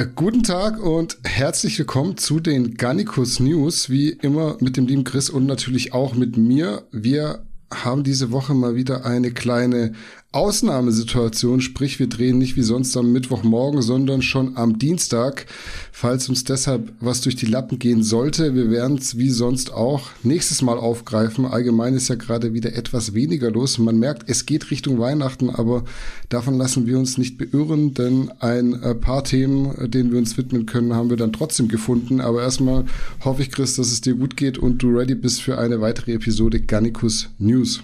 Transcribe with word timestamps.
Äh, 0.00 0.06
guten 0.14 0.42
Tag 0.42 0.82
und 0.82 1.18
herzlich 1.24 1.78
willkommen 1.78 2.16
zu 2.16 2.40
den 2.40 2.76
Gannikus 2.78 3.38
News, 3.38 3.90
wie 3.90 4.08
immer 4.08 4.56
mit 4.60 4.78
dem 4.78 4.86
lieben 4.86 5.04
Chris 5.04 5.28
und 5.28 5.44
natürlich 5.44 5.92
auch 5.92 6.14
mit 6.14 6.38
mir. 6.38 6.86
Wir 6.90 7.44
haben 7.70 8.02
diese 8.02 8.32
Woche 8.32 8.54
mal 8.54 8.76
wieder 8.76 9.04
eine 9.04 9.30
kleine 9.30 9.92
Ausnahmesituation, 10.32 11.60
sprich 11.60 11.98
wir 11.98 12.08
drehen 12.08 12.38
nicht 12.38 12.54
wie 12.54 12.62
sonst 12.62 12.96
am 12.96 13.10
Mittwochmorgen, 13.12 13.82
sondern 13.82 14.22
schon 14.22 14.56
am 14.56 14.78
Dienstag, 14.78 15.46
falls 15.90 16.28
uns 16.28 16.44
deshalb 16.44 16.92
was 17.00 17.20
durch 17.20 17.34
die 17.34 17.46
Lappen 17.46 17.80
gehen 17.80 18.04
sollte. 18.04 18.54
Wir 18.54 18.70
werden 18.70 18.96
es 18.96 19.18
wie 19.18 19.30
sonst 19.30 19.72
auch 19.72 20.10
nächstes 20.22 20.62
Mal 20.62 20.78
aufgreifen. 20.78 21.46
Allgemein 21.46 21.94
ist 21.94 22.06
ja 22.06 22.14
gerade 22.14 22.54
wieder 22.54 22.76
etwas 22.76 23.12
weniger 23.12 23.50
los. 23.50 23.78
Man 23.78 23.98
merkt, 23.98 24.30
es 24.30 24.46
geht 24.46 24.70
Richtung 24.70 25.00
Weihnachten, 25.00 25.50
aber 25.50 25.82
davon 26.28 26.56
lassen 26.56 26.86
wir 26.86 26.96
uns 26.96 27.18
nicht 27.18 27.36
beirren, 27.36 27.94
denn 27.94 28.30
ein 28.38 28.80
äh, 28.84 28.94
paar 28.94 29.24
Themen, 29.24 29.90
denen 29.90 30.12
wir 30.12 30.18
uns 30.20 30.38
widmen 30.38 30.64
können, 30.64 30.94
haben 30.94 31.10
wir 31.10 31.16
dann 31.16 31.32
trotzdem 31.32 31.66
gefunden. 31.66 32.20
Aber 32.20 32.40
erstmal 32.40 32.84
hoffe 33.24 33.42
ich, 33.42 33.50
Chris, 33.50 33.74
dass 33.74 33.90
es 33.90 34.00
dir 34.00 34.14
gut 34.14 34.36
geht 34.36 34.58
und 34.58 34.80
du 34.80 34.90
ready 34.90 35.16
bist 35.16 35.42
für 35.42 35.58
eine 35.58 35.80
weitere 35.80 36.12
Episode 36.12 36.60
Gannikus 36.60 37.30
News 37.40 37.82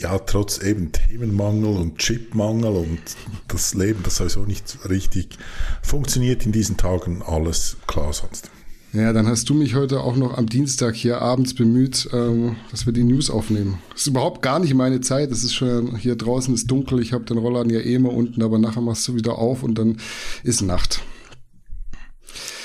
ja, 0.00 0.18
trotz 0.18 0.62
eben 0.62 0.92
Themenmangel 0.92 1.76
und 1.76 1.98
Chipmangel 1.98 2.76
und 2.76 3.00
das 3.48 3.74
Leben, 3.74 4.02
das 4.02 4.16
sowieso 4.16 4.44
nicht 4.44 4.78
richtig 4.88 5.38
funktioniert 5.82 6.46
in 6.46 6.52
diesen 6.52 6.76
Tagen, 6.76 7.22
alles 7.22 7.76
klar 7.86 8.12
sonst. 8.12 8.50
Ja, 8.94 9.12
dann 9.12 9.26
hast 9.26 9.50
du 9.50 9.54
mich 9.54 9.74
heute 9.74 10.00
auch 10.00 10.16
noch 10.16 10.38
am 10.38 10.48
Dienstag 10.48 10.94
hier 10.94 11.20
abends 11.20 11.54
bemüht, 11.54 12.08
ähm, 12.12 12.56
dass 12.70 12.86
wir 12.86 12.94
die 12.94 13.04
News 13.04 13.28
aufnehmen. 13.28 13.78
Das 13.90 14.00
ist 14.00 14.06
überhaupt 14.06 14.40
gar 14.40 14.58
nicht 14.58 14.72
meine 14.72 15.02
Zeit. 15.02 15.30
Es 15.30 15.44
ist 15.44 15.54
schon 15.54 15.96
hier 15.96 16.16
draußen 16.16 16.54
ist 16.54 16.70
dunkel. 16.70 17.00
Ich 17.00 17.12
habe 17.12 17.24
den 17.24 17.36
Rollladen 17.36 17.70
ja 17.70 17.80
eh 17.80 17.94
immer 17.94 18.12
unten, 18.12 18.42
aber 18.42 18.58
nachher 18.58 18.80
machst 18.80 19.06
du 19.06 19.14
wieder 19.14 19.36
auf 19.36 19.62
und 19.62 19.74
dann 19.76 19.98
ist 20.42 20.62
Nacht. 20.62 21.02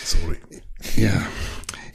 Sorry. 0.06 0.38
Ja. 0.96 1.24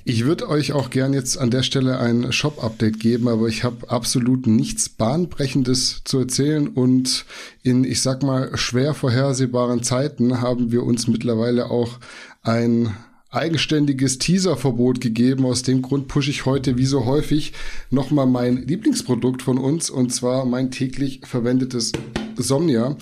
Ich 0.08 0.24
würde 0.24 0.48
euch 0.48 0.72
auch 0.72 0.88
gern 0.88 1.12
jetzt 1.12 1.36
an 1.36 1.50
der 1.50 1.62
Stelle 1.62 1.98
ein 1.98 2.32
Shop-Update 2.32 2.98
geben, 2.98 3.28
aber 3.28 3.46
ich 3.46 3.62
habe 3.62 3.90
absolut 3.90 4.46
nichts 4.46 4.88
Bahnbrechendes 4.88 6.00
zu 6.04 6.20
erzählen 6.20 6.66
und 6.66 7.26
in, 7.62 7.84
ich 7.84 8.00
sag 8.00 8.22
mal, 8.22 8.56
schwer 8.56 8.94
vorhersehbaren 8.94 9.82
Zeiten 9.82 10.40
haben 10.40 10.72
wir 10.72 10.84
uns 10.84 11.08
mittlerweile 11.08 11.70
auch 11.70 11.98
ein 12.40 12.96
eigenständiges 13.28 14.16
Teaserverbot 14.16 15.02
gegeben. 15.02 15.44
Aus 15.44 15.62
dem 15.62 15.82
Grund 15.82 16.08
pushe 16.08 16.30
ich 16.30 16.46
heute 16.46 16.78
wie 16.78 16.86
so 16.86 17.04
häufig 17.04 17.52
nochmal 17.90 18.26
mein 18.26 18.66
Lieblingsprodukt 18.66 19.42
von 19.42 19.58
uns 19.58 19.90
und 19.90 20.14
zwar 20.14 20.46
mein 20.46 20.70
täglich 20.70 21.20
verwendetes 21.24 21.92
Somnia. 22.38 22.96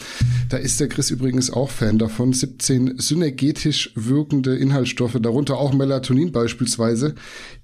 Da 0.49 0.57
ist 0.57 0.81
der 0.81 0.89
Chris 0.89 1.11
übrigens 1.11 1.51
auch 1.51 1.71
Fan 1.71 1.99
davon. 1.99 2.33
17 2.33 2.99
synergetisch 2.99 3.93
wirkende 3.95 4.57
Inhaltsstoffe, 4.57 5.17
darunter 5.21 5.59
auch 5.59 5.73
Melatonin 5.73 6.33
beispielsweise, 6.33 7.15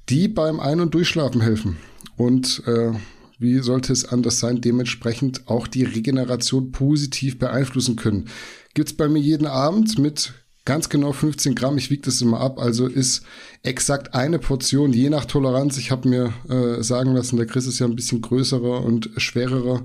die 0.09 0.29
beim 0.29 0.61
Ein- 0.61 0.81
und 0.81 0.95
Durchschlafen 0.95 1.41
helfen. 1.41 1.77
Und 2.17 2.63
äh, 2.67 2.93
wie 3.39 3.59
sollte 3.59 3.93
es 3.93 4.05
anders 4.05 4.39
sein, 4.39 4.61
dementsprechend 4.61 5.49
auch 5.49 5.67
die 5.67 5.85
Regeneration 5.85 6.71
positiv 6.71 7.39
beeinflussen 7.39 7.97
können. 7.97 8.29
Gibt's 8.75 8.93
bei 8.93 9.09
mir 9.09 9.19
jeden 9.19 9.47
Abend 9.47 9.99
mit 9.99 10.33
ganz 10.65 10.89
genau 10.89 11.13
15 11.13 11.55
Gramm, 11.55 11.77
ich 11.77 11.91
wiege 11.91 12.03
das 12.03 12.23
immer 12.23 12.41
ab, 12.41 12.59
also 12.61 12.87
ist 12.87 13.23
exakt 13.63 14.15
eine 14.15 14.39
Portion, 14.39 14.93
je 14.93 15.11
nach 15.11 15.25
Toleranz. 15.25 15.77
Ich 15.77 15.91
habe 15.91 16.09
mir 16.09 16.33
äh, 16.49 16.83
sagen 16.83 17.15
lassen, 17.15 17.37
der 17.37 17.47
Chris 17.47 17.67
ist 17.67 17.81
ja 17.81 17.87
ein 17.87 17.97
bisschen 17.97 18.21
größerer 18.21 18.83
und 18.85 19.11
schwererer. 19.17 19.83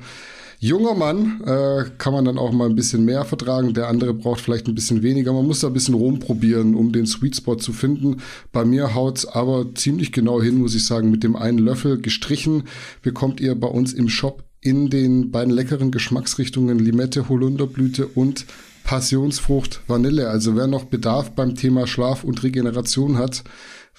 Junger 0.60 0.96
Mann 0.96 1.42
äh, 1.46 1.86
kann 2.00 2.14
man 2.14 2.26
dann 2.26 2.40
auch 2.40 2.52
mal 2.52 2.68
ein 2.68 2.76
bisschen 2.76 3.06
mehr 3.06 3.26
vertragen, 3.26 3.76
der 3.76 3.90
andere 3.90 4.14
braucht 4.14 4.42
vielleicht 4.42 4.68
ein 4.68 4.74
bisschen 4.74 5.04
weniger. 5.04 5.32
Man 5.32 5.46
muss 5.46 5.60
da 5.60 5.68
ein 5.68 5.74
bisschen 5.74 5.94
rumprobieren, 5.94 6.74
um 6.74 6.92
den 6.92 7.06
Sweet 7.06 7.36
Spot 7.36 7.56
zu 7.56 7.74
finden. 7.74 8.22
Bei 8.52 8.66
mir 8.66 8.96
haut's 8.96 9.26
aber 9.26 9.76
ziemlich 9.76 10.12
genau 10.12 10.42
hin, 10.42 10.58
muss 10.58 10.74
ich 10.74 10.86
sagen. 10.86 11.12
Mit 11.12 11.24
dem 11.24 11.36
einen 11.36 11.60
Löffel 11.60 12.02
gestrichen 12.02 12.64
bekommt 13.04 13.40
ihr 13.40 13.54
bei 13.54 13.68
uns 13.68 13.94
im 13.94 14.10
Shop 14.10 14.44
in 14.60 14.90
den 14.90 15.30
beiden 15.30 15.54
leckeren 15.54 15.92
Geschmacksrichtungen 15.92 16.80
Limette, 16.80 17.30
Holunderblüte 17.30 18.08
und 18.08 18.48
Passionsfrucht 18.84 19.82
Vanille. 19.86 20.30
Also 20.30 20.56
wer 20.56 20.66
noch 20.66 20.86
Bedarf 20.86 21.32
beim 21.32 21.54
Thema 21.56 21.86
Schlaf 21.86 22.24
und 22.24 22.42
Regeneration 22.42 23.18
hat, 23.18 23.44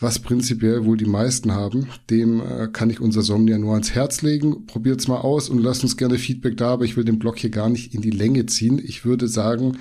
was 0.00 0.18
prinzipiell 0.20 0.84
wohl 0.84 0.96
die 0.96 1.06
meisten 1.06 1.52
haben, 1.52 1.88
dem 2.08 2.40
äh, 2.40 2.68
kann 2.72 2.90
ich 2.90 3.00
unser 3.00 3.22
Somnia 3.22 3.58
nur 3.58 3.72
ans 3.72 3.92
Herz 3.92 4.22
legen. 4.22 4.66
Probiert's 4.66 5.08
mal 5.08 5.18
aus 5.18 5.48
und 5.48 5.58
lasst 5.58 5.82
uns 5.82 5.96
gerne 5.96 6.18
Feedback 6.18 6.56
da, 6.56 6.72
aber 6.72 6.84
ich 6.84 6.96
will 6.96 7.04
den 7.04 7.18
Blog 7.18 7.38
hier 7.38 7.50
gar 7.50 7.68
nicht 7.68 7.94
in 7.94 8.00
die 8.00 8.10
Länge 8.10 8.46
ziehen. 8.46 8.80
Ich 8.82 9.04
würde 9.04 9.26
sagen, 9.26 9.78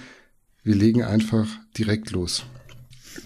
wir 0.63 0.75
legen 0.75 1.03
einfach 1.03 1.47
direkt 1.77 2.11
los. 2.11 2.43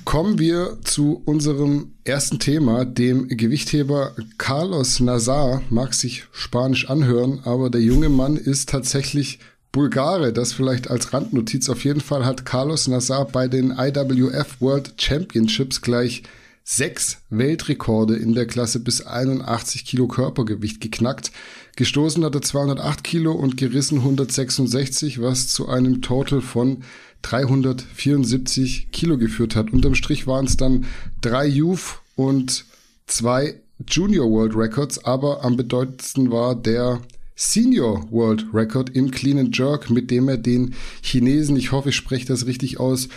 Kommen 0.06 0.40
wir 0.40 0.80
zu 0.84 1.22
unserem 1.26 1.94
ersten 2.04 2.40
Thema, 2.40 2.86
dem 2.86 3.28
Gewichtheber 3.28 4.16
Carlos 4.38 5.00
Nazar. 5.00 5.62
Mag 5.70 5.94
sich 5.94 6.26
spanisch 6.32 6.90
anhören, 6.90 7.42
aber 7.44 7.70
der 7.70 7.82
junge 7.82 8.10
Mann 8.10 8.38
ist 8.38 8.70
tatsächlich 8.70 9.40
Bulgare, 9.72 10.34
das 10.34 10.52
vielleicht 10.52 10.90
als 10.90 11.14
Randnotiz. 11.14 11.70
Auf 11.70 11.86
jeden 11.86 12.02
Fall 12.02 12.26
hat 12.26 12.46
Carlos 12.46 12.88
Nassar 12.88 13.26
bei 13.26 13.48
den 13.48 13.72
IWF 13.72 14.60
World 14.60 14.94
Championships 14.98 15.82
gleich 15.82 16.24
sechs 16.72 17.18
Weltrekorde 17.30 18.16
in 18.16 18.34
der 18.34 18.46
Klasse 18.46 18.80
bis 18.80 19.02
81 19.06 19.84
Kilo 19.84 20.08
Körpergewicht 20.08 20.80
geknackt. 20.80 21.32
Gestoßen 21.76 22.24
hatte 22.24 22.40
208 22.40 23.04
Kilo 23.04 23.34
und 23.34 23.58
gerissen 23.58 24.00
166, 24.00 25.22
was 25.22 25.50
zu 25.50 25.68
einem 25.68 26.02
Total 26.02 26.40
von 26.40 26.84
374 27.24 28.92
Kilo 28.92 29.18
geführt 29.18 29.58
hat. 29.58 29.74
Unterm 29.74 29.96
Strich 29.96 30.28
waren 30.28 30.46
es 30.46 30.56
dann 30.56 30.86
drei 31.20 31.46
Youth 31.46 32.00
und 32.16 32.64
zwei 33.06 33.60
Junior 33.86 34.30
World 34.30 34.56
Records, 34.56 35.04
aber 35.04 35.44
am 35.44 35.58
bedeutendsten 35.58 36.32
war 36.32 36.56
der 36.56 37.02
Senior 37.36 38.10
World 38.12 38.46
Record 38.54 38.92
im 38.92 39.12
Clean 39.12 39.40
and 39.40 39.58
Jerk, 39.58 39.90
mit 39.90 40.10
dem 40.10 40.30
er 40.30 40.38
den 40.38 40.74
Chinesen, 41.02 41.58
ich 41.58 41.74
hoffe, 41.74 41.90
ich 41.90 41.96
spreche 41.96 42.28
das 42.28 42.46
richtig 42.46 42.80
aus, 42.80 43.10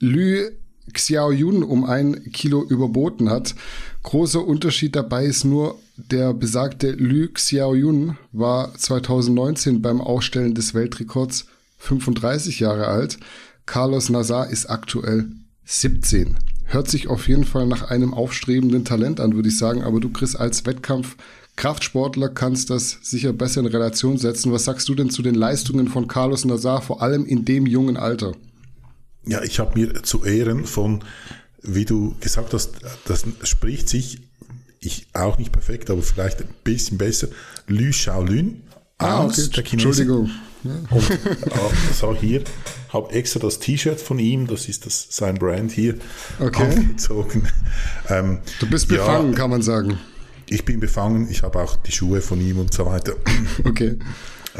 Lü 0.00 0.50
Xiaoyun 0.92 1.62
um 1.62 1.84
ein 1.84 2.30
Kilo 2.32 2.64
überboten 2.64 3.30
hat. 3.30 3.54
Großer 4.02 4.44
Unterschied 4.44 4.96
dabei 4.96 5.24
ist 5.24 5.44
nur, 5.44 5.78
der 5.96 6.32
besagte 6.32 6.92
Lü 6.92 7.28
Xiaoyun 7.28 8.16
war 8.32 8.74
2019 8.74 9.82
beim 9.82 10.00
Aufstellen 10.00 10.54
des 10.54 10.74
Weltrekords 10.74 11.46
35 11.78 12.60
Jahre 12.60 12.86
alt. 12.86 13.18
Carlos 13.66 14.08
Nazar 14.08 14.50
ist 14.50 14.66
aktuell 14.66 15.30
17. 15.64 16.36
Hört 16.64 16.88
sich 16.88 17.08
auf 17.08 17.28
jeden 17.28 17.44
Fall 17.44 17.66
nach 17.66 17.90
einem 17.90 18.14
aufstrebenden 18.14 18.84
Talent 18.84 19.20
an, 19.20 19.34
würde 19.34 19.48
ich 19.48 19.58
sagen. 19.58 19.82
Aber 19.82 20.00
du, 20.00 20.08
Chris, 20.10 20.36
als 20.36 20.66
Wettkampf 20.66 21.16
Kraftsportler 21.56 22.30
kannst 22.30 22.70
das 22.70 22.98
sicher 23.02 23.32
besser 23.32 23.60
in 23.60 23.66
Relation 23.66 24.16
setzen. 24.16 24.50
Was 24.50 24.64
sagst 24.64 24.88
du 24.88 24.94
denn 24.94 25.10
zu 25.10 25.20
den 25.20 25.34
Leistungen 25.34 25.88
von 25.88 26.08
Carlos 26.08 26.44
Nazar, 26.44 26.80
vor 26.80 27.02
allem 27.02 27.26
in 27.26 27.44
dem 27.44 27.66
jungen 27.66 27.96
Alter? 27.96 28.32
Ja, 29.26 29.42
ich 29.42 29.58
habe 29.58 29.78
mir 29.78 30.02
zu 30.02 30.24
Ehren 30.24 30.64
von, 30.64 31.04
wie 31.62 31.84
du 31.84 32.14
gesagt 32.20 32.54
hast, 32.54 32.72
das 33.04 33.24
spricht 33.42 33.88
sich, 33.88 34.20
ich 34.80 35.08
auch 35.12 35.38
nicht 35.38 35.52
perfekt, 35.52 35.90
aber 35.90 36.02
vielleicht 36.02 36.40
ein 36.40 36.48
bisschen 36.64 36.96
besser, 36.96 37.28
Lü 37.66 37.92
Shaolin 37.92 38.62
ah, 38.98 39.24
aus, 39.24 39.38
okay. 39.38 39.50
der 39.56 39.64
Chinesen. 39.64 39.88
Entschuldigung. 39.88 40.30
Ja. 40.62 40.72
Und 40.90 41.10
äh, 41.10 41.36
das 41.88 42.02
auch 42.02 42.16
hier, 42.16 42.42
habe 42.90 43.12
extra 43.12 43.40
das 43.40 43.58
T-Shirt 43.58 44.00
von 44.00 44.18
ihm, 44.18 44.46
das 44.46 44.68
ist 44.68 44.86
das, 44.86 45.06
sein 45.10 45.36
Brand 45.36 45.72
hier, 45.72 45.96
okay. 46.38 46.62
angezogen. 46.62 47.48
Ähm, 48.08 48.40
du 48.58 48.68
bist 48.68 48.88
befangen, 48.88 49.32
ja, 49.32 49.38
kann 49.38 49.50
man 49.50 49.62
sagen 49.62 49.98
ich 50.50 50.64
bin 50.64 50.80
befangen, 50.80 51.30
ich 51.30 51.42
habe 51.42 51.60
auch 51.60 51.76
die 51.76 51.92
Schuhe 51.92 52.20
von 52.20 52.40
ihm 52.40 52.58
und 52.58 52.74
so 52.74 52.84
weiter. 52.84 53.14
Okay. 53.64 53.96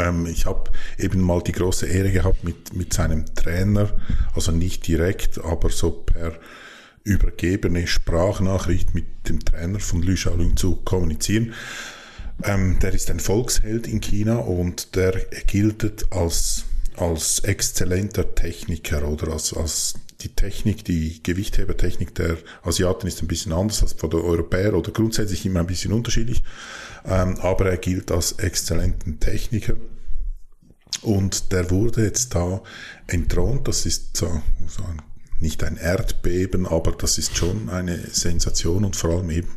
Ähm, 0.01 0.27
ich 0.27 0.47
habe 0.47 0.71
eben 0.99 1.21
mal 1.21 1.43
die 1.43 1.53
große 1.53 1.87
Ehre 1.87 2.11
gehabt, 2.11 2.45
mit, 2.45 2.75
mit 2.75 2.93
seinem 2.93 3.27
Trainer, 3.35 3.91
also 4.35 4.53
nicht 4.53 4.87
direkt, 4.87 5.39
aber 5.39 5.71
so 5.71 5.91
per 5.91 6.33
übergebene 7.03 7.87
Sprachnachricht 7.87 8.95
mit 8.95 9.29
dem 9.29 9.45
Trainer 9.45 9.81
von 9.81 10.03
Lü 10.03 10.15
Xiaolong 10.15 10.57
zu 10.57 10.77
kommunizieren. 10.77 11.55
Ähm, 12.43 12.79
der 12.81 12.95
ist 12.95 13.11
ein 13.11 13.21
Volksheld 13.21 13.87
in 13.87 14.01
China 14.01 14.37
und 14.37 14.97
der 14.97 15.13
gilt 15.47 16.07
als, 16.13 16.65
als 16.97 17.41
exzellenter 17.41 18.35
Techniker 18.35 19.07
oder 19.07 19.33
als, 19.33 19.53
als 19.53 19.95
die 20.23 20.35
Technik, 20.35 20.85
die 20.85 21.23
Gewichthebertechnik 21.23 22.15
der 22.15 22.37
Asiaten 22.63 23.07
ist 23.07 23.23
ein 23.23 23.29
bisschen 23.29 23.53
anders 23.53 23.83
als 23.83 23.95
von 23.95 24.11
der 24.11 24.23
Europäer 24.23 24.75
oder 24.75 24.91
grundsätzlich 24.91 25.45
immer 25.47 25.61
ein 25.61 25.67
bisschen 25.67 25.93
unterschiedlich, 25.93 26.43
ähm, 27.05 27.39
aber 27.41 27.71
er 27.71 27.77
gilt 27.77 28.11
als 28.11 28.33
exzellenten 28.33 29.21
Techniker. 29.21 29.75
Und 31.03 31.53
der 31.53 31.71
wurde 31.71 32.05
jetzt 32.05 32.35
da 32.35 32.63
entthront. 33.07 33.67
Das 33.69 33.87
ist 33.87 34.17
so, 34.17 34.43
so 34.69 34.83
ein, 34.85 35.01
nicht 35.39 35.65
ein 35.65 35.77
Erdbeben, 35.77 36.67
aber 36.67 36.93
das 36.93 37.17
ist 37.17 37.37
schon 37.37 37.71
eine 37.71 37.99
Sensation 38.11 38.85
und 38.85 38.97
vor 38.97 39.11
allem 39.11 39.31
eben 39.31 39.49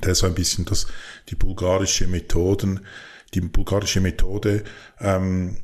der 0.03 0.15
so 0.15 0.27
ein 0.27 0.35
bisschen 0.35 0.65
das, 0.65 0.87
die 1.29 1.35
bulgarische 1.35 2.07
Methoden, 2.07 2.85
die 3.33 3.41
bulgarische 3.41 4.01
Methode 4.01 4.63
ähm, 4.99 5.57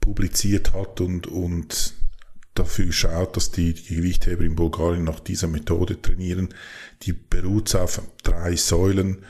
publiziert 0.00 0.72
hat 0.72 1.00
und, 1.00 1.26
und 1.26 1.94
dafür 2.54 2.92
schaut, 2.92 3.36
dass 3.36 3.50
die, 3.50 3.74
die 3.74 3.96
Gewichtheber 3.96 4.44
in 4.44 4.56
Bulgarien 4.56 5.04
nach 5.04 5.20
dieser 5.20 5.48
Methode 5.48 6.00
trainieren. 6.00 6.54
Die 7.02 7.12
beruht 7.12 7.74
auf 7.74 8.02
drei 8.22 8.56
Säulen 8.56 9.24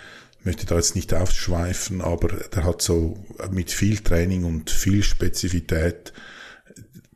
möchte 0.44 0.66
da 0.66 0.76
jetzt 0.76 0.94
nicht 0.96 1.12
aufschweifen, 1.12 2.00
aber 2.00 2.28
der 2.28 2.64
hat 2.64 2.82
so 2.82 3.22
mit 3.50 3.70
viel 3.70 3.98
Training 3.98 4.44
und 4.44 4.70
viel 4.70 5.02
Spezifität, 5.02 6.12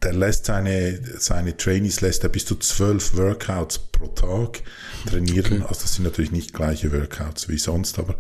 der 0.03 0.13
lässt 0.13 0.47
seine, 0.47 1.01
seine 1.19 1.57
Trainees 1.57 2.03
lässt 2.03 2.23
er 2.25 2.29
bis 2.29 2.45
zu 2.45 2.57
zwölf 2.57 3.17
Workouts 3.17 3.79
pro 3.79 4.09
Tag 4.09 4.63
trainieren. 5.07 5.63
Okay. 5.63 5.67
Also 5.67 5.83
das 5.83 5.95
sind 5.95 6.05
natürlich 6.05 6.33
nicht 6.33 6.53
gleiche 6.53 6.93
Workouts 6.93 7.49
wie 7.49 7.59
sonst, 7.59 7.99
aber 7.99 8.19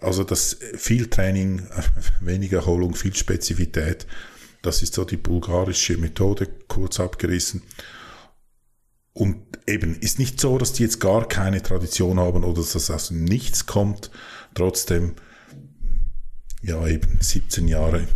also 0.00 0.24
das 0.24 0.56
viel 0.76 1.08
Training, 1.08 1.66
wenig 2.20 2.52
Erholung, 2.52 2.94
viel 2.94 3.14
Spezifität, 3.14 4.06
das 4.62 4.82
ist 4.82 4.94
so 4.94 5.04
die 5.04 5.16
bulgarische 5.16 5.96
Methode, 5.96 6.48
kurz 6.68 7.00
abgerissen. 7.00 7.62
Und 9.12 9.42
eben, 9.66 9.96
ist 9.96 10.18
nicht 10.18 10.40
so, 10.40 10.58
dass 10.58 10.72
die 10.72 10.82
jetzt 10.82 11.00
gar 11.00 11.26
keine 11.26 11.62
Tradition 11.62 12.20
haben 12.20 12.44
oder 12.44 12.60
dass 12.60 12.72
das 12.72 12.90
aus 12.90 13.10
nichts 13.10 13.66
kommt. 13.66 14.10
Trotzdem, 14.54 15.14
ja, 16.62 16.86
eben 16.86 17.18
17 17.20 17.68
Jahre 17.68 18.06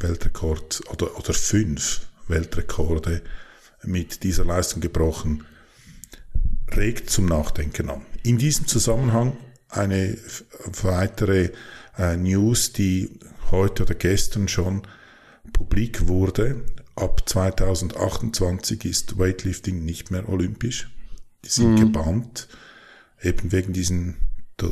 Weltrekord 0.00 0.82
oder, 0.90 1.16
oder 1.18 1.32
fünf 1.32 2.06
Weltrekorde 2.28 3.22
mit 3.82 4.22
dieser 4.22 4.44
Leistung 4.44 4.80
gebrochen, 4.80 5.44
regt 6.74 7.10
zum 7.10 7.26
Nachdenken 7.26 7.90
an. 7.90 8.02
In 8.22 8.38
diesem 8.38 8.66
Zusammenhang 8.66 9.36
eine 9.68 10.18
weitere 10.82 11.50
äh, 11.98 12.16
News, 12.16 12.72
die 12.72 13.18
heute 13.50 13.84
oder 13.84 13.94
gestern 13.94 14.48
schon 14.48 14.82
publik 15.52 16.08
wurde, 16.08 16.64
ab 16.96 17.28
2028 17.28 18.84
ist 18.84 19.18
Weightlifting 19.18 19.84
nicht 19.84 20.10
mehr 20.10 20.28
olympisch. 20.28 20.90
Die 21.44 21.48
sind 21.48 21.74
mhm. 21.74 21.80
gebannt, 21.80 22.48
eben 23.22 23.52
wegen 23.52 23.72
diesen 23.72 24.16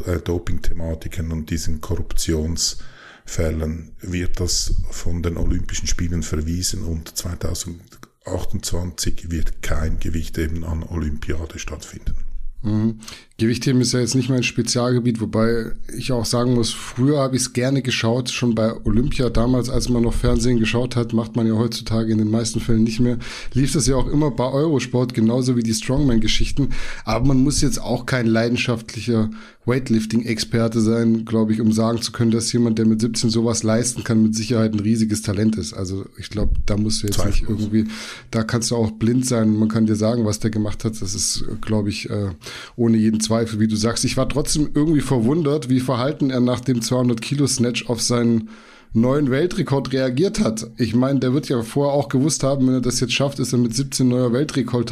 äh, 0.07 0.19
Doping-Thematiken 0.19 1.33
und 1.33 1.51
diesen 1.51 1.81
Korruptionsfällen 1.81 3.93
wird 4.01 4.41
das 4.41 4.75
von 4.91 5.23
den 5.23 5.37
Olympischen 5.37 5.87
Spielen 5.87 6.23
verwiesen 6.23 6.83
und 6.83 7.17
2028 7.17 9.31
wird 9.31 9.63
kein 9.63 9.99
Gewicht 9.99 10.39
eben 10.39 10.65
an 10.65 10.83
Olympiade 10.83 11.59
stattfinden. 11.59 12.15
Mhm. 12.63 13.01
Gewichtheben 13.41 13.81
ist 13.81 13.93
ja 13.93 14.01
jetzt 14.01 14.17
nicht 14.17 14.31
mein 14.31 14.43
Spezialgebiet, 14.43 15.21
wobei 15.21 15.71
ich 15.97 16.11
auch 16.11 16.25
sagen 16.25 16.55
muss, 16.55 16.73
früher 16.73 17.21
habe 17.21 17.37
ich 17.37 17.43
es 17.43 17.53
gerne 17.53 17.83
geschaut, 17.83 18.31
schon 18.31 18.57
bei 18.57 18.75
Olympia 18.85 19.31
damals, 19.31 19.71
als 19.71 19.89
man 19.89 20.03
noch 20.03 20.13
Fernsehen 20.13 20.59
geschaut 20.59 20.97
hat, 20.97 21.13
macht 21.13 21.37
man 21.37 21.47
ja 21.47 21.53
heutzutage 21.53 22.11
in 22.11 22.19
den 22.19 22.33
meisten 22.33 22.59
Fällen 22.59 22.83
nicht 22.83 22.99
mehr. 22.99 23.17
Lief 23.55 23.73
das 23.73 23.87
ja 23.87 23.95
auch 23.95 24.09
immer 24.09 24.33
bei 24.33 24.51
Eurosport, 24.51 25.15
genauso 25.15 25.57
wie 25.57 25.63
die 25.63 25.73
Strongman-Geschichten. 25.73 26.71
Aber 27.05 27.27
man 27.27 27.39
muss 27.45 27.61
jetzt 27.61 27.81
auch 27.81 28.07
kein 28.07 28.27
leidenschaftlicher 28.27 29.31
Weightlifting-Experte 29.69 30.81
sein, 30.81 31.25
glaube 31.25 31.53
ich, 31.53 31.61
um 31.61 31.73
sagen 31.73 32.01
zu 32.03 32.11
können, 32.11 32.31
dass 32.31 32.53
jemand, 32.53 32.79
der 32.79 32.87
mit 32.87 33.01
17 33.01 33.31
sowas 33.31 33.63
leisten 33.63 34.03
kann, 34.03 34.23
mit 34.23 34.35
Sicherheit 34.35 34.73
ein 34.73 34.81
riesiges 34.81 35.23
Talent 35.23 35.57
ist. 35.57 35.75
Also 35.75 36.07
ich 36.17 36.31
glaube, 36.31 36.55
da 36.67 36.77
musst 36.77 37.03
du 37.03 37.07
jetzt 37.07 37.17
Zweifel. 37.17 37.31
nicht 37.31 37.49
irgendwie, 37.49 37.85
da 38.31 38.43
kannst 38.43 38.71
du 38.71 38.77
auch 38.77 38.91
blind 38.91 39.27
sein. 39.27 39.55
Man 39.55 39.69
kann 39.69 39.87
dir 39.87 39.95
sagen, 39.95 40.25
was 40.25 40.41
der 40.41 40.51
gemacht 40.51 40.85
hat. 40.85 41.01
Das 41.01 41.15
ist, 41.15 41.45
glaube 41.61 41.91
ich, 41.91 42.09
äh, 42.11 42.31
ohne 42.77 42.97
jeden 42.97 43.21
Zweifel, 43.29 43.61
wie 43.61 43.69
du 43.69 43.77
sagst. 43.77 44.07
Ich 44.07 44.17
war 44.17 44.27
trotzdem 44.27 44.71
irgendwie 44.75 45.03
verwundert, 45.03 45.69
wie 45.69 45.81
verhalten 45.81 46.31
er 46.31 46.41
nach 46.41 46.61
dem 46.61 46.81
200 46.81 47.21
Kilo 47.21 47.47
Snatch 47.47 47.87
auf 47.91 48.01
seinen 48.01 48.49
neuen 48.95 49.31
Weltrekord 49.31 49.93
reagiert 49.93 50.41
hat. 50.41 50.67
Ich 50.79 50.95
meine, 50.95 51.21
der 51.21 51.35
wird 51.35 51.51
ja 51.51 51.61
vorher 51.61 51.93
auch 51.93 52.09
gewusst 52.09 52.43
haben, 52.43 52.67
wenn 52.67 52.75
er 52.75 52.81
das 52.81 53.01
jetzt 53.01 53.13
schafft, 53.13 53.39
ist 53.39 53.53
er 53.53 53.59
mit 53.59 53.77
17 53.77 54.09
neuer 54.09 54.33
Weltrekord, 54.33 54.91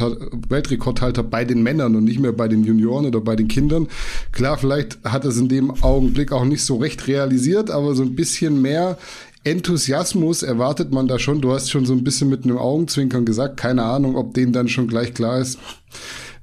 Weltrekordhalter 0.49 1.23
bei 1.23 1.45
den 1.45 1.63
Männern 1.63 1.95
und 1.95 2.03
nicht 2.03 2.19
mehr 2.19 2.31
bei 2.31 2.47
den 2.47 2.63
Junioren 2.63 3.07
oder 3.07 3.21
bei 3.21 3.35
den 3.35 3.47
Kindern. 3.47 3.87
Klar, 4.31 4.59
vielleicht 4.59 5.03
hat 5.03 5.23
er 5.23 5.31
es 5.31 5.37
in 5.37 5.49
dem 5.49 5.71
Augenblick 5.81 6.31
auch 6.31 6.45
nicht 6.45 6.63
so 6.63 6.77
recht 6.77 7.07
realisiert, 7.07 7.71
aber 7.71 7.95
so 7.95 8.03
ein 8.03 8.15
bisschen 8.15 8.61
mehr 8.61 8.99
Enthusiasmus 9.43 10.43
erwartet 10.43 10.91
man 10.91 11.07
da 11.07 11.17
schon. 11.17 11.41
Du 11.41 11.51
hast 11.53 11.71
schon 11.71 11.87
so 11.87 11.93
ein 11.93 12.03
bisschen 12.03 12.29
mit 12.29 12.43
einem 12.43 12.59
Augenzwinkern 12.59 13.25
gesagt. 13.25 13.57
Keine 13.57 13.81
Ahnung, 13.81 14.15
ob 14.15 14.35
denen 14.35 14.53
dann 14.53 14.67
schon 14.67 14.87
gleich 14.87 15.15
klar 15.15 15.39
ist 15.39 15.57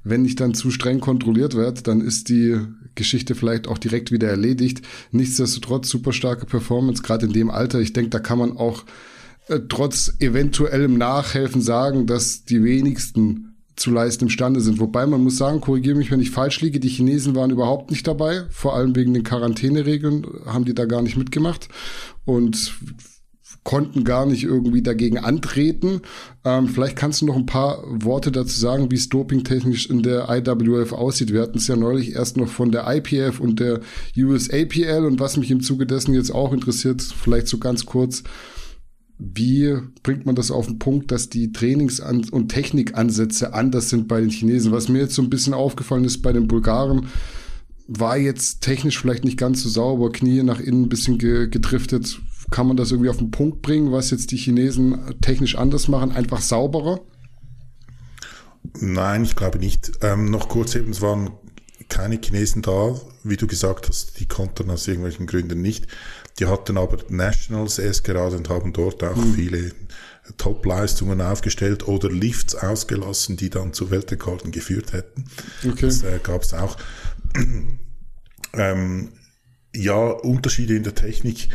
wenn 0.05 0.23
ich 0.23 0.35
dann 0.35 0.53
zu 0.53 0.71
streng 0.71 1.01
kontrolliert 1.01 1.57
werde, 1.57 1.81
dann 1.81 1.99
ist 1.99 2.29
die 2.29 2.57
Geschichte 2.93 3.35
vielleicht 3.35 3.67
auch 3.67 3.79
direkt 3.79 4.11
wieder 4.11 4.29
erledigt. 4.29 4.81
Nichtsdestotrotz 5.11 5.89
super 5.89 6.13
starke 6.13 6.45
Performance, 6.45 7.03
gerade 7.03 7.25
in 7.25 7.33
dem 7.33 7.49
Alter. 7.49 7.79
Ich 7.79 7.91
denke, 7.91 8.11
da 8.11 8.19
kann 8.19 8.37
man 8.37 8.55
auch 8.55 8.85
äh, 9.47 9.59
trotz 9.67 10.13
eventuellem 10.19 10.97
Nachhelfen 10.97 11.61
sagen, 11.61 12.05
dass 12.05 12.45
die 12.45 12.63
wenigsten 12.63 13.55
zu 13.75 13.91
leisten 13.91 14.25
imstande 14.25 14.61
sind. 14.61 14.79
Wobei 14.79 15.05
man 15.07 15.21
muss 15.21 15.37
sagen, 15.37 15.59
korrigiere 15.59 15.97
mich, 15.97 16.11
wenn 16.11 16.21
ich 16.21 16.31
falsch 16.31 16.61
liege, 16.61 16.79
die 16.79 16.87
Chinesen 16.87 17.35
waren 17.35 17.51
überhaupt 17.51 17.91
nicht 17.91 18.07
dabei, 18.07 18.43
vor 18.49 18.75
allem 18.75 18.95
wegen 18.95 19.13
den 19.13 19.23
Quarantäneregeln 19.23 20.25
haben 20.45 20.65
die 20.65 20.75
da 20.75 20.85
gar 20.85 21.01
nicht 21.01 21.17
mitgemacht. 21.17 21.67
Und 22.23 22.73
konnten 23.65 24.03
gar 24.03 24.25
nicht 24.27 24.43
irgendwie 24.43 24.83
dagegen 24.83 25.17
antreten. 25.17 26.01
Ähm, 26.45 26.69
vielleicht 26.69 26.95
kannst 26.95 27.21
du 27.21 27.25
noch 27.25 27.35
ein 27.35 27.47
paar 27.47 27.83
Worte 27.87 28.31
dazu 28.31 28.57
sagen, 28.57 28.91
wie 28.91 28.95
es 28.95 29.09
dopingtechnisch 29.09 29.89
in 29.89 30.03
der 30.03 30.29
IWF 30.29 30.93
aussieht. 30.93 31.33
Wir 31.33 31.41
hatten 31.41 31.57
es 31.57 31.67
ja 31.67 31.75
neulich 31.75 32.13
erst 32.13 32.37
noch 32.37 32.47
von 32.47 32.71
der 32.71 32.85
IPF 32.87 33.39
und 33.39 33.59
der 33.59 33.81
USAPL 34.15 35.03
und 35.05 35.19
was 35.19 35.35
mich 35.35 35.49
im 35.49 35.61
Zuge 35.61 35.87
dessen 35.87 36.13
jetzt 36.13 36.29
auch 36.29 36.53
interessiert, 36.53 37.01
vielleicht 37.01 37.47
so 37.47 37.57
ganz 37.57 37.87
kurz, 37.87 38.23
wie 39.17 39.75
bringt 40.03 40.27
man 40.27 40.35
das 40.35 40.51
auf 40.51 40.67
den 40.67 40.77
Punkt, 40.77 41.11
dass 41.11 41.29
die 41.29 41.51
Trainings- 41.51 41.99
und 41.99 42.49
Technikansätze 42.49 43.53
anders 43.53 43.89
sind 43.89 44.07
bei 44.07 44.21
den 44.21 44.29
Chinesen? 44.29 44.73
Was 44.73 44.89
mir 44.89 44.99
jetzt 44.99 45.15
so 45.15 45.23
ein 45.23 45.29
bisschen 45.31 45.55
aufgefallen 45.55 46.05
ist 46.05 46.21
bei 46.21 46.33
den 46.33 46.47
Bulgaren, 46.47 47.07
war 47.87 48.17
jetzt 48.17 48.61
technisch 48.61 48.99
vielleicht 48.99 49.25
nicht 49.25 49.37
ganz 49.37 49.63
so 49.63 49.69
sauber, 49.69 50.11
Knie 50.11 50.43
nach 50.43 50.59
innen 50.59 50.83
ein 50.83 50.89
bisschen 50.89 51.17
gedriftet, 51.17 52.19
kann 52.51 52.67
man 52.67 52.77
das 52.77 52.91
irgendwie 52.91 53.09
auf 53.09 53.17
den 53.17 53.31
Punkt 53.31 53.61
bringen, 53.61 53.91
was 53.91 54.11
jetzt 54.11 54.31
die 54.31 54.37
Chinesen 54.37 55.19
technisch 55.21 55.55
anders 55.55 55.87
machen, 55.87 56.11
einfach 56.11 56.41
sauberer? 56.41 57.01
Nein, 58.79 59.23
ich 59.23 59.35
glaube 59.35 59.59
nicht. 59.59 59.91
Ähm, 60.01 60.29
noch 60.29 60.49
kurz 60.49 60.75
eben, 60.75 60.91
es 60.91 61.01
waren 61.01 61.31
keine 61.89 62.19
Chinesen 62.21 62.61
da, 62.61 62.99
wie 63.23 63.37
du 63.37 63.47
gesagt 63.47 63.87
hast, 63.87 64.19
die 64.19 64.27
konnten 64.27 64.69
aus 64.69 64.87
irgendwelchen 64.87 65.27
Gründen 65.27 65.61
nicht. 65.61 65.87
Die 66.39 66.47
hatten 66.47 66.77
aber 66.77 66.97
Nationals 67.09 67.79
erst 67.79 68.03
gerade 68.03 68.35
und 68.35 68.49
haben 68.49 68.73
dort 68.73 69.03
auch 69.03 69.15
hm. 69.15 69.33
viele 69.33 69.71
Top-Leistungen 70.37 71.21
aufgestellt 71.21 71.87
oder 71.87 72.09
Lifts 72.09 72.55
ausgelassen, 72.55 73.37
die 73.37 73.49
dann 73.49 73.73
zu 73.73 73.91
Weltrekorden 73.91 74.51
geführt 74.51 74.93
hätten. 74.93 75.25
Okay. 75.63 75.85
Das 75.85 76.03
äh, 76.03 76.19
gab 76.21 76.41
es 76.41 76.53
auch. 76.53 76.77
ähm, 78.53 79.09
ja, 79.75 79.95
Unterschiede 79.95 80.75
in 80.75 80.83
der 80.83 80.95
Technik 80.95 81.49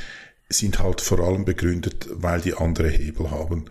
sind 0.50 0.80
halt 0.80 1.00
vor 1.00 1.21
allem 1.21 1.45
begründet, 1.45 2.09
weil 2.11 2.40
die 2.40 2.54
andere 2.54 2.88
Hebel 2.88 3.30
haben. 3.30 3.66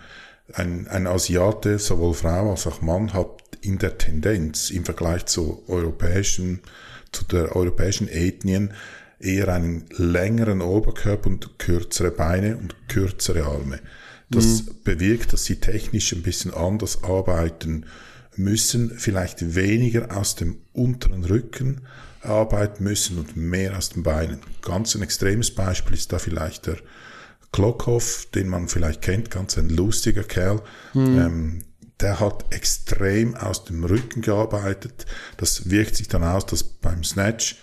Ein, 0.54 0.88
ein 0.88 1.06
Asiate, 1.06 1.78
sowohl 1.78 2.14
Frau 2.14 2.52
als 2.52 2.66
auch 2.66 2.82
Mann, 2.82 3.14
hat 3.14 3.44
in 3.62 3.78
der 3.78 3.98
Tendenz 3.98 4.72
im 4.72 4.86
Vergleich 4.86 5.26
zu 5.26 5.64
europäischen, 5.68 6.62
zu 7.12 7.26
der 7.26 7.56
europäischen 7.56 8.08
Ethnien 8.08 8.74
eher 9.20 9.50
einen 9.50 9.86
längeren 9.98 10.62
Oberkörper 10.62 11.30
und 11.30 11.60
kürzere 11.60 12.12
Beine 12.12 12.58
und 12.58 12.76
kürzere 12.88 13.44
Arme. 13.44 13.80
Das 14.30 14.64
mhm. 14.64 14.76
bewirkt, 14.84 15.34
dass 15.34 15.46
sie 15.46 15.58
technisch 15.58 16.14
ein 16.14 16.24
bisschen 16.24 16.54
anders 16.54 17.04
arbeiten 17.04 17.86
müssen, 18.36 18.92
vielleicht 18.98 19.56
weniger 19.56 20.16
aus 20.16 20.36
dem 20.36 20.58
unteren 20.72 21.26
Rücken 21.26 21.82
arbeiten 22.22 22.84
müssen 22.84 23.18
und 23.18 23.36
mehr 23.38 23.78
aus 23.78 23.90
den 23.90 24.04
Beinen. 24.04 24.40
Ganz 24.62 24.96
ein 24.96 25.02
extremes 25.02 25.54
Beispiel 25.54 25.96
ist 25.96 26.12
da 26.12 26.20
vielleicht 26.20 26.68
der 26.68 26.78
Klockhoff, 27.52 28.28
den 28.34 28.50
man 28.50 28.68
vielleicht 28.68 29.02
kennt, 29.02 29.32
ganz 29.32 29.58
ein 29.58 29.70
lustiger 29.70 30.24
Kerl. 30.24 30.62
Mhm. 30.94 31.20
Ähm, 31.20 31.62
der 32.00 32.20
hat 32.20 32.54
extrem 32.54 33.36
aus 33.36 33.66
dem 33.66 33.84
Rücken 33.84 34.22
gearbeitet. 34.22 35.06
Das 35.38 35.70
wirkt 35.70 35.96
sich 35.96 36.08
dann 36.08 36.24
aus, 36.24 36.46
dass 36.46 36.64
beim 36.64 37.04
Snatch, 37.04 37.58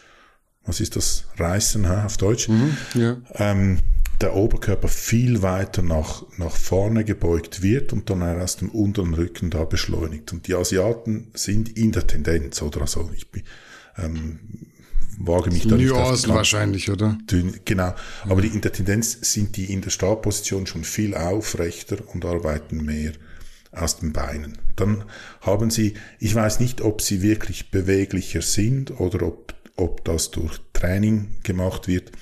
was 0.64 0.80
ist 0.80 0.96
das, 0.96 1.25
Reißen 1.38 1.86
hä, 1.86 2.04
auf 2.04 2.16
Deutsch, 2.16 2.48
mhm, 2.48 2.76
ja. 2.94 3.16
ähm, 3.34 3.78
der 4.20 4.34
Oberkörper 4.34 4.88
viel 4.88 5.42
weiter 5.42 5.82
nach, 5.82 6.25
nach 6.38 6.52
vorne 6.52 7.04
gebeugt 7.04 7.62
wird 7.62 7.92
und 7.92 8.08
dann 8.08 8.22
aus 8.22 8.56
dem 8.56 8.70
unteren 8.70 9.14
Rücken 9.14 9.50
da 9.50 9.64
beschleunigt. 9.64 10.32
Und 10.32 10.46
die 10.48 10.54
Asiaten 10.54 11.30
sind 11.34 11.76
in 11.76 11.92
der 11.92 12.06
Tendenz, 12.06 12.60
oder? 12.62 12.82
Also 12.82 13.10
ich 13.14 13.30
bin, 13.30 13.42
ähm, 13.98 14.38
wage 15.18 15.50
mich 15.50 15.66
da 15.66 15.76
nicht 15.76 15.88
Nuancen 15.88 16.34
wahrscheinlich, 16.34 16.90
oder? 16.90 17.18
Genau. 17.64 17.94
Aber 18.24 18.42
die, 18.42 18.48
in 18.48 18.60
der 18.60 18.72
Tendenz 18.72 19.18
sind 19.22 19.56
die 19.56 19.72
in 19.72 19.80
der 19.80 19.90
Startposition 19.90 20.66
schon 20.66 20.84
viel 20.84 21.14
aufrechter 21.14 21.98
und 22.12 22.24
arbeiten 22.24 22.84
mehr 22.84 23.12
aus 23.72 23.98
den 23.98 24.12
Beinen. 24.12 24.58
Dann 24.76 25.04
haben 25.40 25.70
sie, 25.70 25.94
ich 26.18 26.34
weiß 26.34 26.60
nicht, 26.60 26.80
ob 26.80 27.00
sie 27.02 27.22
wirklich 27.22 27.70
beweglicher 27.70 28.42
sind 28.42 29.00
oder 29.00 29.26
ob, 29.26 29.54
ob 29.76 30.04
das 30.04 30.30
durch 30.30 30.60
Training 30.72 31.36
gemacht 31.42 31.88
wird. 31.88 32.12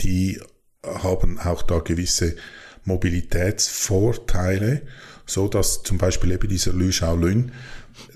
Die 0.00 0.40
haben 0.82 1.38
auch 1.38 1.62
da 1.62 1.78
gewisse 1.78 2.36
Mobilitätsvorteile, 2.84 4.82
so 5.26 5.48
dass 5.48 5.82
zum 5.82 5.98
Beispiel 5.98 6.32
eben 6.32 6.48
dieser 6.48 6.72
Lü 6.72 6.92
Shaolin 6.92 7.52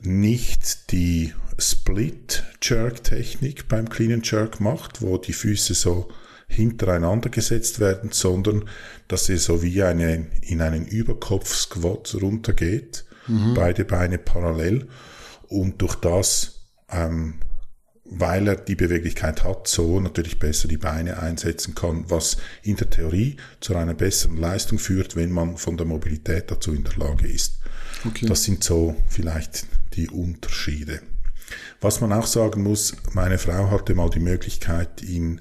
nicht 0.03 0.93
die 0.93 1.33
Split-Jerk-Technik 1.59 3.69
beim 3.69 3.89
Clean 3.89 4.23
Jerk 4.23 4.61
macht, 4.61 5.03
wo 5.03 5.19
die 5.19 5.33
Füße 5.33 5.75
so 5.75 6.09
hintereinander 6.49 7.29
gesetzt 7.29 7.81
werden, 7.81 8.11
sondern 8.13 8.65
dass 9.07 9.29
er 9.29 9.39
so 9.39 9.63
wie 9.63 9.83
eine, 9.83 10.27
in 10.43 10.63
einen 10.63 10.87
Überkopf-Squat 10.87 12.17
runtergeht, 12.21 13.05
mhm. 13.27 13.55
beide 13.55 13.85
Beine 13.85 14.19
parallel 14.19 14.89
und 15.49 15.83
durch 15.83 15.97
das, 15.97 16.63
ähm, 16.91 17.35
weil 18.05 18.49
er 18.49 18.57
die 18.57 18.77
Beweglichkeit 18.77 19.45
hat, 19.45 19.69
so 19.69 20.01
natürlich 20.01 20.39
besser 20.39 20.69
die 20.69 20.79
Beine 20.79 21.19
einsetzen 21.19 21.75
kann, 21.75 22.05
was 22.09 22.39
in 22.63 22.77
der 22.77 22.89
Theorie 22.89 23.37
zu 23.61 23.77
einer 23.77 23.93
besseren 23.93 24.39
Leistung 24.39 24.79
führt, 24.79 25.17
wenn 25.17 25.31
man 25.31 25.59
von 25.59 25.77
der 25.77 25.87
Mobilität 25.87 26.51
dazu 26.51 26.73
in 26.73 26.85
der 26.85 26.97
Lage 26.97 27.29
ist. 27.29 27.59
Okay. 28.07 28.27
Das 28.27 28.45
sind 28.45 28.65
so 28.65 28.97
vielleicht 29.09 29.67
die 29.95 30.09
Unterschiede. 30.09 31.03
Was 31.81 32.01
man 32.01 32.13
auch 32.13 32.27
sagen 32.27 32.63
muss, 32.63 32.97
meine 33.13 33.39
Frau 33.39 33.71
hatte 33.71 33.95
mal 33.95 34.11
die 34.11 34.21
Möglichkeit, 34.21 35.03
in 35.03 35.41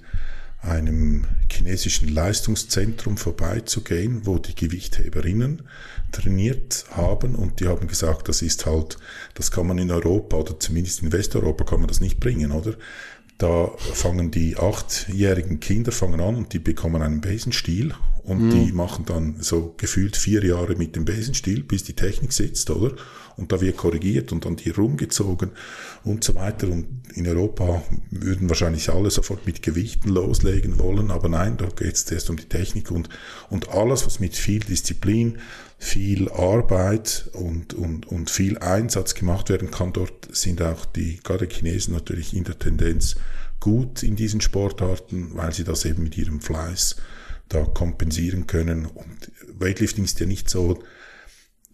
einem 0.62 1.26
chinesischen 1.52 2.10
Leistungszentrum 2.10 3.18
vorbeizugehen, 3.18 4.26
wo 4.26 4.38
die 4.38 4.56
Gewichtheberinnen 4.56 5.64
trainiert 6.12 6.86
haben 6.92 7.36
und 7.36 7.60
die 7.60 7.68
haben 7.68 7.88
gesagt, 7.88 8.28
das 8.28 8.42
ist 8.42 8.66
halt, 8.66 8.98
das 9.36 9.52
kann 9.52 9.68
man 9.68 9.78
in 9.78 9.92
Europa 9.92 10.38
oder 10.38 10.60
zumindest 10.60 11.04
in 11.04 11.12
Westeuropa 11.12 11.64
kann 11.64 11.80
man 11.80 11.88
das 11.88 12.02
nicht 12.02 12.20
bringen, 12.20 12.52
oder? 12.52 12.74
Da 13.38 13.70
fangen 13.94 14.32
die 14.32 14.58
achtjährigen 14.58 15.60
Kinder 15.60 15.92
fangen 15.92 16.20
an 16.22 16.36
und 16.36 16.54
die 16.54 16.60
bekommen 16.60 17.04
einen 17.04 17.22
Besenstiel 17.22 17.94
und 18.24 18.48
mhm. 18.48 18.50
die 18.50 18.72
machen 18.72 19.06
dann 19.06 19.36
so 19.40 19.76
gefühlt 19.78 20.18
vier 20.18 20.44
Jahre 20.44 20.76
mit 20.76 20.96
dem 20.96 21.06
Besenstiel, 21.06 21.64
bis 21.64 21.84
die 21.84 21.94
Technik 21.94 22.34
sitzt, 22.34 22.72
oder? 22.72 22.96
Und 23.38 23.52
da 23.52 23.62
wird 23.62 23.78
korrigiert 23.78 24.32
und 24.32 24.46
dann 24.46 24.56
die 24.56 24.72
rumgezogen 24.72 25.52
und 26.04 26.24
so 26.24 26.34
weiter. 26.36 26.68
Und 26.68 26.88
in 27.14 27.28
Europa 27.28 27.84
würden 28.10 28.50
wahrscheinlich 28.50 28.90
alle 28.90 29.12
sofort 29.12 29.46
mit 29.46 29.62
Gewichten 29.62 30.10
loslegen 30.10 30.80
wollen, 30.80 31.12
aber 31.12 31.30
nein, 31.30 31.56
da 31.56 31.68
geht 31.68 31.94
es 31.94 32.12
erst 32.12 32.30
um 32.30 32.38
die 32.38 32.50
Technik 32.50 32.90
und, 32.92 33.10
und 33.50 33.70
alles, 33.70 34.06
was 34.06 34.20
mit 34.20 34.36
viel 34.36 34.60
Disziplin, 34.60 35.38
viel 35.78 36.30
Arbeit 36.30 37.30
und, 37.34 37.76
und, 37.76 38.08
und 38.08 38.32
viel 38.32 38.58
Einsatz 38.58 39.14
gemacht 39.14 39.50
werden 39.50 39.70
kann, 39.70 39.94
dort 39.94 40.36
sind 40.36 40.62
auch 40.62 40.86
die, 40.86 41.20
gerade 41.24 41.48
Chinesen 41.48 41.94
natürlich 41.94 42.36
in 42.36 42.44
der 42.44 42.58
Tendenz 42.58 43.16
gut 43.60 44.04
in 44.04 44.16
diesen 44.16 44.42
Sportarten, 44.42 45.32
weil 45.34 45.54
sie 45.54 45.64
das 45.64 45.86
eben 45.86 46.04
mit 46.04 46.18
ihrem 46.18 46.42
Fleiß 46.42 46.96
da 47.50 47.64
kompensieren 47.64 48.48
können. 48.48 48.86
Und 48.86 49.32
Weightlifting 49.60 50.04
ist 50.04 50.20
ja 50.20 50.26
nicht 50.26 50.50
so, 50.50 50.84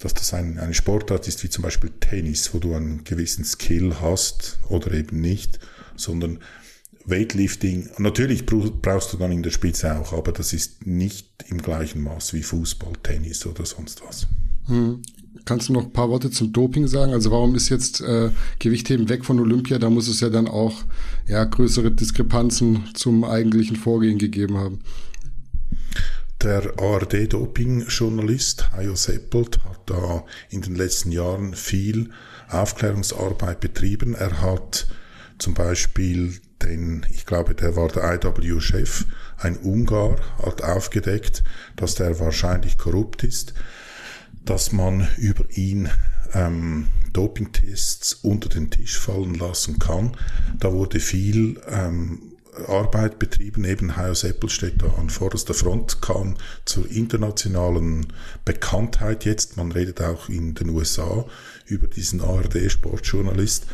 dass 0.04 0.14
das 0.14 0.34
ein, 0.34 0.60
eine 0.60 0.74
Sportart 0.74 1.28
ist 1.28 1.44
wie 1.44 1.50
zum 1.50 1.62
Beispiel 1.62 1.92
Tennis, 2.00 2.54
wo 2.54 2.60
du 2.60 2.74
einen 2.74 3.04
gewissen 3.04 3.46
Skill 3.46 3.96
hast 4.02 4.60
oder 4.70 4.92
eben 4.92 5.22
nicht, 5.22 5.60
sondern 5.96 6.40
Weightlifting, 7.06 7.90
natürlich 7.98 8.46
brauchst 8.46 9.14
du 9.14 9.18
dann 9.18 9.32
in 9.32 9.44
der 9.44 9.52
Spitze 9.52 9.98
auch, 9.98 10.14
aber 10.14 10.32
das 10.32 10.54
ist 10.54 10.86
nicht 10.86 11.28
im 11.50 11.62
gleichen 11.62 12.02
Maß 12.02 12.34
wie 12.34 12.44
Fußball, 12.44 12.94
Tennis 13.02 13.46
oder 13.46 13.66
sonst 13.66 14.02
was. 14.08 14.28
Hm. 14.68 15.02
Kannst 15.46 15.68
du 15.68 15.74
noch 15.74 15.84
ein 15.84 15.92
paar 15.92 16.10
Worte 16.10 16.32
zum 16.32 16.54
Doping 16.54 16.88
sagen? 16.88 17.12
Also 17.12 17.32
warum 17.32 17.56
ist 17.56 17.68
jetzt 17.70 18.00
äh, 18.00 18.30
Gewichtheben 18.60 19.10
weg 19.10 19.26
von 19.26 19.40
Olympia? 19.40 19.78
Da 19.78 19.90
muss 19.90 20.08
es 20.08 20.22
ja 20.22 20.30
dann 20.30 20.48
auch 20.48 20.84
ja, 21.28 21.44
größere 21.44 21.92
Diskrepanzen 21.92 22.84
zum 22.94 23.26
eigentlichen 23.26 23.76
Vorgehen 23.76 24.20
gegeben 24.20 24.58
haben. 24.58 24.80
Der 26.44 26.74
ARD-Doping-Journalist 26.78 28.74
Hajo 28.74 28.96
Seppelt 28.98 29.64
hat 29.64 29.80
da 29.86 30.26
in 30.50 30.62
den 30.62 30.76
letzten 30.76 31.14
Jahren 31.14 31.54
viel 31.54 32.10
Aufklärungsarbeit 32.50 33.62
betrieben. 33.62 34.14
Er 34.14 34.42
hat 34.42 34.88
zum 35.38 35.54
Beispiel 35.54 36.42
den, 36.62 37.06
ich 37.12 37.26
glaube, 37.26 37.56
der 37.56 37.78
war 37.78 37.88
der 37.88 38.20
IW-Chef, 38.26 39.06
ein 39.38 39.56
Ungar, 39.56 40.18
hat 40.46 40.62
aufgedeckt, 40.62 41.46
dass 41.78 41.96
der 41.96 42.20
wahrscheinlich 42.20 42.78
korrupt 42.78 43.24
ist, 43.24 43.54
dass 44.44 44.74
man 44.74 45.08
über 45.16 45.46
ihn 45.50 45.90
ähm, 46.34 46.88
Dopingtests 47.14 48.16
unter 48.16 48.50
den 48.50 48.70
Tisch 48.70 49.00
fallen 49.00 49.36
lassen 49.36 49.80
kann. 49.80 50.18
Da 50.60 50.74
wurde 50.74 51.00
viel 51.00 51.62
ähm, 51.70 52.33
Arbeit 52.68 53.20
betrieben. 53.20 53.66
Eben 53.66 53.96
Hayo 53.96 54.14
Seppel 54.14 54.50
steht 54.50 54.82
da 54.82 54.88
an 54.98 55.10
vorderster 55.10 55.54
Front, 55.54 56.02
kam 56.02 56.36
zur 56.66 56.90
internationalen 56.90 58.08
Bekanntheit 58.46 59.26
jetzt. 59.26 59.58
Man 59.58 59.72
redet 59.72 60.02
auch 60.02 60.30
in 60.30 60.54
den 60.54 60.70
USA 60.70 61.26
über 61.66 61.88
diesen 61.88 62.22
ARD-Sportjournalist. 62.22 63.66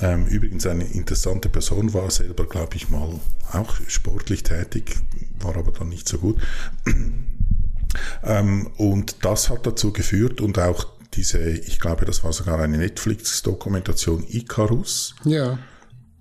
Ähm, 0.00 0.26
übrigens 0.26 0.66
eine 0.66 0.84
interessante 0.84 1.48
Person, 1.48 1.94
war 1.94 2.10
selber, 2.10 2.46
glaube 2.46 2.76
ich, 2.76 2.88
mal 2.90 3.20
auch 3.52 3.76
sportlich 3.86 4.42
tätig, 4.42 4.96
war 5.38 5.56
aber 5.56 5.72
dann 5.72 5.88
nicht 5.88 6.08
so 6.08 6.18
gut. 6.18 6.40
ähm, 8.24 8.70
und 8.76 9.24
das 9.24 9.48
hat 9.48 9.66
dazu 9.66 9.92
geführt 9.92 10.40
und 10.40 10.58
auch 10.58 10.86
diese, 11.14 11.38
ich 11.38 11.78
glaube, 11.78 12.04
das 12.04 12.24
war 12.24 12.32
sogar 12.32 12.58
eine 12.58 12.78
Netflix-Dokumentation 12.78 14.24
Icarus. 14.28 15.14
Ja 15.24 15.58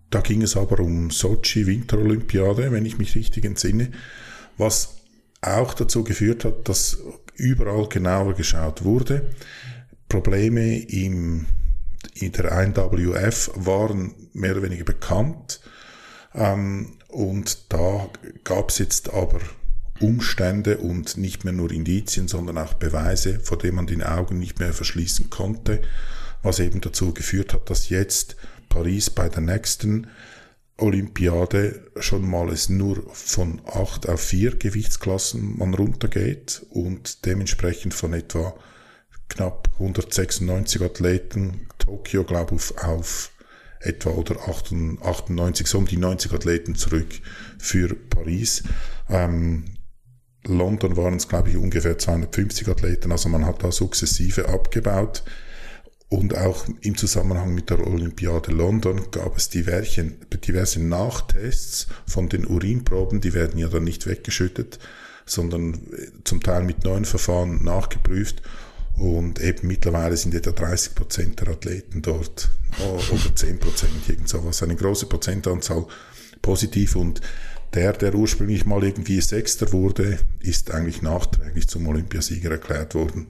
da 0.10 0.22
ging 0.22 0.42
es 0.42 0.56
aber 0.56 0.80
um 0.80 1.12
Sochi 1.12 1.68
Winterolympiade, 1.68 2.72
wenn 2.72 2.86
ich 2.86 2.98
mich 2.98 3.16
richtig 3.16 3.46
entsinne, 3.46 3.92
was 4.58 4.96
auch 5.42 5.74
dazu 5.74 6.04
geführt 6.04 6.46
hat, 6.46 6.68
dass 6.68 6.98
überall 7.36 7.88
genauer 7.88 8.34
geschaut 8.34 8.84
wurde. 8.84 9.30
Probleme 10.10 10.80
im, 10.80 11.46
in 12.14 12.32
der 12.32 12.52
1WF 12.52 13.52
waren 13.56 14.14
mehr 14.34 14.54
oder 14.54 14.64
weniger 14.64 14.86
bekannt. 14.86 15.60
Ähm, 16.34 16.98
und 17.08 17.72
da 17.74 18.10
gab 18.44 18.70
es 18.70 18.78
jetzt 18.78 19.14
aber 19.14 19.40
Umstände 20.00 20.78
und 20.78 21.18
nicht 21.18 21.46
mehr 21.46 21.54
nur 21.54 21.72
Indizien, 21.72 22.28
sondern 22.28 22.58
auch 22.58 22.74
Beweise, 22.74 23.40
vor 23.40 23.58
denen 23.58 23.76
man 23.76 23.88
die 23.88 24.04
Augen 24.04 24.40
nicht 24.40 24.60
mehr 24.60 24.74
verschließen 24.74 25.30
konnte, 25.30 25.82
was 26.44 26.60
eben 26.60 26.82
dazu 26.82 27.14
geführt 27.14 27.54
hat, 27.54 27.70
dass 27.70 27.90
jetzt 27.90 28.36
Paris 28.70 29.10
bei 29.10 29.30
der 29.30 29.42
nächsten 29.42 30.08
Olympiade 30.78 31.86
schon 32.00 32.30
mal 32.30 32.50
es 32.50 32.68
nur 32.68 33.02
von 33.14 33.62
acht 33.66 34.10
auf 34.10 34.22
vier 34.22 34.58
Gewichtsklassen 34.58 35.58
man 35.58 35.74
runtergeht 35.74 36.66
und 36.70 37.26
dementsprechend 37.26 37.94
von 37.94 38.14
etwa 38.14 38.54
knapp 39.30 39.70
196 39.80 40.82
Athleten, 40.82 41.68
Tokio 41.78 42.24
glaube 42.24 42.56
ich 42.56 42.78
auf 42.78 43.32
etwa 43.80 44.10
oder 44.12 44.36
98, 44.48 45.68
so 45.68 45.78
um 45.78 45.86
die 45.86 45.98
90 45.98 46.34
Athleten 46.34 46.76
zurück 46.76 47.22
für 47.58 47.96
Paris. 47.96 48.64
Ähm, 49.10 49.66
London 50.46 50.98
waren 50.98 51.16
es 51.16 51.28
glaube 51.28 51.52
ich 51.52 51.58
ungefähr 51.58 51.98
250 51.98 52.68
Athleten, 52.68 53.12
also 53.12 53.30
man 53.30 53.46
hat 53.46 53.64
da 53.64 53.72
sukzessive 53.72 54.50
abgebaut. 54.50 55.24
Und 56.08 56.38
auch 56.38 56.66
im 56.82 56.96
Zusammenhang 56.96 57.54
mit 57.54 57.70
der 57.70 57.86
Olympiade 57.86 58.52
London 58.52 59.10
gab 59.12 59.38
es 59.38 59.50
diverse, 59.50 60.12
diverse 60.46 60.80
Nachtests 60.80 61.88
von 62.06 62.30
den 62.30 62.46
Urinproben, 62.46 63.22
die 63.22 63.34
werden 63.34 63.60
ja 63.60 63.68
dann 63.68 63.84
nicht 63.84 64.06
weggeschüttet, 64.06 64.80
sondern 65.26 65.74
äh, 65.74 66.12
zum 66.24 66.42
Teil 66.42 66.64
mit 66.64 66.84
neuen 66.84 67.06
Verfahren 67.06 67.64
nachgeprüft. 67.64 68.44
Und 68.98 69.42
eben 69.42 69.68
mittlerweile 69.68 70.16
sind 70.16 70.34
etwa 70.36 70.52
30 70.52 70.96
Prozent 70.96 71.42
der 71.42 71.50
Athleten 71.50 72.02
dort, 72.02 72.50
oder 72.80 73.36
10 73.36 73.60
Prozent, 73.60 73.92
irgend 74.08 74.30
sowas, 74.30 74.64
eine 74.64 74.76
große 74.76 75.08
Prozentanzahl 75.08 75.86
positiv. 76.42 76.96
Und 76.96 77.20
der, 77.74 77.92
der 77.94 78.16
ursprünglich 78.16 78.66
mal 78.66 78.84
irgendwie 78.84 79.20
Sechster 79.20 79.74
wurde, 79.74 80.20
ist 80.40 80.72
eigentlich 80.72 81.02
nachträglich 81.02 81.68
zum 81.68 81.88
Olympiasieger 81.88 82.52
erklärt 82.52 82.96
worden. 82.96 83.28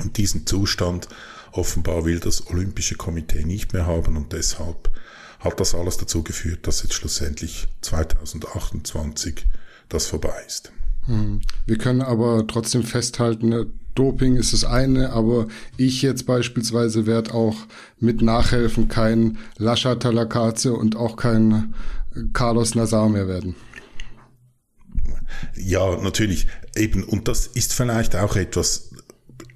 Und 0.00 0.18
diesen 0.18 0.46
Zustand 0.46 1.08
offenbar 1.56 2.04
will 2.04 2.20
das 2.20 2.48
Olympische 2.48 2.96
Komitee 2.96 3.44
nicht 3.44 3.72
mehr 3.72 3.86
haben 3.86 4.16
und 4.16 4.32
deshalb 4.32 4.90
hat 5.40 5.60
das 5.60 5.74
alles 5.74 5.96
dazu 5.96 6.22
geführt, 6.22 6.66
dass 6.66 6.82
jetzt 6.82 6.94
schlussendlich 6.94 7.68
2028 7.82 9.46
das 9.88 10.06
vorbei 10.06 10.42
ist. 10.46 10.72
Hm. 11.06 11.40
Wir 11.66 11.78
können 11.78 12.02
aber 12.02 12.46
trotzdem 12.46 12.82
festhalten, 12.82 13.50
ne, 13.50 13.66
Doping 13.94 14.36
ist 14.36 14.52
das 14.52 14.64
eine, 14.64 15.10
aber 15.10 15.48
ich 15.78 16.02
jetzt 16.02 16.26
beispielsweise 16.26 17.06
werde 17.06 17.32
auch 17.32 17.56
mit 17.98 18.20
nachhelfen 18.20 18.88
kein 18.88 19.38
Lascha 19.56 19.94
Talakaze 19.94 20.74
und 20.74 20.96
auch 20.96 21.16
kein 21.16 21.74
Carlos 22.34 22.74
Nazar 22.74 23.08
mehr 23.08 23.26
werden. 23.26 23.56
Ja, 25.56 25.96
natürlich. 26.00 26.46
Eben, 26.76 27.04
und 27.04 27.28
das 27.28 27.46
ist 27.46 27.72
vielleicht 27.72 28.16
auch 28.16 28.36
etwas, 28.36 28.90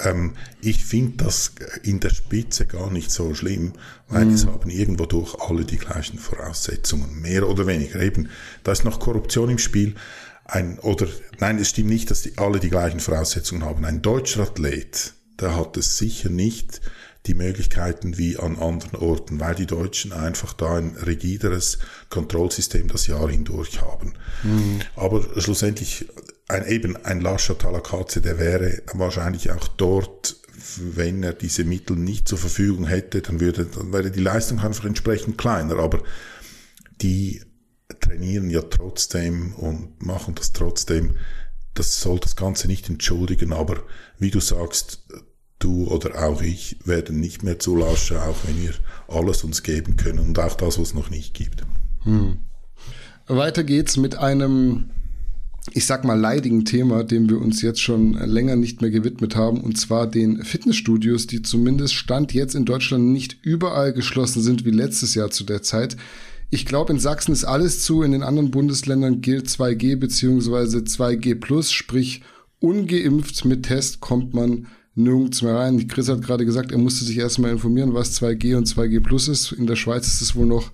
ähm, 0.04 0.34
ich 0.60 0.84
finde 0.84 1.24
das 1.24 1.52
in 1.82 2.00
der 2.00 2.10
Spitze 2.10 2.66
gar 2.66 2.90
nicht 2.90 3.10
so 3.10 3.34
schlimm, 3.34 3.72
weil 4.08 4.26
mhm. 4.26 4.34
es 4.34 4.46
haben 4.46 4.70
irgendwo 4.70 5.06
durch 5.06 5.34
alle 5.40 5.64
die 5.64 5.78
gleichen 5.78 6.18
Voraussetzungen, 6.18 7.20
mehr 7.20 7.48
oder 7.48 7.66
weniger. 7.66 8.00
Eben, 8.00 8.28
da 8.64 8.72
ist 8.72 8.84
noch 8.84 9.00
Korruption 9.00 9.50
im 9.50 9.58
Spiel. 9.58 9.94
Ein, 10.44 10.78
oder, 10.80 11.06
nein, 11.38 11.58
es 11.58 11.70
stimmt 11.70 11.90
nicht, 11.90 12.10
dass 12.10 12.22
die 12.22 12.36
alle 12.36 12.58
die 12.58 12.70
gleichen 12.70 13.00
Voraussetzungen 13.00 13.64
haben. 13.64 13.84
Ein 13.84 14.02
deutscher 14.02 14.42
Athlet, 14.42 15.14
der 15.38 15.56
hat 15.56 15.76
es 15.76 15.96
sicher 15.98 16.28
nicht 16.28 16.80
die 17.26 17.34
Möglichkeiten 17.34 18.16
wie 18.16 18.38
an 18.38 18.56
anderen 18.58 18.98
Orten, 18.98 19.40
weil 19.40 19.54
die 19.54 19.66
Deutschen 19.66 20.12
einfach 20.12 20.54
da 20.54 20.78
ein 20.78 20.96
rigideres 20.96 21.78
Kontrollsystem 22.08 22.88
das 22.88 23.06
Jahr 23.06 23.28
hindurch 23.28 23.82
haben. 23.82 24.14
Mhm. 24.42 24.80
Aber 24.96 25.22
schlussendlich 25.40 26.06
ein, 26.50 26.66
eben 26.66 26.96
ein 26.96 27.20
Lascha 27.20 27.54
Talakaze, 27.54 28.20
der 28.20 28.38
wäre 28.38 28.82
wahrscheinlich 28.92 29.50
auch 29.50 29.68
dort, 29.68 30.36
wenn 30.76 31.22
er 31.22 31.32
diese 31.32 31.64
Mittel 31.64 31.96
nicht 31.96 32.28
zur 32.28 32.38
Verfügung 32.38 32.86
hätte, 32.86 33.22
dann 33.22 33.40
würde, 33.40 33.66
dann 33.66 33.92
wäre 33.92 34.10
die 34.10 34.20
Leistung 34.20 34.60
einfach 34.60 34.84
entsprechend 34.84 35.38
kleiner. 35.38 35.78
Aber 35.78 36.02
die 37.00 37.42
trainieren 38.00 38.50
ja 38.50 38.62
trotzdem 38.62 39.54
und 39.54 40.02
machen 40.02 40.34
das 40.34 40.52
trotzdem. 40.52 41.16
Das 41.74 42.00
soll 42.00 42.18
das 42.18 42.36
Ganze 42.36 42.66
nicht 42.66 42.88
entschuldigen, 42.88 43.52
aber 43.52 43.82
wie 44.18 44.30
du 44.30 44.40
sagst, 44.40 45.04
du 45.60 45.86
oder 45.88 46.26
auch 46.26 46.42
ich 46.42 46.76
werden 46.84 47.20
nicht 47.20 47.42
mehr 47.42 47.58
zulassen, 47.58 48.16
auch 48.16 48.36
wenn 48.44 48.60
wir 48.62 48.74
alles 49.08 49.44
uns 49.44 49.62
geben 49.62 49.96
können 49.96 50.18
und 50.18 50.38
auch 50.38 50.54
das, 50.56 50.78
was 50.78 50.88
es 50.88 50.94
noch 50.94 51.10
nicht 51.10 51.34
gibt. 51.34 51.62
Hm. 52.02 52.38
Weiter 53.26 53.62
geht's 53.62 53.96
mit 53.96 54.16
einem, 54.16 54.90
ich 55.72 55.86
sag 55.86 56.04
mal, 56.04 56.18
leidigen 56.18 56.64
Thema, 56.64 57.04
dem 57.04 57.28
wir 57.28 57.40
uns 57.40 57.62
jetzt 57.62 57.80
schon 57.80 58.14
länger 58.14 58.56
nicht 58.56 58.80
mehr 58.80 58.90
gewidmet 58.90 59.36
haben, 59.36 59.60
und 59.60 59.78
zwar 59.78 60.06
den 60.06 60.42
Fitnessstudios, 60.42 61.26
die 61.26 61.42
zumindest 61.42 61.94
Stand 61.94 62.32
jetzt 62.32 62.54
in 62.54 62.64
Deutschland 62.64 63.06
nicht 63.06 63.36
überall 63.42 63.92
geschlossen 63.92 64.42
sind 64.42 64.64
wie 64.64 64.70
letztes 64.70 65.14
Jahr 65.14 65.30
zu 65.30 65.44
der 65.44 65.62
Zeit. 65.62 65.96
Ich 66.50 66.66
glaube, 66.66 66.92
in 66.92 66.98
Sachsen 66.98 67.32
ist 67.32 67.44
alles 67.44 67.82
zu, 67.82 68.02
in 68.02 68.12
den 68.12 68.24
anderen 68.24 68.50
Bundesländern 68.50 69.20
gilt 69.20 69.46
2G 69.46 69.96
beziehungsweise 69.96 70.78
2G 70.78 71.38
plus, 71.38 71.70
sprich 71.70 72.22
ungeimpft 72.58 73.44
mit 73.44 73.64
Test 73.64 74.00
kommt 74.00 74.34
man 74.34 74.66
nirgends 74.94 75.42
mehr 75.42 75.54
rein. 75.54 75.86
Chris 75.88 76.08
hat 76.08 76.22
gerade 76.22 76.44
gesagt, 76.44 76.72
er 76.72 76.78
musste 76.78 77.04
sich 77.04 77.18
erstmal 77.18 77.52
informieren, 77.52 77.94
was 77.94 78.20
2G 78.20 78.56
und 78.56 78.66
2G 78.66 79.00
Plus 79.00 79.28
ist. 79.28 79.52
In 79.52 79.66
der 79.66 79.76
Schweiz 79.76 80.06
ist 80.06 80.20
es 80.20 80.34
wohl 80.34 80.46
noch 80.46 80.72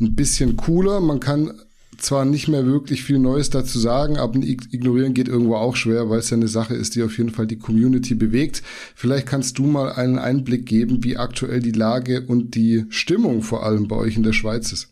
ein 0.00 0.14
bisschen 0.14 0.56
cooler. 0.56 1.00
Man 1.00 1.20
kann 1.20 1.52
zwar 1.98 2.24
nicht 2.24 2.48
mehr 2.48 2.66
wirklich 2.66 3.02
viel 3.04 3.18
Neues 3.18 3.50
dazu 3.50 3.78
sagen, 3.78 4.18
aber 4.18 4.38
ignorieren 4.38 5.14
geht 5.14 5.28
irgendwo 5.28 5.56
auch 5.56 5.76
schwer, 5.76 6.08
weil 6.10 6.18
es 6.18 6.30
ja 6.30 6.36
eine 6.36 6.48
Sache 6.48 6.74
ist, 6.74 6.94
die 6.94 7.02
auf 7.02 7.16
jeden 7.18 7.30
Fall 7.30 7.46
die 7.46 7.58
Community 7.58 8.14
bewegt. 8.14 8.62
Vielleicht 8.94 9.26
kannst 9.26 9.58
du 9.58 9.66
mal 9.66 9.92
einen 9.92 10.18
Einblick 10.18 10.66
geben, 10.66 11.04
wie 11.04 11.16
aktuell 11.16 11.60
die 11.60 11.72
Lage 11.72 12.22
und 12.26 12.54
die 12.54 12.84
Stimmung 12.90 13.42
vor 13.42 13.64
allem 13.64 13.88
bei 13.88 13.96
euch 13.96 14.16
in 14.16 14.22
der 14.22 14.32
Schweiz 14.32 14.72
ist. 14.72 14.88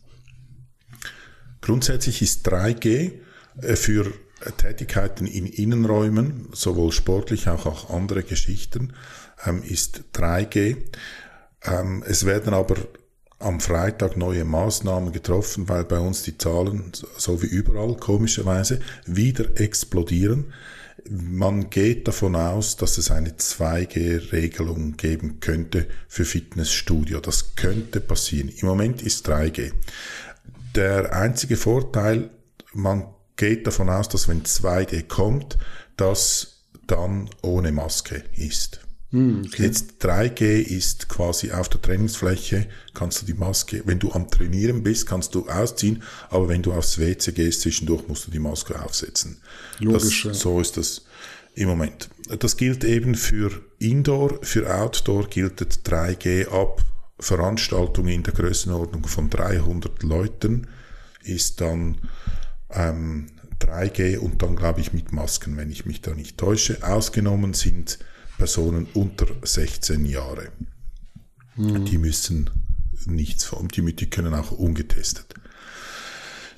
Grundsätzlich 1.61 2.21
ist 2.21 2.47
3G 2.47 3.11
äh, 3.61 3.75
für 3.75 4.11
Tätigkeiten 4.57 5.25
in 5.25 5.45
Innenräumen, 5.45 6.49
sowohl 6.53 6.91
sportlich 6.91 7.47
als 7.47 7.65
auch 7.65 7.89
andere 7.89 8.23
Geschichten, 8.23 8.93
ähm, 9.45 9.63
ist 9.63 10.03
3G. 10.13 10.77
Ähm, 11.63 12.03
es 12.05 12.25
werden 12.25 12.53
aber 12.53 12.75
am 13.39 13.59
Freitag 13.59 14.17
neue 14.17 14.45
Maßnahmen 14.45 15.11
getroffen, 15.11 15.67
weil 15.67 15.83
bei 15.83 15.99
uns 15.99 16.23
die 16.23 16.37
Zahlen, 16.37 16.91
so 17.17 17.41
wie 17.41 17.47
überall 17.47 17.95
komischerweise, 17.95 18.79
wieder 19.05 19.59
explodieren. 19.59 20.53
Man 21.09 21.69
geht 21.69 22.07
davon 22.07 22.35
aus, 22.35 22.77
dass 22.77 22.97
es 22.97 23.11
eine 23.11 23.31
2G-Regelung 23.31 24.97
geben 24.97 25.39
könnte 25.39 25.87
für 26.07 26.25
Fitnessstudio. 26.25 27.19
Das 27.19 27.55
könnte 27.55 27.99
passieren. 27.99 28.49
Im 28.49 28.67
Moment 28.67 29.01
ist 29.01 29.29
3G. 29.29 29.73
Der 30.73 31.13
einzige 31.13 31.57
Vorteil, 31.57 32.31
man 32.73 33.05
geht 33.35 33.67
davon 33.67 33.89
aus, 33.89 34.09
dass 34.09 34.27
wenn 34.27 34.43
2G 34.43 35.07
kommt, 35.07 35.57
das 35.97 36.63
dann 36.87 37.29
ohne 37.41 37.71
Maske 37.71 38.23
ist. 38.35 38.84
Hm, 39.15 39.43
okay. 39.45 39.63
Jetzt 39.63 40.05
3G 40.05 40.59
ist 40.59 41.07
quasi 41.07 41.53
auf 41.53 41.69
der 41.69 41.81
Trainingsfläche, 41.81 42.67
kannst 42.93 43.21
du 43.21 43.25
die 43.25 43.33
Maske, 43.33 43.81
wenn 43.85 43.97
du 43.97 44.11
am 44.11 44.29
Trainieren 44.29 44.83
bist, 44.83 45.07
kannst 45.07 45.33
du 45.35 45.47
ausziehen, 45.47 46.03
aber 46.29 46.49
wenn 46.49 46.61
du 46.61 46.73
aufs 46.73 46.99
WC 46.99 47.31
gehst, 47.31 47.61
zwischendurch 47.61 48.05
musst 48.09 48.27
du 48.27 48.31
die 48.31 48.39
Maske 48.39 48.77
aufsetzen. 48.83 49.37
Logisch. 49.79 50.23
Das, 50.23 50.33
ja. 50.33 50.33
So 50.33 50.59
ist 50.59 50.75
das 50.75 51.05
im 51.53 51.69
Moment. 51.69 52.09
Das 52.39 52.57
gilt 52.57 52.83
eben 52.83 53.15
für 53.15 53.51
Indoor, 53.79 54.37
für 54.41 54.69
Outdoor 54.69 55.27
gilt 55.29 55.61
3G 55.61 56.49
ab. 56.49 56.81
Veranstaltungen 57.17 58.09
in 58.09 58.23
der 58.23 58.33
Größenordnung 58.33 59.07
von 59.07 59.29
300 59.29 60.03
Leuten 60.03 60.67
ist 61.23 61.61
dann 61.61 62.01
ähm, 62.69 63.27
3G 63.61 64.17
und 64.17 64.41
dann 64.41 64.57
glaube 64.57 64.81
ich 64.81 64.91
mit 64.91 65.13
Masken, 65.13 65.55
wenn 65.55 65.71
ich 65.71 65.85
mich 65.85 66.01
da 66.01 66.13
nicht 66.13 66.37
täusche. 66.37 66.79
Ausgenommen 66.85 67.53
sind 67.53 67.97
Personen 68.37 68.87
unter 68.93 69.27
16 69.43 70.05
Jahre. 70.05 70.49
Mhm. 71.55 71.85
Die 71.85 71.97
müssen 71.97 72.49
nichts, 73.05 73.51
die, 73.75 73.95
die 73.95 74.09
können 74.09 74.33
auch 74.33 74.51
ungetestet. 74.51 75.33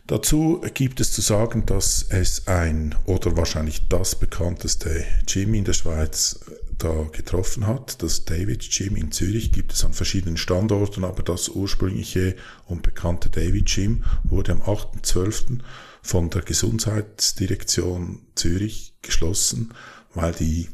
Dazu 0.08 0.62
gibt 0.74 1.02
es 1.02 1.12
zu 1.12 1.20
sagen, 1.20 1.66
dass 1.66 2.06
es 2.08 2.48
ein 2.48 2.96
oder 3.06 3.36
wahrscheinlich 3.36 3.90
das 3.90 4.18
bekannteste 4.18 5.04
Gym 5.26 5.54
in 5.54 5.66
der 5.66 5.74
Schweiz 5.74 6.40
da 6.78 7.10
getroffen 7.12 7.68
hat. 7.68 8.02
Das 8.02 8.24
David 8.24 8.70
Gym 8.72 8.96
in 8.96 9.12
Zürich 9.12 9.52
gibt 9.52 9.74
es 9.74 9.84
an 9.84 9.92
verschiedenen 9.92 10.38
Standorten, 10.38 11.04
aber 11.04 11.24
das 11.24 11.50
ursprüngliche 11.50 12.38
und 12.66 12.84
bekannte 12.84 13.30
David 13.30 13.66
Gym 13.66 14.06
wurde 14.24 14.54
am 14.54 14.62
8.12 14.62 15.60
von 16.02 16.30
der 16.30 16.42
Gesundheitsdirektion 16.42 18.22
Zürich 18.36 18.94
geschlossen, 19.02 19.74
weil 20.13 20.32
die, 20.32 20.70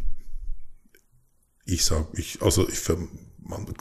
ich 1.65 1.86
sage, 1.86 2.08
ich, 2.13 2.41
also 2.41 2.67
ich, 2.67 2.80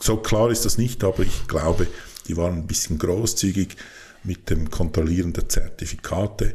so 0.00 0.16
klar 0.18 0.50
ist 0.50 0.64
das 0.64 0.78
nicht, 0.78 1.02
aber 1.04 1.20
ich 1.22 1.46
glaube, 1.48 1.86
die 2.28 2.36
waren 2.36 2.58
ein 2.58 2.66
bisschen 2.66 2.98
großzügig 2.98 3.76
mit 4.24 4.50
dem 4.50 4.70
Kontrollieren 4.70 5.32
der 5.32 5.48
Zertifikate. 5.48 6.54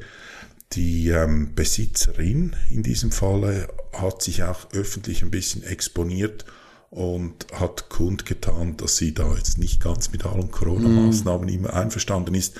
Die 0.73 1.09
ähm, 1.09 1.53
Besitzerin 1.55 2.55
in 2.69 2.83
diesem 2.83 3.11
Falle 3.11 3.67
hat 3.93 4.21
sich 4.21 4.43
auch 4.43 4.71
öffentlich 4.73 5.21
ein 5.21 5.31
bisschen 5.31 5.63
exponiert 5.63 6.45
und 6.89 7.47
hat 7.53 7.89
kundgetan, 7.89 8.77
dass 8.77 8.97
sie 8.97 9.13
da 9.13 9.33
jetzt 9.35 9.57
nicht 9.57 9.81
ganz 9.81 10.11
mit 10.11 10.25
allen 10.25 10.51
Corona-Maßnahmen 10.51 11.47
mm. 11.47 11.53
immer 11.53 11.73
einverstanden 11.73 12.35
ist. 12.35 12.55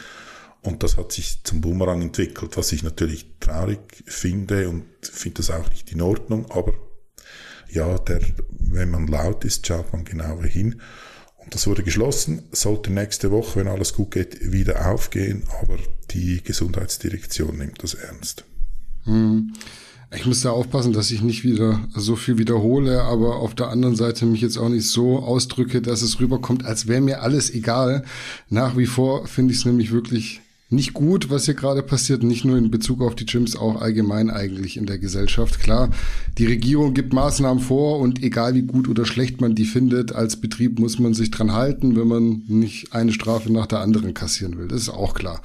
Und 0.62 0.84
das 0.84 0.98
hat 0.98 1.12
sich 1.12 1.44
zum 1.44 1.62
Boomerang 1.62 2.02
entwickelt, 2.02 2.58
was 2.58 2.72
ich 2.72 2.84
natürlich 2.84 3.28
traurig 3.40 4.04
finde 4.06 4.70
und 4.70 4.86
finde 5.02 5.38
das 5.38 5.50
auch 5.50 5.70
nicht 5.70 5.92
in 5.92 6.02
Ordnung. 6.02 6.50
Aber 6.52 6.74
ja, 7.70 7.98
der, 8.00 8.22
wenn 8.60 8.92
man 8.92 9.08
laut 9.08 9.46
ist, 9.46 9.66
schaut 9.68 9.92
man 9.94 10.06
genauer 10.06 10.44
hin. 10.44 10.82
Und 11.38 11.56
das 11.56 11.68
wurde 11.68 11.84
geschlossen, 11.84 12.44
sollte 12.52 12.92
nächste 12.92 13.32
Woche, 13.32 13.60
wenn 13.60 13.68
alles 13.68 13.94
gut 13.94 14.12
geht, 14.12 14.52
wieder 14.52 14.92
aufgehen. 14.92 15.44
Aber 15.62 15.78
die 16.12 16.44
Gesundheitsdirektion 16.44 17.58
nimmt 17.58 17.82
das 17.84 17.94
ernst. 17.94 18.44
Hm. 19.04 19.54
Ich 20.16 20.26
muss 20.26 20.42
da 20.42 20.52
aufpassen, 20.52 20.94
dass 20.94 21.12
ich 21.12 21.22
nicht 21.22 21.44
wieder 21.44 21.86
so 21.94 22.16
viel 22.16 22.38
wiederhole, 22.38 23.02
aber 23.02 23.38
auf 23.38 23.56
der 23.56 23.68
anderen 23.70 23.98
Seite 23.98 24.26
mich 24.26 24.40
jetzt 24.40 24.58
auch 24.58 24.70
nicht 24.70 24.88
so 24.88 25.20
ausdrücke, 25.20 25.82
dass 25.82 26.02
es 26.02 26.22
rüberkommt, 26.22 26.66
als 26.66 26.88
wäre 26.88 27.02
mir 27.02 27.22
alles 27.22 27.54
egal. 27.54 28.06
Nach 28.50 28.78
wie 28.78 28.86
vor 28.86 29.28
finde 29.28 29.54
ich 29.54 29.60
es 29.60 29.66
nämlich 29.66 29.92
wirklich 29.92 30.42
nicht 30.70 30.94
gut, 30.94 31.30
was 31.30 31.46
hier 31.46 31.54
gerade 31.54 31.82
passiert, 31.82 32.24
nicht 32.24 32.44
nur 32.44 32.58
in 32.58 32.70
Bezug 32.70 33.02
auf 33.02 33.16
die 33.16 33.26
Gyms, 33.26 33.56
auch 33.56 33.82
allgemein 33.82 34.30
eigentlich 34.30 34.76
in 34.76 34.86
der 34.86 34.98
Gesellschaft. 34.98 35.60
Klar, 35.62 35.90
die 36.38 36.46
Regierung 36.46 36.94
gibt 36.94 37.14
Maßnahmen 37.14 37.64
vor 37.64 38.00
und 38.00 38.22
egal 38.22 38.54
wie 38.54 38.64
gut 38.64 38.90
oder 38.90 39.06
schlecht 39.06 39.40
man 39.40 39.56
die 39.56 39.66
findet, 39.66 40.14
als 40.14 40.36
Betrieb 40.36 40.78
muss 40.80 41.00
man 41.00 41.14
sich 41.14 41.32
dran 41.32 41.54
halten, 41.54 41.96
wenn 41.96 42.08
man 42.08 42.42
nicht 42.48 42.94
eine 42.94 43.14
Strafe 43.14 43.52
nach 43.52 43.68
der 43.68 43.80
anderen 43.80 44.14
kassieren 44.14 44.58
will. 44.58 44.68
Das 44.68 44.82
ist 44.82 44.90
auch 44.90 45.14
klar. 45.14 45.42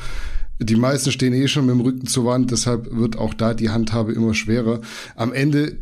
Die 0.58 0.76
meisten 0.76 1.12
stehen 1.12 1.34
eh 1.34 1.46
schon 1.46 1.66
mit 1.66 1.76
dem 1.76 1.80
Rücken 1.82 2.06
zur 2.06 2.24
Wand, 2.24 2.50
deshalb 2.50 2.88
wird 2.90 3.16
auch 3.16 3.34
da 3.34 3.54
die 3.54 3.70
Handhabe 3.70 4.12
immer 4.12 4.34
schwerer. 4.34 4.80
Am 5.14 5.32
Ende 5.32 5.78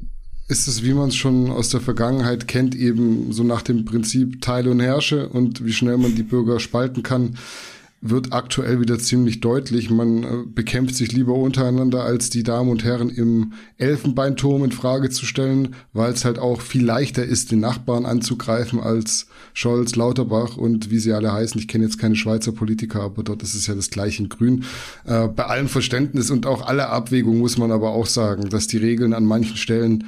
ist 0.49 0.69
es, 0.69 0.85
wie 0.85 0.93
man 0.93 1.09
es 1.09 1.17
schon 1.17 1.51
aus 1.51 1.71
der 1.71 1.81
Vergangenheit 1.81 2.47
kennt, 2.47 2.75
eben 2.75 3.33
so 3.33 3.43
nach 3.43 3.63
dem 3.63 3.87
Prinzip 3.87 4.43
Teile 4.43 4.71
und 4.71 4.81
Herrsche 4.81 5.29
und 5.29 5.65
wie 5.65 5.73
schnell 5.73 5.97
man 5.97 6.15
die 6.15 6.25
Bürger 6.25 6.61
spalten 6.61 7.03
kann 7.03 7.37
wird 8.03 8.33
aktuell 8.33 8.81
wieder 8.81 8.99
ziemlich 8.99 9.41
deutlich. 9.41 9.91
Man 9.91 10.23
äh, 10.23 10.29
bekämpft 10.47 10.95
sich 10.95 11.13
lieber 11.13 11.35
untereinander, 11.35 12.03
als 12.03 12.31
die 12.31 12.43
Damen 12.43 12.71
und 12.71 12.83
Herren 12.83 13.11
im 13.11 13.53
Elfenbeinturm 13.77 14.65
in 14.65 14.73
Frage 14.73 15.11
zu 15.11 15.27
stellen, 15.27 15.75
weil 15.93 16.13
es 16.13 16.25
halt 16.25 16.39
auch 16.39 16.63
viel 16.63 16.85
leichter 16.85 17.25
ist, 17.25 17.53
den 17.53 17.61
Nachbarn 17.61 18.07
anzugreifen 18.07 18.81
als 18.81 19.27
Scholz, 19.53 19.97
Lauterbach 19.97 20.57
und 20.57 20.91
wie 20.91 20.99
sie 20.99 21.13
alle 21.13 21.33
heißen. 21.33 21.61
Ich 21.61 21.69
kenne 21.69 21.85
jetzt 21.85 21.99
keine 21.99 22.17
Schweizer 22.17 22.53
Politiker, 22.53 23.03
aber 23.03 23.23
dort 23.23 23.43
ist 23.43 23.55
es 23.55 23.67
ja 23.67 23.75
das 23.75 23.91
gleiche 23.91 24.23
in 24.23 24.29
Grün. 24.31 24.65
Äh, 25.05 25.29
bei 25.29 25.45
allem 25.45 25.69
Verständnis 25.69 26.31
und 26.31 26.47
auch 26.47 26.67
aller 26.67 26.91
Abwägung 26.91 27.39
muss 27.39 27.59
man 27.59 27.71
aber 27.71 27.91
auch 27.91 28.07
sagen, 28.07 28.49
dass 28.49 28.67
die 28.67 28.79
Regeln 28.79 29.13
an 29.13 29.27
manchen 29.27 29.59
Stellen 29.59 30.05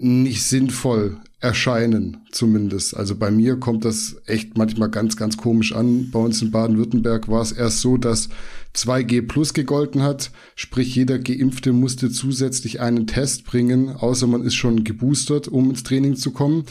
nicht 0.00 0.42
sinnvoll 0.42 1.18
erscheinen, 1.38 2.18
zumindest. 2.32 2.96
Also 2.96 3.14
bei 3.14 3.30
mir 3.30 3.56
kommt 3.56 3.84
das 3.84 4.16
echt 4.26 4.56
manchmal 4.56 4.90
ganz, 4.90 5.16
ganz 5.16 5.36
komisch 5.36 5.74
an. 5.74 6.10
Bei 6.10 6.18
uns 6.18 6.40
in 6.40 6.50
Baden-Württemberg 6.50 7.28
war 7.28 7.42
es 7.42 7.52
erst 7.52 7.80
so, 7.80 7.96
dass 7.96 8.28
2G 8.74 9.26
plus 9.26 9.54
gegolten 9.54 10.02
hat, 10.02 10.30
sprich 10.54 10.94
jeder 10.94 11.18
Geimpfte 11.18 11.72
musste 11.72 12.10
zusätzlich 12.10 12.80
einen 12.80 13.06
Test 13.06 13.44
bringen, 13.44 13.90
außer 13.90 14.26
man 14.26 14.42
ist 14.42 14.54
schon 14.54 14.84
geboostert, 14.84 15.48
um 15.48 15.70
ins 15.70 15.82
Training 15.82 16.16
zu 16.16 16.32
kommen. 16.32 16.64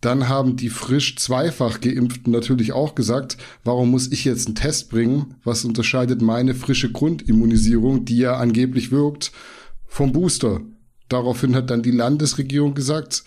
Dann 0.00 0.28
haben 0.28 0.56
die 0.56 0.68
frisch 0.68 1.16
zweifach 1.16 1.80
geimpften 1.80 2.32
natürlich 2.32 2.72
auch 2.72 2.94
gesagt, 2.94 3.38
warum 3.64 3.90
muss 3.90 4.12
ich 4.12 4.24
jetzt 4.24 4.46
einen 4.46 4.54
Test 4.54 4.90
bringen? 4.90 5.34
Was 5.42 5.64
unterscheidet 5.64 6.20
meine 6.20 6.54
frische 6.54 6.92
Grundimmunisierung, 6.92 8.04
die 8.04 8.18
ja 8.18 8.36
angeblich 8.36 8.92
wirkt, 8.92 9.32
vom 9.86 10.12
Booster? 10.12 10.60
Daraufhin 11.08 11.54
hat 11.54 11.70
dann 11.70 11.82
die 11.82 11.90
Landesregierung 11.90 12.74
gesagt, 12.74 13.24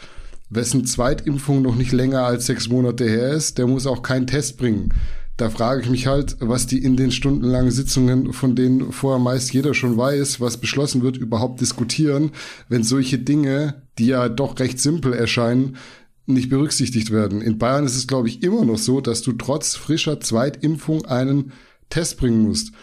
wessen 0.50 0.86
Zweitimpfung 0.86 1.62
noch 1.62 1.76
nicht 1.76 1.92
länger 1.92 2.24
als 2.24 2.46
sechs 2.46 2.70
Monate 2.70 3.08
her 3.08 3.32
ist, 3.32 3.58
der 3.58 3.68
muss 3.68 3.88
auch 3.88 4.02
keinen 4.02 4.28
Test 4.28 4.58
bringen. 4.58 4.94
Da 5.38 5.50
frage 5.50 5.82
ich 5.82 5.90
mich 5.90 6.06
halt, 6.06 6.36
was 6.42 6.68
die 6.68 6.84
in 6.84 6.98
den 6.98 7.12
stundenlangen 7.12 7.72
Sitzungen, 7.72 8.34
von 8.34 8.58
denen 8.58 8.92
vorher 8.92 9.20
meist 9.20 9.54
jeder 9.54 9.74
schon 9.74 9.96
weiß, 9.96 10.42
was 10.42 10.58
beschlossen 10.58 11.02
wird, 11.02 11.16
überhaupt 11.16 11.62
diskutieren, 11.62 12.32
wenn 12.68 12.84
solche 12.84 13.20
Dinge, 13.20 13.84
die 13.98 14.08
ja 14.08 14.28
doch 14.28 14.60
recht 14.60 14.82
simpel 14.82 15.14
erscheinen, 15.14 15.78
nicht 16.26 16.50
berücksichtigt 16.50 17.12
werden. 17.12 17.42
In 17.42 17.58
Bayern 17.58 17.86
ist 17.86 17.96
es, 17.96 18.06
glaube 18.06 18.28
ich, 18.28 18.44
immer 18.44 18.66
noch 18.66 18.78
so, 18.78 19.00
dass 19.00 19.22
du 19.22 19.32
trotz 19.32 19.76
frischer 19.76 20.20
Zweitimpfung 20.20 21.06
einen 21.06 21.54
Test 21.90 22.18
bringen 22.18 22.44
musst. 22.44 22.74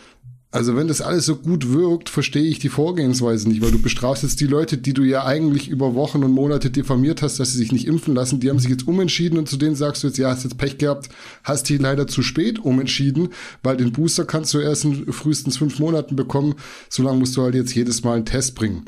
Also 0.52 0.76
wenn 0.76 0.88
das 0.88 1.00
alles 1.00 1.26
so 1.26 1.36
gut 1.36 1.72
wirkt, 1.72 2.08
verstehe 2.08 2.44
ich 2.44 2.58
die 2.58 2.68
Vorgehensweise 2.68 3.48
nicht, 3.48 3.60
weil 3.62 3.72
du 3.72 3.82
bestrafst 3.82 4.22
jetzt 4.22 4.40
die 4.40 4.46
Leute, 4.46 4.78
die 4.78 4.94
du 4.94 5.02
ja 5.02 5.24
eigentlich 5.24 5.68
über 5.68 5.94
Wochen 5.94 6.22
und 6.22 6.30
Monate 6.32 6.70
diffamiert 6.70 7.20
hast, 7.20 7.38
dass 7.38 7.52
sie 7.52 7.58
sich 7.58 7.72
nicht 7.72 7.86
impfen 7.86 8.14
lassen, 8.14 8.40
die 8.40 8.48
haben 8.48 8.60
sich 8.60 8.70
jetzt 8.70 8.86
umentschieden 8.86 9.38
und 9.38 9.48
zu 9.48 9.56
denen 9.56 9.74
sagst 9.74 10.02
du 10.02 10.06
jetzt, 10.06 10.18
ja, 10.18 10.30
hast 10.30 10.44
jetzt 10.44 10.56
Pech 10.56 10.78
gehabt, 10.78 11.08
hast 11.42 11.68
die 11.68 11.78
leider 11.78 12.06
zu 12.06 12.22
spät 12.22 12.60
umentschieden, 12.60 13.30
weil 13.62 13.76
den 13.76 13.92
Booster 13.92 14.24
kannst 14.24 14.54
du 14.54 14.58
erst 14.58 14.84
in 14.84 15.12
frühestens 15.12 15.58
fünf 15.58 15.78
Monaten 15.78 16.14
bekommen, 16.16 16.54
solange 16.88 17.18
musst 17.18 17.36
du 17.36 17.42
halt 17.42 17.54
jetzt 17.54 17.74
jedes 17.74 18.04
Mal 18.04 18.14
einen 18.14 18.24
Test 18.24 18.54
bringen. 18.54 18.84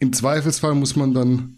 Im 0.00 0.12
Zweifelsfall 0.12 0.74
muss 0.74 0.96
man 0.96 1.12
dann 1.12 1.57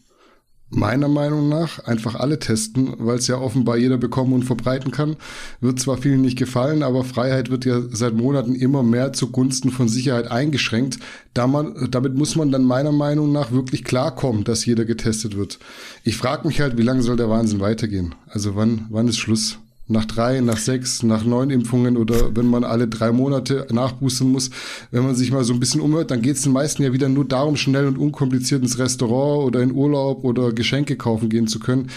meiner 0.70 1.08
Meinung 1.08 1.48
nach 1.48 1.80
einfach 1.80 2.14
alle 2.14 2.38
testen, 2.38 2.94
weil 2.98 3.18
es 3.18 3.26
ja 3.26 3.38
offenbar 3.38 3.76
jeder 3.76 3.98
bekommen 3.98 4.32
und 4.32 4.44
verbreiten 4.44 4.92
kann. 4.92 5.16
Wird 5.60 5.80
zwar 5.80 5.98
vielen 5.98 6.22
nicht 6.22 6.38
gefallen, 6.38 6.82
aber 6.82 7.04
Freiheit 7.04 7.50
wird 7.50 7.64
ja 7.64 7.80
seit 7.90 8.14
Monaten 8.14 8.54
immer 8.54 8.82
mehr 8.82 9.12
zugunsten 9.12 9.70
von 9.70 9.88
Sicherheit 9.88 10.30
eingeschränkt. 10.30 10.98
Da 11.34 11.46
man, 11.46 11.88
damit 11.90 12.14
muss 12.14 12.36
man 12.36 12.52
dann 12.52 12.64
meiner 12.64 12.92
Meinung 12.92 13.32
nach 13.32 13.50
wirklich 13.50 13.84
klarkommen, 13.84 14.44
dass 14.44 14.64
jeder 14.64 14.84
getestet 14.84 15.36
wird. 15.36 15.58
Ich 16.04 16.16
frage 16.16 16.46
mich 16.46 16.60
halt, 16.60 16.78
wie 16.78 16.82
lange 16.82 17.02
soll 17.02 17.16
der 17.16 17.28
Wahnsinn 17.28 17.60
weitergehen? 17.60 18.14
Also 18.28 18.54
wann, 18.54 18.86
wann 18.90 19.08
ist 19.08 19.18
Schluss? 19.18 19.58
Nach 19.90 20.04
drei, 20.04 20.40
nach 20.40 20.56
sechs, 20.56 21.02
nach 21.02 21.24
neun 21.24 21.50
Impfungen 21.50 21.96
oder 21.96 22.34
wenn 22.34 22.46
man 22.46 22.64
alle 22.64 22.88
drei 22.88 23.12
Monate 23.12 23.66
nachboostern 23.70 24.30
muss. 24.30 24.50
Wenn 24.90 25.04
man 25.04 25.14
sich 25.14 25.32
mal 25.32 25.44
so 25.44 25.52
ein 25.52 25.60
bisschen 25.60 25.80
umhört, 25.80 26.10
dann 26.10 26.22
geht 26.22 26.36
es 26.36 26.42
den 26.42 26.52
meisten 26.52 26.82
ja 26.82 26.92
wieder 26.92 27.08
nur 27.08 27.26
darum, 27.26 27.56
schnell 27.56 27.86
und 27.86 27.98
unkompliziert 27.98 28.62
ins 28.62 28.78
Restaurant 28.78 29.46
oder 29.46 29.60
in 29.62 29.72
Urlaub 29.72 30.24
oder 30.24 30.52
Geschenke 30.52 30.96
kaufen 30.96 31.28
gehen 31.28 31.48
zu 31.48 31.58
können. 31.58 31.88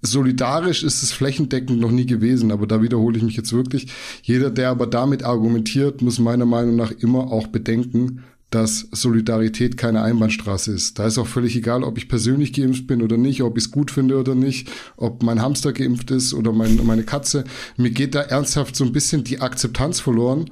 Solidarisch 0.00 0.82
ist 0.82 1.02
es 1.02 1.12
flächendeckend 1.12 1.78
noch 1.78 1.92
nie 1.92 2.06
gewesen, 2.06 2.50
aber 2.50 2.66
da 2.66 2.82
wiederhole 2.82 3.16
ich 3.16 3.22
mich 3.22 3.36
jetzt 3.36 3.52
wirklich. 3.52 3.86
Jeder, 4.22 4.50
der 4.50 4.70
aber 4.70 4.86
damit 4.86 5.22
argumentiert, 5.22 6.02
muss 6.02 6.18
meiner 6.18 6.46
Meinung 6.46 6.74
nach 6.74 6.90
immer 6.90 7.30
auch 7.30 7.46
bedenken, 7.46 8.24
dass 8.54 8.86
Solidarität 8.92 9.76
keine 9.76 10.02
Einbahnstraße 10.02 10.72
ist. 10.72 10.98
Da 10.98 11.06
ist 11.06 11.16
auch 11.16 11.26
völlig 11.26 11.56
egal, 11.56 11.82
ob 11.82 11.96
ich 11.96 12.08
persönlich 12.08 12.52
geimpft 12.52 12.86
bin 12.86 13.00
oder 13.00 13.16
nicht, 13.16 13.42
ob 13.42 13.56
ich 13.56 13.64
es 13.64 13.70
gut 13.70 13.90
finde 13.90 14.18
oder 14.18 14.34
nicht, 14.34 14.70
ob 14.96 15.22
mein 15.22 15.40
Hamster 15.40 15.72
geimpft 15.72 16.10
ist 16.10 16.34
oder 16.34 16.52
mein, 16.52 16.78
meine 16.84 17.02
Katze. 17.02 17.44
Mir 17.78 17.90
geht 17.90 18.14
da 18.14 18.20
ernsthaft 18.20 18.76
so 18.76 18.84
ein 18.84 18.92
bisschen 18.92 19.24
die 19.24 19.40
Akzeptanz 19.40 20.00
verloren 20.00 20.50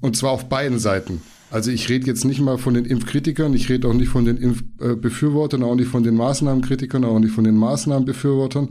und 0.00 0.16
zwar 0.16 0.30
auf 0.30 0.48
beiden 0.48 0.78
Seiten. 0.78 1.20
Also 1.50 1.70
ich 1.70 1.88
rede 1.90 2.06
jetzt 2.06 2.24
nicht 2.24 2.40
mal 2.40 2.56
von 2.56 2.74
den 2.74 2.86
Impfkritikern, 2.86 3.52
ich 3.52 3.68
rede 3.68 3.88
auch 3.88 3.92
nicht 3.92 4.08
von 4.08 4.24
den 4.24 4.38
Impfbefürwortern, 4.38 5.62
auch 5.62 5.74
nicht 5.74 5.88
von 5.88 6.02
den 6.02 6.16
Maßnahmenkritikern, 6.16 7.04
auch 7.04 7.18
nicht 7.18 7.34
von 7.34 7.44
den 7.44 7.56
Maßnahmenbefürwortern. 7.56 8.70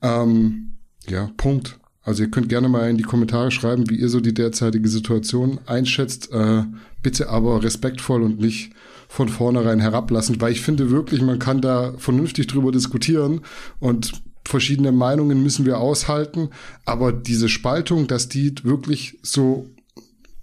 Ähm, 0.00 0.78
ja, 1.06 1.30
Punkt. 1.36 1.78
Also 2.02 2.22
ihr 2.22 2.30
könnt 2.30 2.48
gerne 2.48 2.68
mal 2.68 2.88
in 2.88 2.96
die 2.96 3.04
Kommentare 3.04 3.50
schreiben, 3.50 3.90
wie 3.90 3.96
ihr 3.96 4.08
so 4.08 4.20
die 4.20 4.32
derzeitige 4.32 4.88
Situation 4.88 5.60
einschätzt. 5.66 6.32
Äh, 6.32 6.64
bitte 7.02 7.28
aber 7.28 7.62
respektvoll 7.62 8.22
und 8.22 8.40
nicht 8.40 8.72
von 9.08 9.28
vornherein 9.28 9.80
herablassend, 9.80 10.40
weil 10.40 10.52
ich 10.52 10.60
finde 10.60 10.90
wirklich, 10.90 11.20
man 11.20 11.38
kann 11.38 11.60
da 11.60 11.94
vernünftig 11.98 12.46
drüber 12.46 12.72
diskutieren 12.72 13.40
und 13.80 14.12
verschiedene 14.44 14.92
Meinungen 14.92 15.42
müssen 15.42 15.66
wir 15.66 15.78
aushalten, 15.78 16.50
aber 16.84 17.12
diese 17.12 17.48
Spaltung, 17.48 18.06
dass 18.06 18.28
die 18.28 18.54
wirklich 18.62 19.18
so 19.22 19.68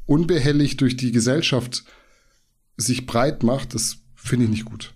unbehelligt 0.06 0.82
durch 0.82 0.98
die 0.98 1.12
Gesellschaft 1.12 1.84
sich 2.78 3.06
breit 3.06 3.44
macht, 3.44 3.74
das 3.74 3.98
finde 4.16 4.46
ich 4.46 4.52
nicht 4.52 4.66
gut. 4.66 4.94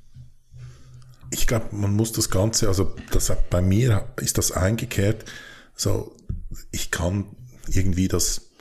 Ich 1.32 1.48
glaube, 1.48 1.74
man 1.76 1.96
muss 1.96 2.12
das 2.12 2.30
Ganze, 2.30 2.68
also 2.68 2.94
das, 3.12 3.32
bei 3.50 3.62
mir 3.62 4.06
ist 4.18 4.38
das 4.38 4.52
eingekehrt, 4.52 5.26
so 5.76 6.14
ich 6.72 6.92
kann 6.92 7.26
irgendwie 7.68 8.08
das 8.08 8.52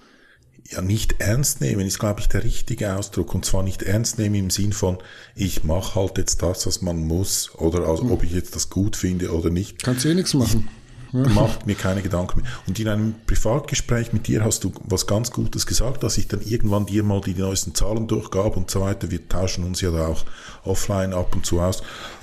ja 0.70 0.81
nicht 0.83 1.20
ernst 1.20 1.61
nehmen, 1.61 1.87
ist, 1.87 1.98
glaube 1.98 2.20
ich, 2.20 2.29
der 2.29 2.44
richtige 2.44 2.96
Ausdruck. 2.96 3.35
Und 3.35 3.44
zwar 3.44 3.62
nicht 3.62 3.83
ernst 3.83 4.18
nehmen 4.18 4.37
im 4.37 4.50
Sinn 4.50 4.72
von, 4.72 4.98
ich 5.35 5.64
mache 5.64 5.96
halt 5.96 6.18
jetzt 6.18 6.42
das, 6.42 6.66
was 6.66 6.81
man 6.81 7.07
muss, 7.07 7.55
oder 7.57 7.88
also, 7.88 8.05
ob 8.11 8.22
ich 8.22 8.33
jetzt 8.33 8.55
das 8.55 8.70
gut 8.70 8.96
finde 8.96 9.33
oder 9.33 9.50
nicht. 9.50 9.83
Kannst 9.83 10.05
eh 10.05 10.14
nichts 10.14 10.35
machen. 10.35 10.68
Ja. 11.12 11.29
Macht 11.29 11.66
mir 11.66 11.74
keine 11.74 12.03
Gedanken 12.03 12.42
mehr. 12.42 12.50
Und 12.68 12.79
in 12.79 12.87
einem 12.87 13.14
Privatgespräch 13.26 14.12
mit 14.12 14.29
dir 14.29 14.44
hast 14.44 14.62
du 14.62 14.72
was 14.85 15.09
ganz 15.09 15.33
Gutes 15.33 15.66
gesagt, 15.66 16.05
dass 16.05 16.18
ich 16.18 16.29
dann 16.29 16.40
irgendwann 16.40 16.87
dir 16.87 17.03
mal 17.03 17.20
die 17.20 17.35
neuesten 17.35 17.74
Zahlen 17.74 18.07
durchgab 18.07 18.57
und 18.57 18.70
so 18.70 18.83
weiter. 18.83 19.11
Wir 19.11 19.29
tauschen 19.29 19.64
uns 19.64 19.81
ja 19.81 19.90
da 19.90 20.07
auch 20.07 20.24
offline 20.62 21.12
ab 21.12 21.35
und 21.35 21.44
zu 21.44 21.61
aus. 21.61 21.83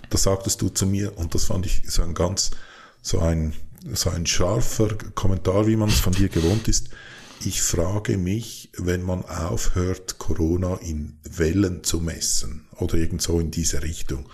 Da 0.10 0.17
sagtest 0.17 0.62
du 0.62 0.69
zu 0.69 0.86
mir, 0.86 1.17
und 1.17 1.36
das 1.36 1.43
fand 1.43 1.65
ich 1.65 1.84
so 1.88 2.01
ein 2.01 2.13
ganz, 2.13 2.51
so 3.01 3.19
ein 3.19 3.53
so 3.93 4.10
ein 4.10 4.26
scharfer 4.26 4.95
Kommentar, 5.15 5.67
wie 5.67 5.76
man 5.76 5.89
es 5.89 6.00
von 6.00 6.13
dir 6.13 6.30
gewohnt 6.30 6.67
ist. 6.67 6.89
Ich 7.45 7.62
frage 7.62 8.17
mich, 8.17 8.71
wenn 8.78 9.04
man 9.04 9.23
aufhört, 9.26 10.17
Corona 10.17 10.76
in 10.76 11.19
Wellen 11.23 11.84
zu 11.84 12.00
messen 12.00 12.67
oder 12.76 12.95
irgend 12.95 13.21
so 13.21 13.39
in 13.39 13.52
diese 13.52 13.84
Richtung. 13.84 14.28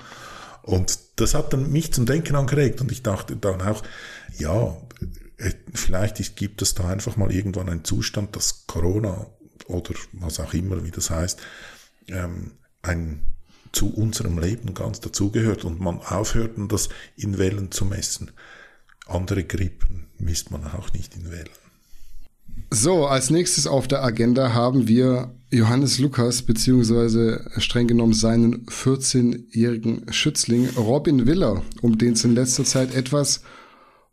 Und 0.61 0.97
das 1.17 1.33
hat 1.33 1.51
dann 1.51 1.71
mich 1.71 1.91
zum 1.91 2.05
Denken 2.05 2.35
angeregt 2.35 2.79
und 2.79 2.91
ich 2.91 3.03
dachte 3.03 3.35
dann 3.35 3.61
auch, 3.61 3.83
ja, 4.37 4.77
äh, 5.37 5.51
vielleicht 5.73 6.35
gibt 6.37 6.61
es 6.61 6.73
da 6.73 6.87
einfach 6.87 7.17
mal 7.17 7.31
irgendwann 7.31 7.69
einen 7.69 7.83
Zustand, 7.83 8.35
dass 8.35 8.65
Corona 8.65 9.27
oder 9.67 9.93
was 10.13 10.39
auch 10.39 10.53
immer, 10.53 10.83
wie 10.85 10.91
das 10.91 11.09
heißt, 11.09 11.41
ähm, 12.07 12.51
ein 12.81 13.25
zu 13.73 13.91
unserem 13.93 14.37
Leben 14.37 14.73
ganz 14.73 14.99
dazugehört 14.99 15.65
und 15.65 15.81
man 15.81 15.99
aufhört, 15.99 16.51
das 16.69 16.89
in 17.17 17.37
Wellen 17.37 17.71
zu 17.71 17.85
messen. 17.85 18.31
Andere 19.07 19.43
Grippen 19.43 20.07
misst 20.17 20.51
man 20.51 20.63
auch 20.65 20.93
nicht 20.93 21.15
in 21.15 21.31
Wellen. 21.31 21.49
So, 22.69 23.05
als 23.05 23.29
nächstes 23.29 23.67
auf 23.67 23.87
der 23.87 24.03
Agenda 24.03 24.53
haben 24.53 24.87
wir 24.87 25.35
Johannes 25.51 25.99
Lukas, 25.99 26.41
beziehungsweise 26.41 27.49
streng 27.57 27.87
genommen 27.87 28.13
seinen 28.13 28.65
14-jährigen 28.65 30.11
Schützling 30.11 30.69
Robin 30.75 31.27
Willer, 31.27 31.61
um 31.81 31.97
den 31.97 32.13
es 32.13 32.23
in 32.23 32.35
letzter 32.35 32.63
Zeit 32.63 32.95
etwas 32.95 33.41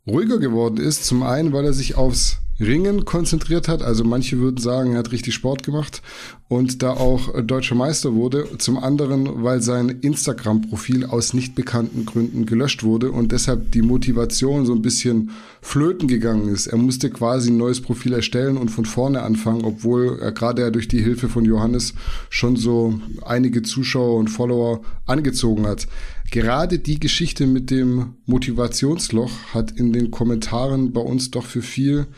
ruhiger 0.06 0.38
geworden 0.38 0.76
ist. 0.76 1.06
Zum 1.06 1.22
einen, 1.22 1.52
weil 1.52 1.64
er 1.64 1.72
sich 1.72 1.94
aufs 1.94 2.38
Ringen 2.58 3.06
konzentriert 3.06 3.68
hat. 3.68 3.82
Also 3.82 4.04
manche 4.04 4.38
würden 4.38 4.58
sagen, 4.58 4.92
er 4.92 4.98
hat 4.98 5.12
richtig 5.12 5.34
Sport 5.34 5.62
gemacht 5.62 6.02
und 6.50 6.82
da 6.82 6.94
auch 6.94 7.40
deutscher 7.42 7.76
Meister 7.76 8.16
wurde. 8.16 8.44
Zum 8.58 8.76
anderen, 8.76 9.44
weil 9.44 9.62
sein 9.62 9.88
Instagram-Profil 9.88 11.06
aus 11.06 11.32
nicht 11.32 11.54
bekannten 11.54 12.04
Gründen 12.04 12.44
gelöscht 12.44 12.82
wurde 12.82 13.12
und 13.12 13.30
deshalb 13.30 13.70
die 13.70 13.82
Motivation 13.82 14.66
so 14.66 14.74
ein 14.74 14.82
bisschen 14.82 15.30
flöten 15.62 16.08
gegangen 16.08 16.48
ist. 16.48 16.66
Er 16.66 16.76
musste 16.76 17.08
quasi 17.08 17.52
ein 17.52 17.56
neues 17.56 17.80
Profil 17.80 18.14
erstellen 18.14 18.56
und 18.56 18.68
von 18.68 18.84
vorne 18.84 19.22
anfangen, 19.22 19.64
obwohl 19.64 20.18
er 20.20 20.32
gerade 20.32 20.72
durch 20.72 20.88
die 20.88 21.00
Hilfe 21.00 21.28
von 21.28 21.44
Johannes 21.44 21.94
schon 22.30 22.56
so 22.56 22.98
einige 23.24 23.62
Zuschauer 23.62 24.18
und 24.18 24.26
Follower 24.26 24.80
angezogen 25.06 25.68
hat. 25.68 25.86
Gerade 26.32 26.80
die 26.80 26.98
Geschichte 26.98 27.46
mit 27.46 27.70
dem 27.70 28.14
Motivationsloch 28.26 29.30
hat 29.54 29.70
in 29.70 29.92
den 29.92 30.10
Kommentaren 30.10 30.92
bei 30.92 31.00
uns 31.00 31.30
doch 31.30 31.46
für 31.46 31.62
viel 31.62 32.08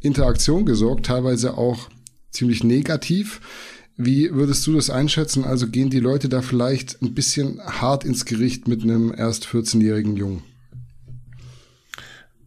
Interaktion 0.00 0.64
gesorgt, 0.64 1.04
teilweise 1.04 1.58
auch 1.58 1.90
ziemlich 2.30 2.64
negativ. 2.64 3.40
Wie 3.96 4.32
würdest 4.32 4.66
du 4.66 4.74
das 4.74 4.90
einschätzen? 4.90 5.44
Also 5.44 5.68
gehen 5.68 5.90
die 5.90 6.00
Leute 6.00 6.28
da 6.28 6.42
vielleicht 6.42 7.02
ein 7.02 7.14
bisschen 7.14 7.60
hart 7.60 8.04
ins 8.04 8.24
Gericht 8.24 8.66
mit 8.66 8.82
einem 8.82 9.14
erst 9.16 9.46
14-jährigen 9.46 10.16
Jungen? 10.16 10.42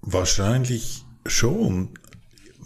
Wahrscheinlich 0.01 1.03
schon. 1.25 1.89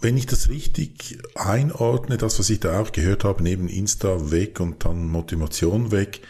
Wenn 0.00 0.16
ich 0.16 0.26
das 0.26 0.48
richtig 0.48 1.18
einordne, 1.34 2.16
das, 2.16 2.38
was 2.38 2.48
ich 2.48 2.60
da 2.60 2.80
auch 2.80 2.92
gehört 2.92 3.24
habe, 3.24 3.42
neben 3.42 3.68
Insta 3.68 4.30
weg 4.30 4.60
und 4.60 4.84
dann 4.84 5.08
Motivation 5.08 5.90
weg, 5.90 6.22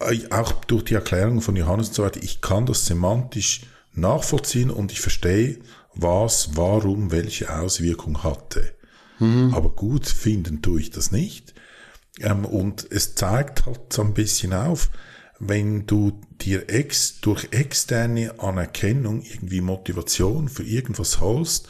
äh, 0.00 0.20
auch 0.30 0.52
durch 0.64 0.84
die 0.84 0.94
Erklärung 0.94 1.42
von 1.42 1.56
Johannes 1.56 1.88
und 1.88 1.94
so 1.94 2.02
weiter, 2.02 2.22
ich 2.22 2.40
kann 2.40 2.64
das 2.64 2.86
semantisch 2.86 3.62
nachvollziehen 3.92 4.70
und 4.70 4.92
ich 4.92 5.00
verstehe, 5.00 5.58
was, 5.94 6.56
warum, 6.56 7.10
welche 7.10 7.54
Auswirkung 7.54 8.22
hatte. 8.22 8.75
Mhm. 9.18 9.54
Aber 9.54 9.70
gut 9.70 10.06
finden 10.06 10.62
tue 10.62 10.80
ich 10.80 10.90
das 10.90 11.10
nicht. 11.10 11.54
Ähm, 12.20 12.44
und 12.44 12.86
es 12.90 13.14
zeigt 13.14 13.66
halt 13.66 13.92
so 13.92 14.02
ein 14.02 14.14
bisschen 14.14 14.52
auf, 14.52 14.90
wenn 15.38 15.86
du 15.86 16.20
dir 16.40 16.70
ex, 16.70 17.20
durch 17.20 17.48
externe 17.50 18.40
Anerkennung 18.40 19.22
irgendwie 19.22 19.60
Motivation 19.60 20.48
für 20.48 20.64
irgendwas 20.64 21.20
holst, 21.20 21.68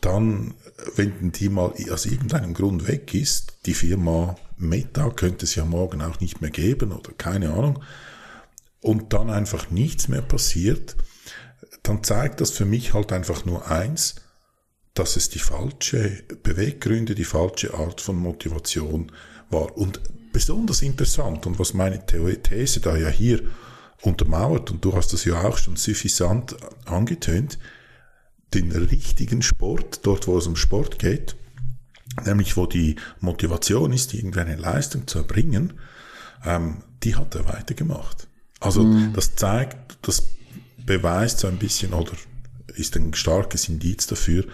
dann, 0.00 0.54
wenn 0.96 1.32
die 1.32 1.48
mal 1.48 1.72
aus 1.90 2.04
irgendeinem 2.04 2.52
Grund 2.52 2.86
weg 2.86 3.14
ist, 3.14 3.56
die 3.64 3.74
Firma 3.74 4.36
Meta 4.58 5.08
könnte 5.10 5.46
es 5.46 5.54
ja 5.54 5.64
morgen 5.64 6.02
auch 6.02 6.20
nicht 6.20 6.42
mehr 6.42 6.50
geben 6.50 6.92
oder 6.92 7.12
keine 7.12 7.54
Ahnung, 7.54 7.82
und 8.80 9.14
dann 9.14 9.30
einfach 9.30 9.70
nichts 9.70 10.08
mehr 10.08 10.20
passiert, 10.20 10.94
dann 11.82 12.04
zeigt 12.04 12.42
das 12.42 12.50
für 12.50 12.66
mich 12.66 12.92
halt 12.92 13.12
einfach 13.12 13.46
nur 13.46 13.70
eins, 13.70 14.16
dass 14.94 15.16
es 15.16 15.28
die 15.28 15.40
falsche 15.40 16.22
Beweggründe, 16.42 17.14
die 17.14 17.24
falsche 17.24 17.74
Art 17.74 18.00
von 18.00 18.16
Motivation 18.16 19.10
war. 19.50 19.76
Und 19.76 20.00
besonders 20.32 20.82
interessant 20.82 21.46
und 21.46 21.58
was 21.58 21.74
meine 21.74 22.06
These 22.06 22.80
da 22.80 22.96
ja 22.96 23.08
hier 23.08 23.42
untermauert, 24.02 24.70
und 24.70 24.84
du 24.84 24.94
hast 24.94 25.12
das 25.12 25.24
ja 25.24 25.42
auch 25.42 25.56
schon 25.58 25.76
suffisant 25.76 26.56
angetönt, 26.84 27.58
den 28.52 28.70
richtigen 28.70 29.42
Sport, 29.42 30.00
dort 30.04 30.28
wo 30.28 30.38
es 30.38 30.46
um 30.46 30.54
Sport 30.54 30.98
geht, 30.98 31.34
nämlich 32.24 32.56
wo 32.56 32.66
die 32.66 32.96
Motivation 33.20 33.92
ist, 33.92 34.14
irgendeine 34.14 34.56
Leistung 34.56 35.08
zu 35.08 35.18
erbringen, 35.18 35.72
ähm, 36.44 36.84
die 37.02 37.16
hat 37.16 37.34
er 37.34 37.48
weitergemacht. 37.48 38.28
Also 38.60 38.84
mhm. 38.84 39.12
das 39.12 39.34
zeigt, 39.34 39.98
das 40.02 40.22
beweist 40.86 41.40
so 41.40 41.48
ein 41.48 41.58
bisschen 41.58 41.94
oder 41.94 42.12
ist 42.74 42.96
ein 42.96 43.14
starkes 43.14 43.68
Indiz 43.68 44.06
dafür, 44.06 44.44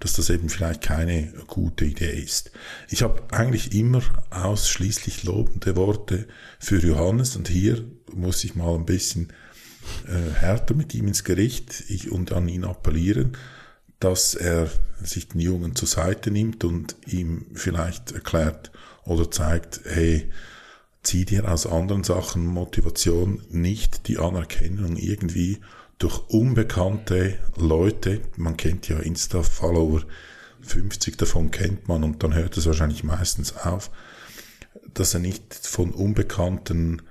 dass 0.00 0.14
das 0.14 0.30
eben 0.30 0.48
vielleicht 0.48 0.82
keine 0.82 1.32
gute 1.46 1.84
Idee 1.84 2.18
ist. 2.18 2.50
Ich 2.88 3.02
habe 3.02 3.22
eigentlich 3.30 3.74
immer 3.74 4.02
ausschließlich 4.30 5.24
lobende 5.24 5.76
Worte 5.76 6.26
für 6.58 6.78
Johannes 6.78 7.36
und 7.36 7.48
hier 7.48 7.84
muss 8.14 8.44
ich 8.44 8.54
mal 8.54 8.74
ein 8.74 8.86
bisschen 8.86 9.32
äh, 10.06 10.32
härter 10.40 10.74
mit 10.74 10.94
ihm 10.94 11.08
ins 11.08 11.24
Gericht 11.24 11.84
ich, 11.88 12.10
und 12.10 12.32
an 12.32 12.48
ihn 12.48 12.64
appellieren, 12.64 13.36
dass 14.00 14.34
er 14.34 14.68
sich 15.02 15.28
den 15.28 15.40
Jungen 15.40 15.74
zur 15.74 15.88
Seite 15.88 16.30
nimmt 16.30 16.64
und 16.64 16.96
ihm 17.06 17.46
vielleicht 17.54 18.12
erklärt 18.12 18.70
oder 19.04 19.30
zeigt, 19.30 19.80
hey, 19.84 20.30
zieh 21.02 21.24
dir 21.24 21.50
aus 21.50 21.66
anderen 21.66 22.04
Sachen 22.04 22.46
Motivation, 22.46 23.42
nicht 23.50 24.08
die 24.08 24.18
Anerkennung 24.18 24.96
irgendwie 24.96 25.60
durch 25.98 26.28
unbekannte 26.28 27.38
Leute, 27.56 28.20
man 28.36 28.56
kennt 28.56 28.88
ja 28.88 28.98
Insta-Follower, 28.98 30.02
50 30.60 31.16
davon 31.16 31.50
kennt 31.50 31.88
man 31.88 32.04
und 32.04 32.22
dann 32.22 32.34
hört 32.34 32.56
es 32.56 32.66
wahrscheinlich 32.66 33.04
meistens 33.04 33.56
auf, 33.56 33.90
dass 34.92 35.14
er 35.14 35.20
nicht 35.20 35.54
von 35.54 35.90
unbekannten 35.92 37.02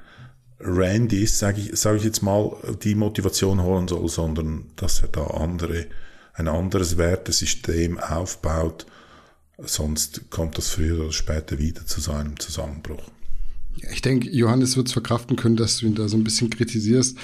Randys, 0.59 1.39
sage 1.39 1.61
ich, 1.61 1.79
sag 1.79 1.97
ich 1.97 2.03
jetzt 2.03 2.21
mal, 2.21 2.55
die 2.83 2.95
Motivation 2.95 3.61
holen 3.61 3.87
soll, 3.87 4.07
sondern 4.09 4.65
dass 4.75 5.01
er 5.01 5.09
da 5.09 5.25
andere, 5.27 5.87
ein 6.33 6.47
anderes 6.47 6.97
Wertesystem 6.97 7.99
aufbaut, 7.99 8.85
sonst 9.57 10.29
kommt 10.29 10.57
das 10.57 10.69
früher 10.69 10.99
oder 11.03 11.11
später 11.11 11.59
wieder 11.59 11.85
zu 11.85 12.01
seinem 12.01 12.39
Zusammenbruch. 12.39 13.03
Ich 13.91 14.01
denke, 14.01 14.29
Johannes 14.29 14.77
wird 14.77 14.87
es 14.87 14.93
verkraften 14.93 15.35
können, 15.35 15.57
dass 15.57 15.77
du 15.77 15.85
ihn 15.85 15.95
da 15.95 16.07
so 16.07 16.17
ein 16.17 16.23
bisschen 16.23 16.49
kritisierst. 16.49 17.17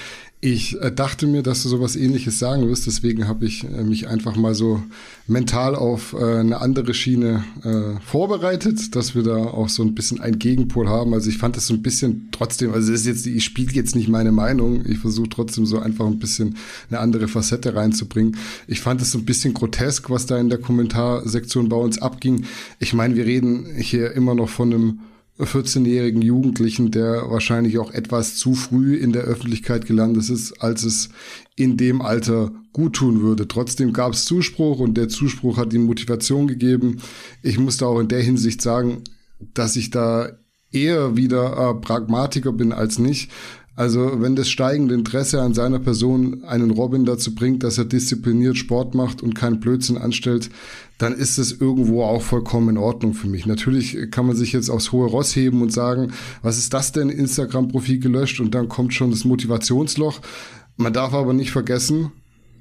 Ich 0.43 0.82
äh, 0.82 0.91
dachte 0.91 1.27
mir, 1.27 1.43
dass 1.43 1.62
du 1.62 1.69
sowas 1.69 1.95
ähnliches 1.95 2.39
sagen 2.39 2.67
wirst, 2.67 2.88
deswegen 2.88 3.27
habe 3.27 3.45
ich 3.45 3.63
äh, 3.63 3.84
mich 3.84 4.08
einfach 4.08 4.36
mal 4.36 4.56
so 4.56 4.82
mental 5.27 5.75
auf 5.75 6.13
äh, 6.13 6.39
eine 6.39 6.60
andere 6.60 6.95
Schiene 6.95 7.43
vorbereitet, 8.04 8.95
dass 8.95 9.13
wir 9.13 9.21
da 9.21 9.38
auch 9.38 9.69
so 9.69 9.84
ein 9.84 9.93
bisschen 9.93 10.19
ein 10.19 10.39
Gegenpol 10.39 10.89
haben. 10.89 11.13
Also 11.13 11.30
ich 11.30 11.38
fand 11.38 11.56
das 11.56 11.67
so 11.67 11.75
ein 11.75 11.84
bisschen 11.84 12.30
trotzdem, 12.32 12.73
also 12.73 12.91
ist 12.91 13.06
jetzt, 13.06 13.27
ich 13.27 13.43
spiele 13.43 13.71
jetzt 13.73 13.95
nicht 13.95 14.10
meine 14.10 14.32
Meinung, 14.32 14.84
ich 14.86 14.97
versuche 14.97 15.30
trotzdem 15.30 15.67
so 15.67 15.77
einfach 15.77 16.08
ein 16.08 16.17
bisschen 16.17 16.56
eine 16.89 16.99
andere 16.99 17.27
Facette 17.27 17.75
reinzubringen. 17.75 18.38
Ich 18.65 18.82
fand 18.82 19.01
es 19.01 19.12
so 19.12 19.19
ein 19.19 19.25
bisschen 19.25 19.54
grotesk, 19.54 20.10
was 20.10 20.25
da 20.25 20.39
in 20.39 20.49
der 20.49 20.58
Kommentarsektion 20.58 21.69
bei 21.69 21.77
uns 21.77 22.01
abging. 22.01 22.45
Ich 22.80 22.93
meine, 22.93 23.15
wir 23.15 23.25
reden 23.25 23.67
hier 23.77 24.12
immer 24.13 24.34
noch 24.34 24.49
von 24.49 24.73
einem 24.73 24.99
14-jährigen 25.45 26.21
Jugendlichen, 26.21 26.91
der 26.91 27.30
wahrscheinlich 27.30 27.80
auch 27.80 27.91
etwas 27.91 28.36
zu 28.36 28.54
früh 28.54 28.95
in 28.95 29.12
der 29.12 29.23
Öffentlichkeit 29.23 29.86
gelandet 29.86 30.30
ist, 30.30 30.62
als 30.62 30.84
es 30.84 31.10
in 31.56 31.77
dem 31.77 32.01
Alter 32.01 32.51
gut 32.73 32.93
tun 32.93 33.21
würde. 33.21 33.47
Trotzdem 33.47 33.93
gab 33.93 34.13
es 34.13 34.25
Zuspruch 34.25 34.80
und 34.80 34.95
der 34.95 35.10
Zuspruch 35.10 35.58
hat 35.58 35.73
ihm 35.73 35.86
Motivation 35.86 36.47
gegeben. 36.47 37.01
Ich 37.43 37.60
muss 37.60 37.77
da 37.77 37.88
auch 37.88 37.99
in 37.99 38.08
der 38.08 38.21
Hinsicht 38.21 38.62
sagen, 38.62 39.04
dass 39.54 39.75
ich 39.75 39.89
da 39.89 40.30
eher 40.71 41.17
wieder 41.17 41.58
äh, 41.58 41.82
Pragmatiker 41.82 42.54
bin 42.54 42.71
als 42.71 42.97
nicht, 42.97 43.30
also 43.75 44.21
wenn 44.21 44.36
das 44.36 44.49
steigende 44.49 44.93
Interesse 44.93 45.41
an 45.41 45.53
seiner 45.53 45.79
Person 45.79 46.43
einen 46.43 46.71
Robin 46.71 47.05
dazu 47.05 47.34
bringt, 47.34 47.63
dass 47.63 47.77
er 47.77 47.86
diszipliniert 47.86 48.57
Sport 48.57 48.95
macht 48.95 49.23
und 49.23 49.34
keinen 49.34 49.60
Blödsinn 49.60 49.97
anstellt, 49.97 50.49
dann 50.97 51.13
ist 51.13 51.38
es 51.38 51.60
irgendwo 51.60 52.03
auch 52.03 52.21
vollkommen 52.21 52.69
in 52.69 52.77
Ordnung 52.77 53.13
für 53.13 53.27
mich. 53.27 53.45
Natürlich 53.45 53.97
kann 54.12 54.27
man 54.27 54.36
sich 54.36 54.51
jetzt 54.51 54.69
aufs 54.69 54.91
hohe 54.91 55.07
Ross 55.07 55.36
heben 55.36 55.62
und 55.62 55.71
sagen, 55.71 56.12
was 56.41 56.57
ist 56.57 56.73
das 56.73 56.91
denn, 56.91 57.10
Instagram-Profil 57.10 57.99
gelöscht 57.99 58.39
und 58.39 58.53
dann 58.53 58.67
kommt 58.67 58.93
schon 58.93 59.10
das 59.10 59.25
Motivationsloch. 59.25 60.19
Man 60.75 60.93
darf 60.93 61.13
aber 61.13 61.34
nicht 61.34 61.51
vergessen, 61.51 62.12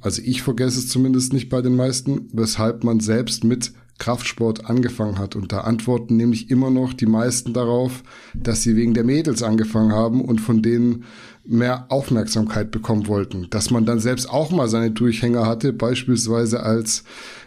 also 0.01 0.23
ich 0.25 0.43
vergesse 0.43 0.79
es 0.79 0.89
zumindest 0.89 1.33
nicht 1.33 1.49
bei 1.51 1.61
den 1.61 1.77
meisten, 1.77 2.29
weshalb 2.33 2.85
man 2.85 3.01
selbst 3.01 3.45
mit 3.45 3.73
Kraftsport 4.01 4.69
angefangen 4.69 5.21
hat. 5.21 5.37
Und 5.37 5.53
da 5.53 5.61
antworten 5.61 6.17
nämlich 6.17 6.51
immer 6.51 6.71
noch 6.71 6.93
die 6.93 7.07
meisten 7.07 7.53
darauf, 7.53 8.03
dass 8.35 8.63
sie 8.63 8.75
wegen 8.75 8.95
der 8.95 9.05
Mädels 9.05 9.45
angefangen 9.45 9.93
haben 9.93 10.25
und 10.25 10.41
von 10.41 10.63
denen 10.63 11.05
mehr 11.45 11.87
Aufmerksamkeit 11.91 12.73
bekommen 12.73 13.07
wollten. 13.07 13.49
Dass 13.51 13.71
man 13.71 13.87
dann 13.87 14.01
selbst 14.01 14.29
auch 14.29 14.51
mal 14.51 14.69
seine 14.69 14.91
Durchhänger 14.91 15.47
hatte, 15.47 15.73
beispielsweise 15.73 16.63
als, 16.63 17.05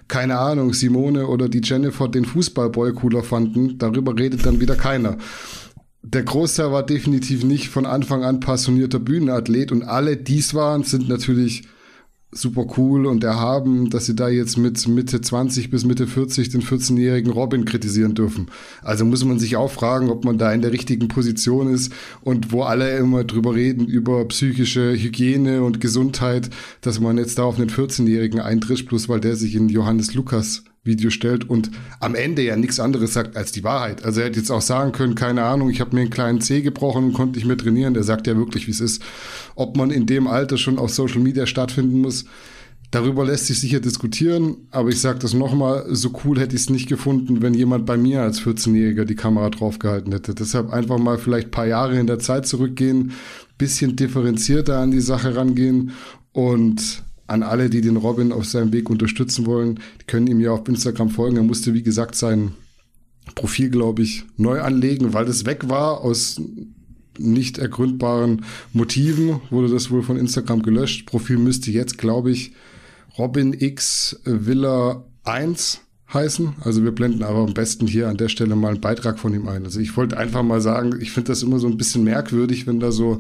keine 0.08 0.38
Ahnung, 0.40 0.74
Simone 0.74 1.28
oder 1.28 1.50
die 1.50 1.62
Jennifer 1.62 2.08
den 2.08 2.24
Fußballboy 2.24 2.94
cooler 2.94 3.24
fanden, 3.24 3.78
darüber 3.78 4.18
redet 4.18 4.46
dann 4.46 4.62
wieder 4.62 4.76
keiner. 4.76 5.18
Der 6.02 6.24
Großteil 6.24 6.72
war 6.72 6.86
definitiv 6.86 7.44
nicht 7.44 7.70
von 7.70 7.86
Anfang 7.86 8.24
an 8.24 8.42
passionierter 8.42 9.00
Bühnenathlet 9.00 9.72
und 9.72 9.84
alle 9.84 10.18
dies 10.18 10.54
waren, 10.54 10.84
sind 10.84 11.08
natürlich 11.08 11.64
super 12.34 12.66
cool 12.78 13.06
und 13.06 13.24
erhaben, 13.24 13.90
dass 13.90 14.06
sie 14.06 14.16
da 14.16 14.30
jetzt 14.30 14.58
mit 14.58 14.88
Mitte 14.88 15.22
20 15.22 15.70
bis 15.70 15.86
Mitte 15.86 16.08
40 16.08 16.50
den 16.50 16.62
14-jährigen 16.62 17.32
Robin 17.32 17.66
kritisieren 17.66 18.16
dürfen. 18.16 18.48
Also 18.82 19.06
muss 19.06 19.24
man 19.24 19.40
sich 19.40 19.56
auch 19.56 19.72
fragen, 19.72 20.10
ob 20.10 20.26
man 20.26 20.38
da 20.38 20.52
in 20.52 20.62
der 20.62 20.72
richtigen 20.72 21.08
Position 21.08 21.74
ist 21.74 21.94
und 22.22 22.52
wo 22.52 22.64
alle 22.64 22.98
immer 22.98 23.24
drüber 23.24 23.56
reden, 23.56 23.88
über 23.88 24.26
psychische 24.26 24.94
Hygiene 24.94 25.64
und 25.64 25.80
Gesundheit, 25.80 26.50
dass 26.82 27.00
man 27.00 27.18
jetzt 27.18 27.38
da 27.38 27.44
auf 27.44 27.58
einen 27.58 27.70
14-jährigen 27.70 28.40
eintritt, 28.40 28.88
bloß 28.88 29.10
weil 29.10 29.20
der 29.20 29.36
sich 29.36 29.56
in 29.56 29.70
Johannes 29.70 30.14
Lukas 30.14 30.64
Video 30.84 31.10
stellt 31.10 31.50
und 31.50 31.72
am 32.00 32.14
Ende 32.14 32.42
ja 32.42 32.58
nichts 32.58 32.80
anderes 32.80 33.14
sagt 33.14 33.38
als 33.38 33.52
die 33.52 33.64
Wahrheit. 33.64 34.04
Also 34.04 34.20
er 34.20 34.28
hätte 34.28 34.40
jetzt 34.40 34.52
auch 34.52 34.62
sagen 34.62 34.92
können, 34.92 35.16
keine 35.16 35.44
Ahnung, 35.44 35.70
ich 35.70 35.80
habe 35.80 35.96
mir 35.96 36.02
einen 36.02 36.10
kleinen 36.10 36.42
Zeh 36.42 36.62
gebrochen 36.62 37.06
und 37.06 37.14
konnte 37.14 37.38
nicht 37.38 37.48
mehr 37.48 37.58
trainieren. 37.58 37.94
Der 37.94 38.04
sagt 38.04 38.28
ja 38.28 38.36
wirklich, 38.36 38.68
wie 38.68 38.72
es 38.72 38.82
ist. 38.82 39.02
Ob 39.56 39.78
man 39.78 39.92
in 39.92 40.06
dem 40.06 40.28
Alter 40.28 40.58
schon 40.58 40.78
auf 40.78 40.94
Social 40.94 41.22
Media 41.22 41.46
stattfinden 41.46 42.02
muss, 42.02 42.26
Darüber 42.94 43.26
lässt 43.26 43.48
sich 43.48 43.60
sicher 43.60 43.80
diskutieren, 43.80 44.68
aber 44.70 44.90
ich 44.90 45.02
sage 45.02 45.18
das 45.18 45.34
nochmal, 45.34 45.84
so 45.90 46.12
cool 46.24 46.40
hätte 46.40 46.56
ich 46.56 46.62
es 46.62 46.70
nicht 46.70 46.88
gefunden, 46.88 47.42
wenn 47.42 47.56
jemand 47.56 47.88
bei 47.88 47.98
mir 47.98 48.22
als 48.22 48.40
14-Jähriger 48.40 49.06
die 49.06 49.16
Kamera 49.16 49.50
draufgehalten 49.50 50.12
hätte. 50.12 50.36
Deshalb 50.36 50.72
einfach 50.72 51.00
mal 51.00 51.18
vielleicht 51.18 51.50
paar 51.50 51.66
Jahre 51.66 51.98
in 51.98 52.06
der 52.06 52.20
Zeit 52.20 52.46
zurückgehen, 52.46 53.14
bisschen 53.58 53.96
differenzierter 53.96 54.78
an 54.78 54.92
die 54.92 55.02
Sache 55.02 55.36
rangehen 55.36 55.94
und 56.34 57.04
an 57.28 57.44
alle, 57.44 57.70
die 57.70 57.82
den 57.82 57.98
Robin 57.98 58.32
auf 58.32 58.46
seinem 58.46 58.74
Weg 58.74 58.90
unterstützen 58.90 59.46
wollen, 59.46 59.80
die 60.02 60.06
können 60.06 60.28
ihm 60.28 60.40
ja 60.40 60.52
auf 60.52 60.68
Instagram 60.68 61.10
folgen. 61.10 61.38
Er 61.38 61.44
musste, 61.44 61.74
wie 61.74 61.84
gesagt, 61.84 62.16
sein 62.16 62.52
Profil, 63.36 63.70
glaube 63.70 64.02
ich, 64.02 64.26
neu 64.38 64.62
anlegen, 64.62 65.14
weil 65.14 65.26
das 65.26 65.46
weg 65.46 65.70
war 65.70 66.02
aus 66.02 66.42
nicht 67.18 67.58
ergründbaren 67.58 68.44
Motiven, 68.74 69.40
wurde 69.50 69.70
das 69.70 69.92
wohl 69.92 70.04
von 70.04 70.18
Instagram 70.18 70.64
gelöscht. 70.64 71.06
Profil 71.06 71.38
müsste 71.38 71.72
jetzt, 71.72 71.98
glaube 71.98 72.32
ich, 72.32 72.54
Robin 73.18 73.54
X 73.54 74.20
Villa 74.26 75.06
1 75.24 75.82
heißen. 76.12 76.56
Also 76.62 76.84
wir 76.84 76.92
blenden 76.92 77.24
aber 77.24 77.40
am 77.40 77.54
besten 77.54 77.88
hier 77.88 78.10
an 78.10 78.18
der 78.18 78.30
Stelle 78.30 78.56
mal 78.56 78.70
einen 78.70 78.82
Beitrag 78.82 79.20
von 79.20 79.34
ihm 79.34 79.48
ein. 79.48 79.64
Also 79.66 79.80
ich 79.80 79.96
wollte 79.96 80.18
einfach 80.18 80.44
mal 80.44 80.62
sagen, 80.62 81.00
ich 81.02 81.12
finde 81.12 81.30
das 81.30 81.44
immer 81.44 81.60
so 81.60 81.68
ein 81.68 81.78
bisschen 81.78 82.04
merkwürdig, 82.04 82.68
wenn 82.68 82.80
da 82.80 82.92
so 82.92 83.20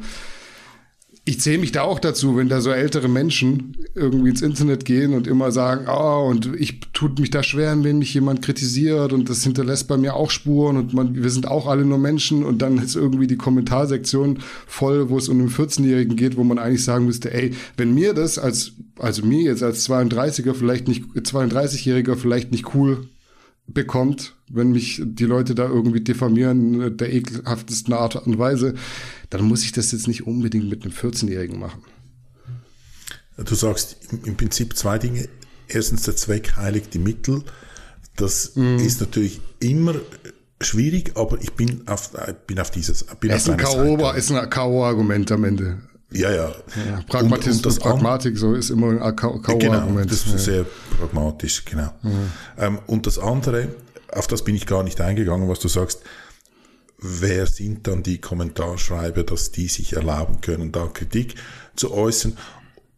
ich 1.26 1.40
zähle 1.40 1.60
mich 1.60 1.72
da 1.72 1.84
auch 1.84 2.00
dazu, 2.00 2.36
wenn 2.36 2.50
da 2.50 2.60
so 2.60 2.70
ältere 2.72 3.08
Menschen 3.08 3.78
irgendwie 3.96 4.30
ins 4.30 4.42
Internet 4.42 4.84
gehen 4.84 5.14
und 5.14 5.26
immer 5.26 5.54
sagen, 5.54 5.86
oh, 5.88 6.28
und 6.30 6.54
ich 6.60 6.82
tut 6.92 7.18
mich 7.20 7.30
da 7.30 7.44
schwer, 7.44 7.82
wenn 7.82 8.00
mich 8.00 8.14
jemand 8.14 8.42
kritisiert 8.42 9.14
und 9.14 9.30
das 9.30 9.42
hinterlässt 9.42 9.88
bei 9.88 9.96
mir 9.96 10.16
auch 10.16 10.32
Spuren 10.32 10.76
und 10.76 10.94
man, 10.94 11.16
wir 11.16 11.30
sind 11.30 11.48
auch 11.48 11.68
alle 11.68 11.86
nur 11.86 11.98
Menschen 11.98 12.44
und 12.44 12.62
dann 12.62 12.78
ist 12.78 12.96
irgendwie 12.96 13.28
die 13.28 13.38
Kommentarsektion 13.38 14.40
voll, 14.68 15.10
wo 15.10 15.18
es 15.18 15.30
um 15.30 15.40
einen 15.40 15.50
14-Jährigen 15.50 16.18
geht, 16.18 16.36
wo 16.36 16.44
man 16.44 16.60
eigentlich 16.60 16.84
sagen 16.84 17.06
müsste, 17.06 17.34
ey, 17.34 17.52
wenn 17.78 17.94
mir 17.94 18.14
das 18.14 18.38
als, 18.38 18.74
also 19.00 19.26
mir 19.26 19.44
jetzt 19.44 19.64
als 19.64 19.88
32er 19.90 20.54
vielleicht 20.54 20.90
nicht, 20.90 21.06
32-Jähriger 21.16 22.18
vielleicht 22.18 22.52
nicht 22.52 22.76
cool 22.76 23.08
bekommt, 23.66 24.36
wenn 24.50 24.72
mich 24.72 25.02
die 25.04 25.26
Leute 25.26 25.56
da 25.56 25.68
irgendwie 25.68 26.02
diffamieren, 26.02 26.98
der 26.98 27.14
ekelhaftesten 27.14 27.94
Art 27.94 28.16
und 28.28 28.38
Weise, 28.38 28.76
dann 29.34 29.48
muss 29.48 29.64
ich 29.64 29.72
das 29.72 29.92
jetzt 29.92 30.08
nicht 30.08 30.28
unbedingt 30.28 30.70
mit 30.70 30.84
einem 30.84 30.94
14-Jährigen 30.94 31.60
machen. 31.60 31.82
Du 33.36 33.56
sagst 33.56 33.98
im 34.26 34.38
Prinzip 34.38 34.78
zwei 34.78 35.00
Dinge. 35.00 35.28
Erstens, 35.68 36.04
der 36.04 36.16
Zweck 36.16 36.56
heiligt 36.56 36.94
die 36.94 37.00
Mittel. 37.00 37.42
Das 38.16 38.52
mm. 38.54 38.78
ist 38.78 39.02
natürlich 39.02 39.42
immer 39.60 39.96
schwierig, 40.62 41.14
aber 41.16 41.42
ich 41.42 41.54
bin 41.54 41.88
auf, 41.88 42.12
bin 42.46 42.60
auf 42.60 42.70
dieses. 42.70 43.06
Bin 43.20 43.32
ist, 43.32 43.50
auf 43.50 44.16
ist 44.16 44.32
ein 44.32 44.50
K.O.-Argument 44.50 45.34
am 45.34 45.46
Ende. 45.46 45.82
Ja, 46.12 46.30
ja. 46.30 46.50
ja 46.88 47.02
Pragmatismus, 47.08 47.80
und, 47.80 47.86
und 47.86 47.90
Pragmatik, 47.90 48.38
so 48.38 48.54
ist 48.54 48.70
immer 48.70 49.02
ein 49.02 49.16
K.O.-Argument. 49.16 49.60
Genau, 49.60 50.04
das 50.04 50.28
ist 50.28 50.32
ja. 50.32 50.38
sehr 50.38 50.66
pragmatisch, 51.00 51.66
genau. 51.66 51.92
Mhm. 52.04 52.32
Ähm, 52.60 52.80
und 52.86 53.08
das 53.08 53.18
andere, 53.18 53.70
auf 54.12 54.28
das 54.28 54.44
bin 54.44 54.54
ich 54.54 54.68
gar 54.68 54.84
nicht 54.84 55.02
eingegangen, 55.02 55.50
was 55.50 55.60
du 55.60 55.70
sagst, 55.70 56.04
wer 57.04 57.46
sind 57.46 57.86
dann 57.88 58.02
die 58.02 58.20
Kommentarschreiber, 58.20 59.22
dass 59.24 59.52
die 59.52 59.68
sich 59.68 59.94
erlauben 59.94 60.42
können, 60.42 60.72
da 60.72 60.88
Kritik 60.88 61.36
zu 61.76 61.94
äußern. 61.94 62.36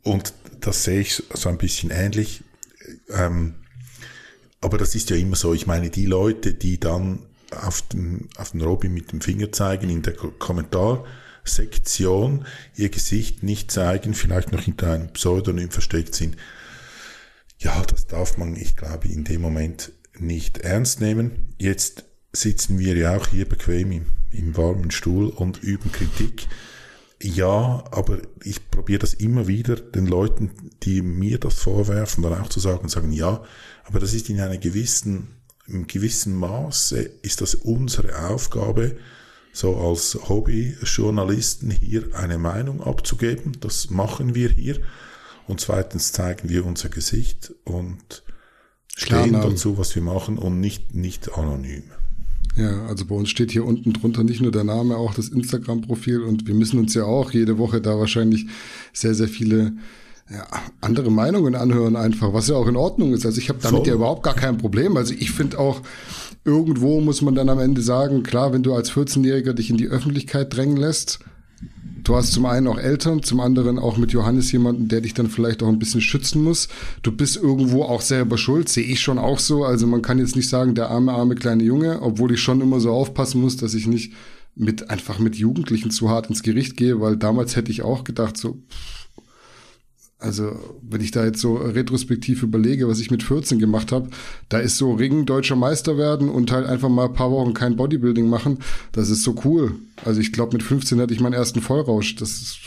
Und 0.04 0.34
das 0.62 0.84
sehe 0.84 1.02
ich 1.02 1.22
so 1.34 1.50
ein 1.50 1.58
bisschen 1.58 1.89
ähnlich. 1.89 2.44
Ähm, 3.10 3.56
aber 4.62 4.78
das 4.78 4.96
ist 4.96 5.10
ja 5.10 5.18
immer 5.18 5.36
so. 5.36 5.54
Ich 5.54 5.68
meine, 5.68 5.89
die 5.89 6.06
Leute, 6.06 6.54
die 6.54 6.80
dann 6.80 7.20
auf 7.52 7.82
den, 7.82 8.30
auf 8.38 8.52
den 8.52 8.62
Robin 8.62 8.94
mit 8.94 9.12
dem 9.12 9.20
Finger 9.22 9.52
zeigen 9.52 9.89
in 9.89 10.04
der 10.04 10.13
Kommentarsektion, 10.13 12.46
ihr 12.76 12.89
Gesicht 12.89 13.44
nicht 13.44 13.72
zeigen, 13.72 14.13
vielleicht 14.13 14.52
noch 14.52 14.62
hinter 14.62 14.91
einem 14.91 15.12
Pseudonym 15.13 15.72
versteckt 15.72 16.13
sind, 16.15 16.38
ja, 17.58 17.82
das 17.84 18.08
darf 18.08 18.38
man, 18.38 18.56
ich 18.56 18.76
glaube, 18.76 19.08
in 19.08 19.24
dem 19.24 19.41
Moment 19.41 19.94
nicht 20.20 20.60
ernst 20.60 21.02
nehmen. 21.02 21.56
Jetzt 21.58 22.04
sitzen 22.36 22.80
wir 22.80 22.95
ja 22.95 23.17
auch 23.17 23.28
hier 23.28 23.48
bequem 23.48 23.91
im, 23.91 24.06
im 24.32 24.58
warmen 24.58 24.91
Stuhl 24.91 25.30
und 25.30 25.63
üben 25.63 25.91
Kritik. 25.91 26.48
Ja, 27.21 27.84
aber 27.91 28.19
ich 28.43 28.69
probiere 28.69 29.00
das 29.00 29.13
immer 29.13 29.48
wieder 29.48 29.78
den 29.78 30.06
Leuten, 30.06 30.52
die 30.84 31.02
mir 31.02 31.39
das 31.39 31.56
vorwerfen, 31.56 32.24
dann 32.24 32.39
auch 32.39 32.50
zu 32.50 32.60
sagen, 32.60 32.89
sagen, 32.89 33.12
ja, 33.12 33.43
aber 33.86 34.00
das 34.00 34.13
ist 34.13 34.30
in 34.30 34.39
einer 34.39 34.58
gewissen, 34.58 35.30
im 35.67 35.88
gewissen 35.88 36.36
Maße 36.36 37.00
ist 37.21 37.41
das 37.41 37.56
unsere 37.56 38.28
Aufgabe, 38.30 38.98
so 39.54 39.78
als 39.78 40.15
Hobbyjournalisten 40.28 41.71
hier 41.71 42.13
eine 42.13 42.38
Meinung 42.38 42.84
abzugeben. 42.84 43.58
Das 43.62 43.89
machen 43.89 44.36
wir 44.36 44.50
hier. 44.50 44.82
Und 45.48 45.62
zweitens 45.62 46.12
zeigen 46.12 46.50
wir 46.50 46.65
unser 46.65 46.89
Gesicht 46.89 47.54
und 47.63 48.24
stehen 48.95 49.34
dazu, 49.34 49.78
was 49.78 49.95
wir 49.95 50.02
machen 50.02 50.38
und 50.38 50.60
nicht, 50.60 50.93
nicht 50.93 51.34
anonym. 51.38 51.84
Ja, 52.56 52.86
also 52.88 53.06
bei 53.06 53.15
uns 53.15 53.30
steht 53.30 53.52
hier 53.52 53.65
unten 53.65 53.91
drunter 53.91 54.24
nicht 54.24 54.41
nur 54.41 54.52
der 54.52 54.63
Name, 54.63 54.96
auch 54.96 55.13
das 55.13 55.28
Instagram-Profil 55.28 56.22
und 56.22 56.48
wir 56.48 56.56
müssen 56.56 56.80
uns 56.80 56.94
ja 56.94 57.04
auch 57.04 57.32
jede 57.32 57.58
Woche 57.58 57.82
da 57.82 58.00
wahrscheinlich 58.00 58.46
sehr, 58.94 59.13
sehr 59.13 59.28
viele 59.28 59.74
ja, 60.30 60.48
andere 60.82 61.12
Meinungen 61.12 61.56
anhören 61.56 61.96
einfach, 61.96 62.34
was 62.34 62.48
ja 62.48 62.56
auch 62.56 62.68
in 62.68 62.78
Ordnung 62.78 63.13
ist. 63.13 63.26
Also 63.26 63.39
ich 63.39 63.50
habe 63.50 63.60
damit 63.62 63.86
so. 63.86 63.89
ja 63.89 63.96
überhaupt 63.96 64.24
gar 64.24 64.34
kein 64.36 64.58
Problem. 64.58 64.98
Also 64.98 65.13
ich 65.13 65.32
finde 65.32 65.60
auch, 65.60 65.82
irgendwo 66.46 67.02
muss 67.02 67.22
man 67.22 67.36
dann 67.36 67.50
am 67.50 67.60
Ende 67.60 67.82
sagen, 67.82 68.24
klar, 68.24 68.54
wenn 68.54 68.63
du 68.63 68.74
als 68.74 68.91
14-Jähriger 68.91 69.54
dich 69.54 69.70
in 69.70 69.78
die 69.78 69.88
Öffentlichkeit 69.88 70.56
drängen 70.56 70.78
lässt, 70.78 71.20
du 72.06 72.15
hast 72.15 72.32
zum 72.32 72.46
einen 72.46 72.68
auch 72.68 72.78
Eltern, 72.78 73.24
zum 73.24 73.41
anderen 73.41 73.78
auch 73.78 73.98
mit 73.98 74.13
Johannes 74.13 74.52
jemanden, 74.52 74.88
der 74.88 75.02
dich 75.02 75.13
dann 75.13 75.30
vielleicht 75.30 75.62
auch 75.62 75.68
ein 75.68 75.80
bisschen 75.80 76.02
schützen 76.02 76.44
muss. 76.44 76.70
Du 77.04 77.12
bist 77.12 77.36
irgendwo 77.36 77.84
auch 77.84 78.02
selber 78.02 78.38
schuld, 78.38 78.70
sehe 78.70 78.86
ich 78.86 79.02
schon 79.02 79.18
auch 79.20 79.39
so. 79.39 79.65
Also 79.65 79.88
man 79.88 80.02
kann 80.02 80.20
jetzt 80.20 80.36
nicht 80.36 80.50
sagen, 80.50 80.76
der 80.76 80.89
arme, 80.89 81.12
arme 81.12 81.36
kleine 81.36 81.63
Junge, 81.63 82.02
obwohl 82.02 82.32
ich 82.32 82.39
schon 82.39 82.62
immer 82.62 82.80
so 82.80 82.91
aufpassen 82.91 83.41
muss, 83.41 83.58
dass 83.58 83.74
ich 83.74 83.88
nicht 83.88 84.13
mit 84.56 84.89
einfach 84.89 85.20
mit 85.20 85.36
Jugendlichen 85.36 85.91
zu 85.91 86.10
hart 86.10 86.30
ins 86.30 86.44
Gericht 86.44 86.78
gehe, 86.78 87.02
weil 87.02 87.18
damals 87.18 87.56
hätte 87.58 87.72
ich 87.72 87.82
auch 87.82 88.06
gedacht, 88.06 88.38
so, 88.38 88.58
also, 90.17 90.58
wenn 90.82 91.01
ich 91.01 91.12
da 91.12 91.25
jetzt 91.25 91.41
so 91.41 91.56
retrospektiv 91.56 92.41
überlege, 92.41 92.88
was 92.88 92.99
ich 92.99 93.12
mit 93.12 93.21
14 93.21 93.60
gemacht 93.60 93.91
habe, 93.91 94.10
da 94.47 94.60
ist 94.60 94.78
so 94.78 94.93
Ring 94.93 95.25
deutscher 95.25 95.58
Meister 95.58 95.97
werden 95.97 96.30
und 96.30 96.51
halt 96.51 96.65
einfach 96.67 96.89
mal 96.89 97.08
ein 97.08 97.13
paar 97.13 97.32
Wochen 97.32 97.54
kein 97.54 97.75
Bodybuilding 97.75 98.28
machen, 98.28 98.60
das 98.93 99.10
ist 99.10 99.23
so 99.23 99.36
cool. 99.43 99.75
Also 100.06 100.21
ich 100.21 100.32
glaube, 100.32 100.54
mit 100.54 100.63
15 100.63 101.01
hatte 101.01 101.13
ich 101.13 101.19
meinen 101.19 101.34
ersten 101.34 101.62
Vollrausch. 101.62 102.15
Das 102.15 102.30
ist, 102.32 102.60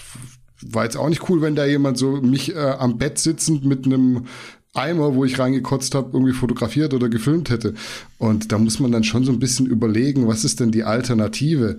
war 0.60 0.84
jetzt 0.84 0.96
auch 0.96 1.08
nicht 1.08 1.28
cool, 1.30 1.40
wenn 1.40 1.56
da 1.56 1.64
jemand 1.64 1.96
so 1.96 2.20
mich 2.20 2.54
äh, 2.54 2.58
am 2.58 2.98
Bett 2.98 3.18
sitzend 3.18 3.64
mit 3.64 3.86
einem 3.86 4.26
Eimer, 4.74 5.14
wo 5.14 5.24
ich 5.24 5.38
reingekotzt 5.38 5.94
habe, 5.94 6.10
irgendwie 6.12 6.34
fotografiert 6.34 6.92
oder 6.92 7.08
gefilmt 7.08 7.48
hätte. 7.48 7.74
Und 8.18 8.52
da 8.52 8.58
muss 8.58 8.78
man 8.78 8.92
dann 8.92 9.04
schon 9.04 9.24
so 9.24 9.32
ein 9.32 9.40
bisschen 9.40 9.66
überlegen, 9.66 10.28
was 10.28 10.44
ist 10.44 10.60
denn 10.60 10.70
die 10.70 10.84
Alternative? 10.84 11.78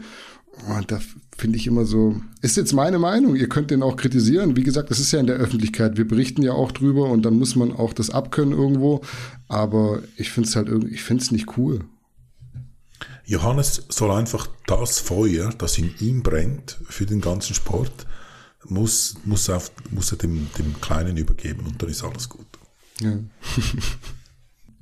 Und 0.67 0.91
da 0.91 0.99
finde 1.39 1.57
ich 1.57 1.67
immer 1.67 1.85
so, 1.85 2.21
ist 2.41 2.57
jetzt 2.57 2.73
meine 2.73 2.99
Meinung, 2.99 3.35
ihr 3.35 3.47
könnt 3.47 3.71
den 3.71 3.81
auch 3.81 3.95
kritisieren. 3.95 4.55
Wie 4.55 4.63
gesagt, 4.63 4.91
das 4.91 4.99
ist 4.99 5.11
ja 5.11 5.19
in 5.19 5.27
der 5.27 5.37
Öffentlichkeit, 5.37 5.97
wir 5.97 6.07
berichten 6.07 6.41
ja 6.41 6.53
auch 6.53 6.71
drüber 6.71 7.05
und 7.05 7.23
dann 7.23 7.39
muss 7.39 7.55
man 7.55 7.71
auch 7.71 7.93
das 7.93 8.09
abkönnen 8.09 8.57
irgendwo. 8.57 9.01
Aber 9.47 10.01
ich 10.17 10.31
finde 10.31 10.49
es 10.49 10.55
halt 10.55 10.67
irgendwie, 10.67 10.93
ich 10.93 11.03
finde 11.03 11.23
es 11.23 11.31
nicht 11.31 11.57
cool. 11.57 11.85
Johannes 13.25 13.85
soll 13.89 14.11
einfach 14.11 14.47
das 14.67 14.99
Feuer, 14.99 15.51
das 15.57 15.77
in 15.77 15.93
ihm 15.99 16.23
brennt 16.23 16.77
für 16.83 17.05
den 17.05 17.21
ganzen 17.21 17.53
Sport, 17.53 18.07
muss, 18.65 19.15
muss, 19.23 19.49
auf, 19.49 19.71
muss 19.91 20.11
er 20.11 20.17
dem, 20.17 20.47
dem 20.57 20.79
Kleinen 20.81 21.15
übergeben 21.15 21.65
und 21.65 21.81
dann 21.81 21.89
ist 21.89 22.03
alles 22.03 22.27
gut. 22.27 22.47
Ja. 22.99 23.13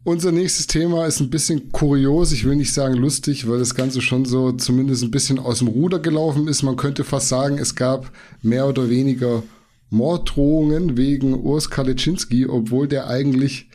Unser 0.08 0.32
nächstes 0.32 0.68
Thema 0.68 1.06
ist 1.06 1.20
ein 1.20 1.30
bisschen 1.30 1.74
kurios, 1.74 2.32
ich 2.32 2.46
will 2.46 2.56
nicht 2.56 2.74
sagen 2.74 2.94
lustig, 2.94 3.46
weil 3.50 3.60
das 3.60 3.76
Ganze 3.76 4.00
schon 4.00 4.24
so 4.24 4.54
zumindest 4.54 5.04
ein 5.04 5.12
bisschen 5.12 5.38
aus 5.38 5.60
dem 5.60 5.68
Ruder 5.68 6.00
gelaufen 6.00 6.48
ist. 6.48 6.64
Man 6.64 6.78
könnte 6.78 7.04
fast 7.04 7.28
sagen, 7.28 7.58
es 7.58 7.76
gab 7.76 8.10
mehr 8.42 8.70
oder 8.70 8.90
weniger 8.90 9.44
Morddrohungen 9.90 10.96
wegen 10.96 11.34
Urs 11.34 11.70
Kalitschinski, 11.70 12.48
obwohl 12.48 12.88
der 12.88 13.10
eigentlich 13.10 13.70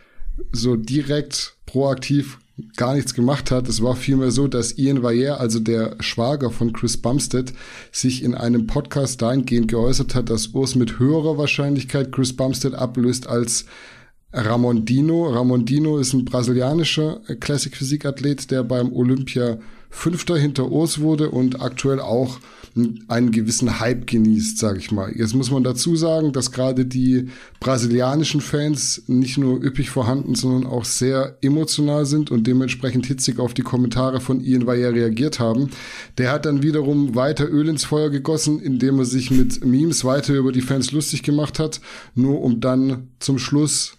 so 0.52 0.74
direkt 0.74 1.54
proaktiv 1.66 2.38
gar 2.76 2.94
nichts 2.94 3.12
gemacht 3.12 3.50
hat. 3.50 3.68
Es 3.68 3.82
war 3.82 3.94
vielmehr 3.94 4.30
so, 4.30 4.48
dass 4.48 4.78
Ian 4.78 5.02
Vayer, 5.02 5.38
also 5.38 5.60
der 5.60 5.96
Schwager 6.00 6.50
von 6.50 6.72
Chris 6.72 6.96
Bumstead, 6.96 7.52
sich 7.90 8.24
in 8.24 8.34
einem 8.34 8.66
Podcast 8.66 9.20
dahingehend 9.20 9.68
geäußert 9.68 10.14
hat, 10.14 10.30
dass 10.30 10.46
Urs 10.46 10.76
mit 10.76 10.98
höherer 10.98 11.36
Wahrscheinlichkeit 11.36 12.10
Chris 12.10 12.34
Bumstead 12.34 12.72
ablöst 12.72 13.26
als 13.26 13.66
Ramondino. 14.32 15.28
Ramondino 15.28 15.98
ist 15.98 16.12
ein 16.12 16.24
brasilianischer 16.24 17.20
Classic 17.40 17.74
Physikathlet, 17.76 18.50
der 18.50 18.62
beim 18.64 18.92
Olympia 18.92 19.58
Fünfter 19.90 20.38
hinter 20.38 20.70
Urs 20.72 21.00
wurde 21.00 21.30
und 21.30 21.60
aktuell 21.60 22.00
auch 22.00 22.38
einen 23.08 23.32
gewissen 23.32 23.80
Hype 23.80 24.06
genießt, 24.06 24.56
sage 24.56 24.78
ich 24.78 24.90
mal. 24.90 25.12
Jetzt 25.14 25.34
muss 25.34 25.50
man 25.50 25.62
dazu 25.62 25.94
sagen, 25.94 26.32
dass 26.32 26.52
gerade 26.52 26.86
die 26.86 27.28
brasilianischen 27.60 28.40
Fans 28.40 29.02
nicht 29.06 29.36
nur 29.36 29.62
üppig 29.62 29.90
vorhanden, 29.90 30.34
sondern 30.34 30.64
auch 30.64 30.86
sehr 30.86 31.36
emotional 31.42 32.06
sind 32.06 32.30
und 32.30 32.46
dementsprechend 32.46 33.04
hitzig 33.04 33.38
auf 33.38 33.52
die 33.52 33.62
Kommentare 33.62 34.20
von 34.20 34.40
Ian 34.40 34.66
Weyer 34.66 34.94
reagiert 34.94 35.38
haben. 35.38 35.68
Der 36.16 36.32
hat 36.32 36.46
dann 36.46 36.62
wiederum 36.62 37.14
weiter 37.14 37.46
Öl 37.50 37.68
ins 37.68 37.84
Feuer 37.84 38.08
gegossen, 38.08 38.58
indem 38.60 38.98
er 39.00 39.04
sich 39.04 39.30
mit 39.30 39.62
Memes 39.62 40.06
weiter 40.06 40.32
über 40.32 40.52
die 40.52 40.62
Fans 40.62 40.92
lustig 40.92 41.22
gemacht 41.22 41.58
hat, 41.58 41.82
nur 42.14 42.40
um 42.40 42.60
dann 42.60 43.08
zum 43.18 43.38
Schluss 43.38 43.98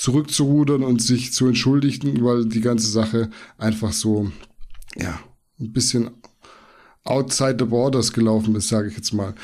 zurückzurudern 0.00 0.82
und 0.82 1.02
sich 1.02 1.34
zu 1.34 1.46
entschuldigen, 1.46 2.24
weil 2.24 2.46
die 2.46 2.62
ganze 2.62 2.90
Sache 2.90 3.28
einfach 3.58 3.92
so, 3.92 4.32
ja, 4.96 5.20
ein 5.60 5.72
bisschen 5.74 6.10
outside 7.04 7.56
the 7.58 7.66
borders 7.66 8.14
gelaufen 8.14 8.56
ist, 8.56 8.68
sage 8.68 8.88
ich 8.88 8.96
jetzt 8.96 9.12
mal. 9.12 9.34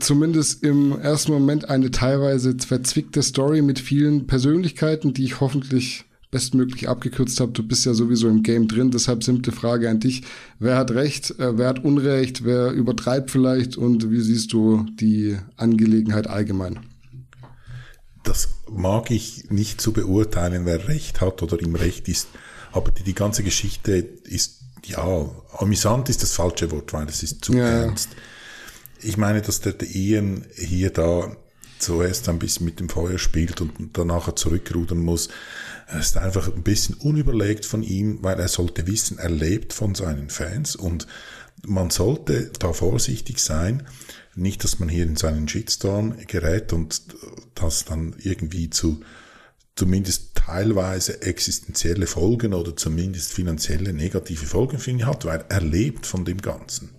Zumindest 0.00 0.64
im 0.64 0.98
ersten 0.98 1.30
Moment 1.30 1.70
eine 1.70 1.92
teilweise 1.92 2.56
verzwickte 2.58 3.22
Story 3.22 3.62
mit 3.62 3.78
vielen 3.78 4.26
Persönlichkeiten, 4.26 5.14
die 5.14 5.22
ich 5.22 5.38
hoffentlich 5.38 6.04
bestmöglich 6.32 6.88
abgekürzt 6.88 7.38
habe. 7.38 7.52
Du 7.52 7.62
bist 7.62 7.86
ja 7.86 7.94
sowieso 7.94 8.28
im 8.28 8.42
Game 8.42 8.66
drin, 8.66 8.90
deshalb 8.90 9.22
simple 9.22 9.52
Frage 9.52 9.88
an 9.88 10.00
dich. 10.00 10.22
Wer 10.58 10.78
hat 10.78 10.90
Recht, 10.90 11.38
äh, 11.38 11.56
wer 11.56 11.68
hat 11.68 11.84
Unrecht, 11.84 12.44
wer 12.44 12.72
übertreibt 12.72 13.30
vielleicht 13.30 13.76
und 13.76 14.10
wie 14.10 14.20
siehst 14.20 14.52
du 14.52 14.84
die 14.98 15.36
Angelegenheit 15.56 16.26
allgemein? 16.26 16.80
Das 18.24 18.55
mag 18.70 19.10
ich 19.10 19.50
nicht 19.50 19.80
zu 19.80 19.92
beurteilen, 19.92 20.66
wer 20.66 20.88
Recht 20.88 21.20
hat 21.20 21.42
oder 21.42 21.58
im 21.60 21.74
Recht 21.74 22.08
ist, 22.08 22.28
aber 22.72 22.90
die, 22.90 23.02
die 23.02 23.14
ganze 23.14 23.42
Geschichte 23.42 23.92
ist 24.24 24.60
ja, 24.84 25.28
amüsant 25.58 26.08
ist 26.08 26.22
das 26.22 26.32
falsche 26.32 26.70
Wort, 26.70 26.92
weil 26.92 27.08
es 27.08 27.22
ist 27.22 27.44
zu 27.44 27.54
ja. 27.54 27.66
ernst. 27.66 28.10
Ich 29.02 29.16
meine, 29.16 29.42
dass 29.42 29.60
der, 29.60 29.72
der 29.72 29.88
Ian 29.94 30.46
hier 30.54 30.90
da 30.90 31.36
zuerst 31.78 32.28
ein 32.28 32.38
bisschen 32.38 32.64
mit 32.64 32.80
dem 32.80 32.88
Feuer 32.88 33.18
spielt 33.18 33.60
und 33.60 33.72
danach 33.92 34.32
zurückrudern 34.34 34.98
muss. 34.98 35.28
Es 35.88 36.08
ist 36.08 36.16
einfach 36.16 36.52
ein 36.52 36.62
bisschen 36.62 36.94
unüberlegt 36.96 37.66
von 37.66 37.82
ihm, 37.82 38.18
weil 38.22 38.40
er 38.40 38.48
sollte 38.48 38.86
wissen, 38.86 39.18
er 39.18 39.30
lebt 39.30 39.72
von 39.72 39.94
seinen 39.94 40.30
Fans 40.30 40.76
und 40.76 41.06
man 41.66 41.90
sollte 41.90 42.50
da 42.58 42.72
vorsichtig 42.72 43.38
sein. 43.40 43.86
Nicht, 44.36 44.62
dass 44.64 44.78
man 44.78 44.88
hier 44.88 45.04
in 45.04 45.16
seinen 45.16 45.48
Shitstorm 45.48 46.14
gerät 46.26 46.72
und 46.72 47.02
das 47.54 47.84
dann 47.84 48.14
irgendwie 48.18 48.70
zu 48.70 49.00
zumindest 49.76 50.34
teilweise 50.34 51.22
existenzielle 51.22 52.06
Folgen 52.06 52.54
oder 52.54 52.76
zumindest 52.76 53.32
finanzielle 53.32 53.92
negative 53.92 54.46
Folgen 54.46 54.78
für 54.78 54.90
ihn 54.90 55.06
hat, 55.06 55.24
weil 55.24 55.44
er 55.48 55.60
lebt 55.60 56.06
von 56.06 56.24
dem 56.24 56.40
Ganzen. 56.40 56.90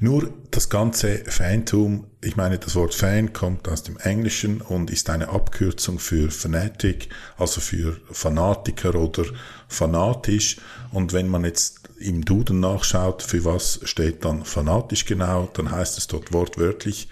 Nur 0.00 0.32
das 0.52 0.68
ganze 0.68 1.24
Fantum, 1.24 2.06
ich 2.20 2.36
meine, 2.36 2.58
das 2.58 2.76
Wort 2.76 2.94
Fan 2.94 3.32
kommt 3.32 3.66
aus 3.66 3.82
dem 3.82 3.96
Englischen 3.96 4.60
und 4.60 4.90
ist 4.90 5.10
eine 5.10 5.30
Abkürzung 5.30 5.98
für 5.98 6.30
Fanatic, 6.30 7.08
also 7.36 7.60
für 7.60 8.00
Fanatiker 8.12 8.94
oder 8.94 9.24
fanatisch. 9.66 10.58
Und 10.92 11.12
wenn 11.12 11.26
man 11.26 11.44
jetzt 11.44 11.77
im 12.00 12.24
Duden 12.24 12.60
nachschaut, 12.60 13.22
für 13.22 13.44
was 13.44 13.80
steht 13.84 14.24
dann 14.24 14.44
fanatisch 14.44 15.04
genau, 15.04 15.50
dann 15.54 15.70
heißt 15.70 15.98
es 15.98 16.06
dort 16.06 16.32
wortwörtlich 16.32 17.08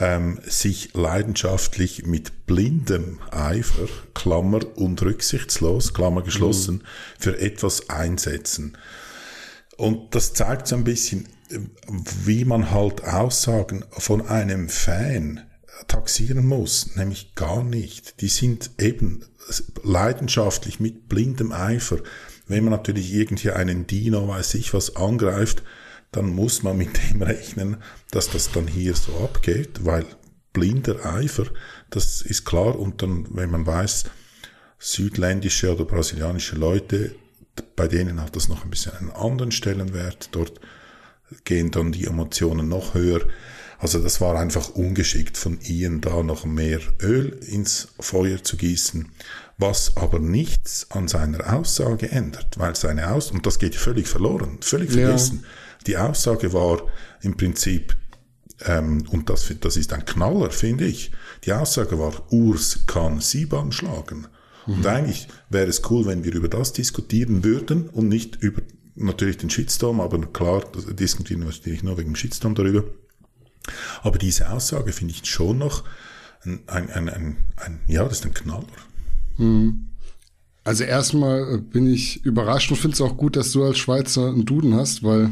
ähm, 0.00 0.38
sich 0.46 0.94
leidenschaftlich 0.94 2.06
mit 2.06 2.46
blindem 2.46 3.20
Eifer, 3.30 3.88
Klammer 4.14 4.60
und 4.76 5.02
rücksichtslos, 5.02 5.94
Klammer 5.94 6.22
geschlossen, 6.22 6.76
mhm. 6.76 6.82
für 7.18 7.40
etwas 7.40 7.90
einsetzen. 7.90 8.76
Und 9.76 10.14
das 10.14 10.34
zeigt 10.34 10.66
so 10.66 10.76
ein 10.76 10.84
bisschen, 10.84 11.28
wie 12.24 12.44
man 12.44 12.70
halt 12.70 13.04
Aussagen 13.04 13.84
von 13.90 14.26
einem 14.26 14.68
Fan 14.68 15.42
taxieren 15.86 16.44
muss, 16.44 16.96
nämlich 16.96 17.34
gar 17.34 17.62
nicht. 17.62 18.20
Die 18.20 18.28
sind 18.28 18.70
eben 18.78 19.24
leidenschaftlich 19.82 20.80
mit 20.80 21.08
blindem 21.08 21.52
Eifer. 21.52 21.98
Wenn 22.48 22.64
man 22.64 22.72
natürlich 22.72 23.12
irgendwie 23.14 23.50
einen 23.50 23.86
Dino, 23.86 24.26
weiß 24.26 24.54
ich 24.54 24.74
was, 24.74 24.96
angreift, 24.96 25.62
dann 26.10 26.30
muss 26.30 26.62
man 26.62 26.78
mit 26.78 26.98
dem 27.10 27.22
rechnen, 27.22 27.76
dass 28.10 28.30
das 28.30 28.50
dann 28.50 28.66
hier 28.66 28.94
so 28.94 29.12
abgeht, 29.18 29.84
weil 29.84 30.06
blinder 30.52 31.04
Eifer, 31.04 31.44
das 31.90 32.22
ist 32.22 32.44
klar. 32.44 32.78
Und 32.78 33.02
dann, 33.02 33.26
wenn 33.30 33.50
man 33.50 33.66
weiß, 33.66 34.06
südländische 34.78 35.74
oder 35.74 35.84
brasilianische 35.84 36.56
Leute, 36.56 37.14
bei 37.76 37.88
denen 37.88 38.20
hat 38.20 38.36
das 38.36 38.48
noch 38.48 38.64
ein 38.64 38.70
bisschen 38.70 38.94
einen 38.94 39.10
anderen 39.10 39.52
Stellenwert. 39.52 40.30
Dort 40.32 40.60
gehen 41.44 41.70
dann 41.70 41.92
die 41.92 42.06
Emotionen 42.06 42.68
noch 42.68 42.94
höher. 42.94 43.20
Also 43.78 44.02
das 44.02 44.20
war 44.20 44.38
einfach 44.38 44.70
ungeschickt 44.70 45.36
von 45.36 45.60
Ian 45.62 46.00
da 46.00 46.22
noch 46.22 46.44
mehr 46.44 46.80
Öl 47.00 47.38
ins 47.46 47.88
Feuer 48.00 48.42
zu 48.42 48.56
gießen, 48.56 49.12
was 49.58 49.96
aber 49.96 50.20
nichts 50.20 50.86
an 50.90 51.08
seiner 51.08 51.52
Aussage 51.52 52.10
ändert, 52.10 52.58
weil 52.58 52.76
seine 52.76 53.10
Aussage, 53.10 53.36
und 53.36 53.46
das 53.46 53.58
geht 53.58 53.74
völlig 53.74 54.06
verloren, 54.06 54.58
völlig 54.60 54.92
vergessen. 54.92 55.40
Ja. 55.42 55.48
Die 55.86 55.96
Aussage 55.96 56.52
war 56.52 56.82
im 57.22 57.36
Prinzip, 57.36 57.96
ähm, 58.64 59.04
und 59.10 59.28
das, 59.28 59.52
das 59.60 59.76
ist 59.76 59.92
ein 59.92 60.04
Knaller, 60.04 60.50
finde 60.50 60.86
ich, 60.86 61.10
die 61.44 61.52
Aussage 61.52 61.98
war, 61.98 62.32
Urs 62.32 62.84
kann 62.86 63.20
Siban 63.20 63.72
schlagen. 63.72 64.28
Mhm. 64.66 64.74
Und 64.74 64.86
eigentlich 64.86 65.28
wäre 65.50 65.66
es 65.66 65.82
cool, 65.90 66.06
wenn 66.06 66.22
wir 66.22 66.34
über 66.34 66.48
das 66.48 66.72
diskutieren 66.72 67.42
würden 67.42 67.88
und 67.88 68.08
nicht 68.08 68.36
über 68.36 68.62
natürlich 68.94 69.38
den 69.38 69.50
Shitstorm, 69.50 70.00
aber 70.00 70.20
klar, 70.32 70.64
diskutieren 70.92 71.40
wir 71.40 71.46
natürlich 71.48 71.82
nur 71.82 71.98
wegen 71.98 72.10
dem 72.10 72.16
Shitstorm 72.16 72.54
darüber. 72.54 72.84
Aber 74.02 74.18
diese 74.18 74.50
Aussage 74.50 74.92
finde 74.92 75.14
ich 75.14 75.28
schon 75.28 75.58
noch 75.58 75.84
ein, 76.44 76.60
ein, 76.66 76.90
ein, 76.90 77.08
ein, 77.08 77.36
ein 77.56 77.80
ja, 77.86 78.04
das 78.04 78.20
ist 78.20 78.26
ein 78.26 78.34
Knaller. 78.34 78.66
Mhm. 79.38 79.88
Also 80.64 80.84
erstmal 80.84 81.58
bin 81.58 81.86
ich 81.86 82.24
überrascht 82.26 82.70
und 82.70 82.76
finde 82.76 82.94
es 82.94 83.00
auch 83.00 83.16
gut, 83.16 83.36
dass 83.36 83.52
du 83.52 83.64
als 83.64 83.78
Schweizer 83.78 84.28
einen 84.28 84.44
Duden 84.44 84.74
hast, 84.74 85.02
weil 85.02 85.30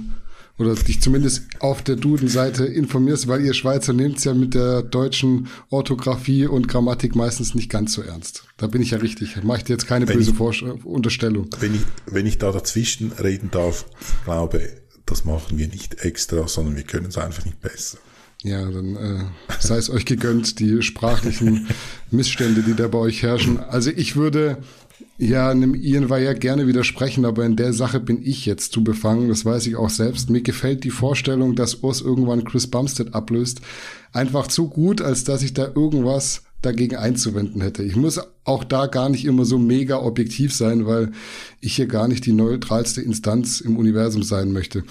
oder 0.59 0.75
dich 0.75 1.03
zumindest 1.03 1.43
auf 1.61 1.83
der 1.83 1.97
Duden-Seite 1.97 2.65
informierst, 2.65 3.29
weil 3.29 3.45
ihr 3.45 3.53
Schweizer 3.53 3.93
nehmt 3.93 4.19
es 4.19 4.25
ja 4.25 4.33
mit 4.33 4.55
der 4.55 4.83
deutschen 4.83 5.49
Orthographie 5.69 6.47
und 6.47 6.69
Grammatik 6.69 7.15
meistens 7.15 7.55
nicht 7.55 7.71
ganz 7.71 7.93
so 7.93 8.03
ernst. 8.03 8.45
Da 8.57 8.67
bin 8.67 8.81
ich 8.81 8.93
ja 8.93 8.99
richtig. 8.99 9.43
Mache 9.43 9.59
ich 9.59 9.65
dir 9.65 9.75
jetzt 9.75 9.87
keine 9.87 10.09
wenn 10.09 10.17
böse 10.17 10.33
ich, 10.33 10.85
Unterstellung. 10.85 11.49
Wenn 11.61 11.75
ich, 11.75 11.83
wenn 12.07 12.25
ich 12.25 12.39
da 12.39 12.53
dazwischen 12.53 13.13
reden 13.13 13.51
darf, 13.51 13.85
ich 14.01 14.25
glaube, 14.25 14.67
das 15.05 15.25
machen 15.25 15.59
wir 15.59 15.69
nicht 15.69 16.05
extra, 16.05 16.49
sondern 16.49 16.77
wir 16.77 16.85
können 16.85 17.07
es 17.07 17.19
einfach 17.19 17.45
nicht 17.45 17.61
besser. 17.61 17.99
Ja, 18.43 18.65
dann 18.71 18.97
äh, 18.97 19.25
sei 19.59 19.77
es 19.77 19.91
euch 19.91 20.05
gegönnt, 20.05 20.61
die 20.61 20.83
sprachlichen 20.83 21.67
Missstände, 22.11 22.63
die 22.63 22.75
da 22.75 22.89
bei 22.89 22.99
euch 22.99 23.23
herrschen. 23.23 23.59
Also 23.59 23.91
ich 23.91 24.17
würde 24.17 24.59
ja, 25.19 25.49
einem 25.49 25.75
Ian 25.75 26.11
war 26.11 26.19
ja 26.19 26.35
gerne 26.35 26.67
widersprechen, 26.67 27.25
aber 27.25 27.45
in 27.47 27.57
der 27.57 27.73
Sache 27.73 28.01
bin 28.01 28.23
ich 28.23 28.45
jetzt 28.45 28.73
zu 28.73 28.85
befangen, 28.85 29.29
das 29.29 29.45
weiß 29.45 29.67
ich 29.67 29.77
auch 29.77 29.89
selbst. 29.89 30.29
Mir 30.29 30.43
gefällt 30.43 30.85
die 30.85 30.91
Vorstellung, 30.91 31.55
dass 31.55 31.77
Urs 31.77 32.03
irgendwann 32.03 32.45
Chris 32.45 32.67
Bumstead 32.67 33.15
ablöst, 33.15 33.61
einfach 34.13 34.47
zu 34.47 34.69
gut, 34.69 35.01
als 35.01 35.25
dass 35.25 35.43
ich 35.43 35.55
da 35.55 35.69
irgendwas 35.75 36.43
dagegen 36.61 36.97
einzuwenden 36.97 37.61
hätte. 37.63 37.83
Ich 37.83 37.97
muss 37.97 38.21
auch 38.45 38.65
da 38.65 38.87
gar 38.87 39.09
nicht 39.09 39.25
immer 39.25 39.45
so 39.45 39.59
mega 39.59 39.99
objektiv 39.99 40.55
sein, 40.55 40.87
weil 40.87 41.13
ich 41.61 41.77
hier 41.77 41.87
gar 41.87 42.09
nicht 42.09 42.27
die 42.27 42.33
neutralste 42.33 43.01
Instanz 43.01 43.61
im 43.61 43.77
Universum 43.77 44.23
sein 44.23 44.53
möchte. 44.53 44.85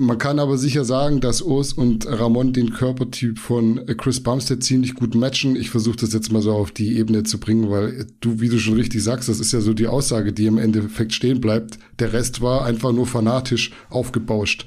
Man 0.00 0.16
kann 0.16 0.38
aber 0.38 0.58
sicher 0.58 0.84
sagen, 0.84 1.20
dass 1.20 1.42
Urs 1.42 1.72
und 1.72 2.06
Ramon 2.06 2.52
den 2.52 2.72
Körpertyp 2.72 3.36
von 3.36 3.84
Chris 3.96 4.22
Bumstead 4.22 4.62
ziemlich 4.62 4.94
gut 4.94 5.16
matchen. 5.16 5.56
Ich 5.56 5.70
versuche 5.70 5.96
das 5.96 6.12
jetzt 6.12 6.30
mal 6.30 6.40
so 6.40 6.52
auf 6.52 6.70
die 6.70 6.96
Ebene 6.96 7.24
zu 7.24 7.40
bringen, 7.40 7.68
weil 7.68 8.06
du, 8.20 8.40
wie 8.40 8.48
du 8.48 8.60
schon 8.60 8.74
richtig 8.74 9.02
sagst, 9.02 9.28
das 9.28 9.40
ist 9.40 9.50
ja 9.50 9.60
so 9.60 9.74
die 9.74 9.88
Aussage, 9.88 10.32
die 10.32 10.46
im 10.46 10.56
Endeffekt 10.56 11.14
stehen 11.14 11.40
bleibt. 11.40 11.80
Der 11.98 12.12
Rest 12.12 12.40
war 12.40 12.64
einfach 12.64 12.92
nur 12.92 13.08
fanatisch 13.08 13.72
aufgebauscht. 13.90 14.66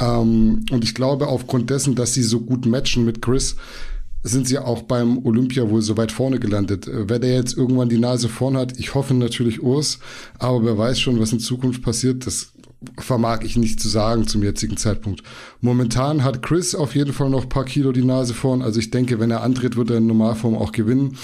Ähm, 0.00 0.64
und 0.70 0.84
ich 0.84 0.94
glaube, 0.94 1.26
aufgrund 1.26 1.68
dessen, 1.68 1.94
dass 1.94 2.14
sie 2.14 2.22
so 2.22 2.40
gut 2.40 2.64
matchen 2.64 3.04
mit 3.04 3.20
Chris, 3.20 3.56
sind 4.22 4.46
sie 4.46 4.58
auch 4.58 4.82
beim 4.82 5.24
Olympia 5.24 5.68
wohl 5.68 5.82
so 5.82 5.96
weit 5.96 6.12
vorne 6.12 6.38
gelandet. 6.38 6.88
Wer 6.90 7.18
der 7.18 7.34
jetzt 7.34 7.56
irgendwann 7.56 7.88
die 7.88 7.98
Nase 7.98 8.28
vorn 8.28 8.56
hat, 8.56 8.78
ich 8.78 8.94
hoffe 8.94 9.14
natürlich 9.14 9.62
Urs, 9.62 9.98
aber 10.38 10.64
wer 10.64 10.78
weiß 10.78 11.00
schon, 11.00 11.18
was 11.20 11.32
in 11.32 11.40
Zukunft 11.40 11.82
passiert, 11.82 12.26
das 12.26 12.51
vermag 12.98 13.40
ich 13.42 13.56
nicht 13.56 13.80
zu 13.80 13.88
sagen 13.88 14.26
zum 14.26 14.42
jetzigen 14.42 14.76
Zeitpunkt. 14.76 15.22
Momentan 15.60 16.24
hat 16.24 16.42
Chris 16.42 16.74
auf 16.74 16.94
jeden 16.94 17.12
Fall 17.12 17.30
noch 17.30 17.48
paar 17.48 17.64
Kilo 17.64 17.92
die 17.92 18.04
Nase 18.04 18.34
vorn. 18.34 18.62
Also 18.62 18.80
ich 18.80 18.90
denke, 18.90 19.20
wenn 19.20 19.30
er 19.30 19.42
antritt, 19.42 19.76
wird 19.76 19.90
er 19.90 19.98
in 19.98 20.06
Normalform 20.06 20.56
auch 20.56 20.72
gewinnen. 20.72 21.16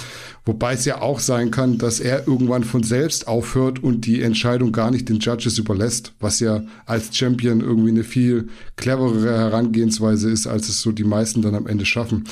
Wobei 0.45 0.73
es 0.73 0.85
ja 0.85 1.03
auch 1.03 1.21
sein 1.21 1.51
kann, 1.51 1.77
dass 1.77 2.01
er 2.01 2.27
irgendwann 2.27 2.65
von 2.65 2.83
selbst 2.83 3.29
aufhört 3.29 3.83
und 3.83 4.07
die 4.07 4.23
Entscheidung 4.23 4.73
gar 4.73 4.91
nicht 4.91 5.09
den 5.09 5.19
Judges 5.19 5.59
überlässt, 5.59 6.15
was 6.21 6.41
ja 6.41 6.63
als 6.87 7.15
Champion 7.15 7.61
irgendwie 7.61 7.91
eine 7.91 8.05
viel 8.05 8.49
cleverere 8.77 9.37
Herangehensweise 9.37 10.31
ist, 10.31 10.47
als 10.47 10.69
es 10.69 10.81
so 10.81 10.93
die 10.93 11.05
meisten 11.05 11.43
dann 11.43 11.55
am 11.55 11.67
Ende 11.67 11.85
schaffen. 11.85 12.25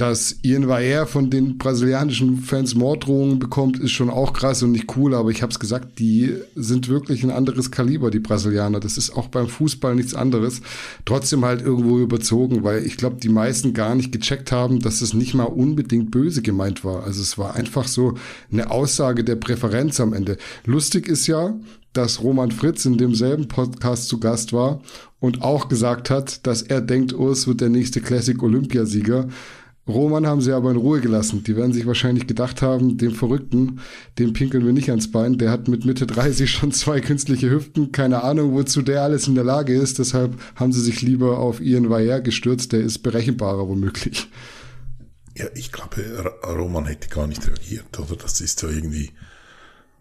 Dass 0.00 0.36
Ian 0.40 0.66
Vaer 0.66 1.06
von 1.06 1.28
den 1.28 1.58
brasilianischen 1.58 2.38
Fans 2.38 2.74
Morddrohungen 2.74 3.38
bekommt, 3.38 3.78
ist 3.78 3.90
schon 3.90 4.08
auch 4.08 4.32
krass 4.32 4.62
und 4.62 4.72
nicht 4.72 4.96
cool, 4.96 5.14
aber 5.14 5.28
ich 5.28 5.42
habe 5.42 5.52
es 5.52 5.58
gesagt, 5.58 5.98
die 5.98 6.36
sind 6.54 6.88
wirklich 6.88 7.22
ein 7.22 7.30
anderes 7.30 7.70
Kaliber, 7.70 8.10
die 8.10 8.18
Brasilianer. 8.18 8.80
Das 8.80 8.96
ist 8.96 9.14
auch 9.14 9.28
beim 9.28 9.46
Fußball 9.46 9.94
nichts 9.94 10.14
anderes. 10.14 10.62
Trotzdem 11.04 11.44
halt 11.44 11.60
irgendwo 11.60 11.98
überzogen, 11.98 12.64
weil 12.64 12.86
ich 12.86 12.96
glaube, 12.96 13.16
die 13.16 13.28
meisten 13.28 13.74
gar 13.74 13.94
nicht 13.94 14.10
gecheckt 14.10 14.52
haben, 14.52 14.80
dass 14.80 15.02
es 15.02 15.12
nicht 15.12 15.34
mal 15.34 15.44
unbedingt 15.44 16.10
böse 16.10 16.40
gemeint 16.40 16.82
war. 16.82 17.04
Also 17.04 17.20
es 17.20 17.36
war 17.36 17.54
einfach 17.54 17.86
so 17.86 18.14
eine 18.50 18.70
Aussage 18.70 19.22
der 19.22 19.36
Präferenz 19.36 20.00
am 20.00 20.14
Ende. 20.14 20.38
Lustig 20.64 21.08
ist 21.08 21.26
ja, 21.26 21.52
dass 21.92 22.22
Roman 22.22 22.52
Fritz 22.52 22.86
in 22.86 22.96
demselben 22.96 23.48
Podcast 23.48 24.08
zu 24.08 24.18
Gast 24.18 24.54
war 24.54 24.80
und 25.18 25.42
auch 25.42 25.68
gesagt 25.68 26.08
hat, 26.08 26.46
dass 26.46 26.62
er 26.62 26.80
denkt, 26.80 27.12
Urs 27.12 27.46
wird 27.46 27.60
der 27.60 27.68
nächste 27.68 28.00
Classic 28.00 28.42
Olympiasieger. 28.42 29.28
Roman 29.90 30.26
haben 30.26 30.40
sie 30.40 30.52
aber 30.52 30.70
in 30.70 30.76
Ruhe 30.76 31.00
gelassen. 31.00 31.44
Die 31.44 31.56
werden 31.56 31.72
sich 31.72 31.86
wahrscheinlich 31.86 32.26
gedacht 32.26 32.62
haben, 32.62 32.96
dem 32.98 33.12
Verrückten, 33.12 33.80
dem 34.18 34.32
pinkeln 34.32 34.64
wir 34.64 34.72
nicht 34.72 34.90
ans 34.90 35.10
Bein. 35.10 35.38
Der 35.38 35.50
hat 35.50 35.68
mit 35.68 35.84
Mitte 35.84 36.06
30 36.06 36.50
schon 36.50 36.72
zwei 36.72 37.00
künstliche 37.00 37.50
Hüften. 37.50 37.92
Keine 37.92 38.22
Ahnung, 38.24 38.52
wozu 38.52 38.82
der 38.82 39.02
alles 39.02 39.28
in 39.28 39.34
der 39.34 39.44
Lage 39.44 39.74
ist. 39.74 39.98
Deshalb 39.98 40.40
haben 40.54 40.72
sie 40.72 40.80
sich 40.80 41.02
lieber 41.02 41.38
auf 41.38 41.60
Ian 41.60 41.90
Vayer 41.90 42.20
gestürzt. 42.20 42.72
Der 42.72 42.80
ist 42.80 42.98
berechenbarer 42.98 43.68
womöglich. 43.68 44.28
Ja, 45.36 45.46
ich 45.54 45.72
glaube, 45.72 46.34
Roman 46.44 46.86
hätte 46.86 47.08
gar 47.08 47.26
nicht 47.26 47.46
reagiert, 47.46 47.98
oder? 47.98 48.16
Das 48.16 48.40
ist 48.40 48.58
so 48.60 48.68
irgendwie, 48.68 49.10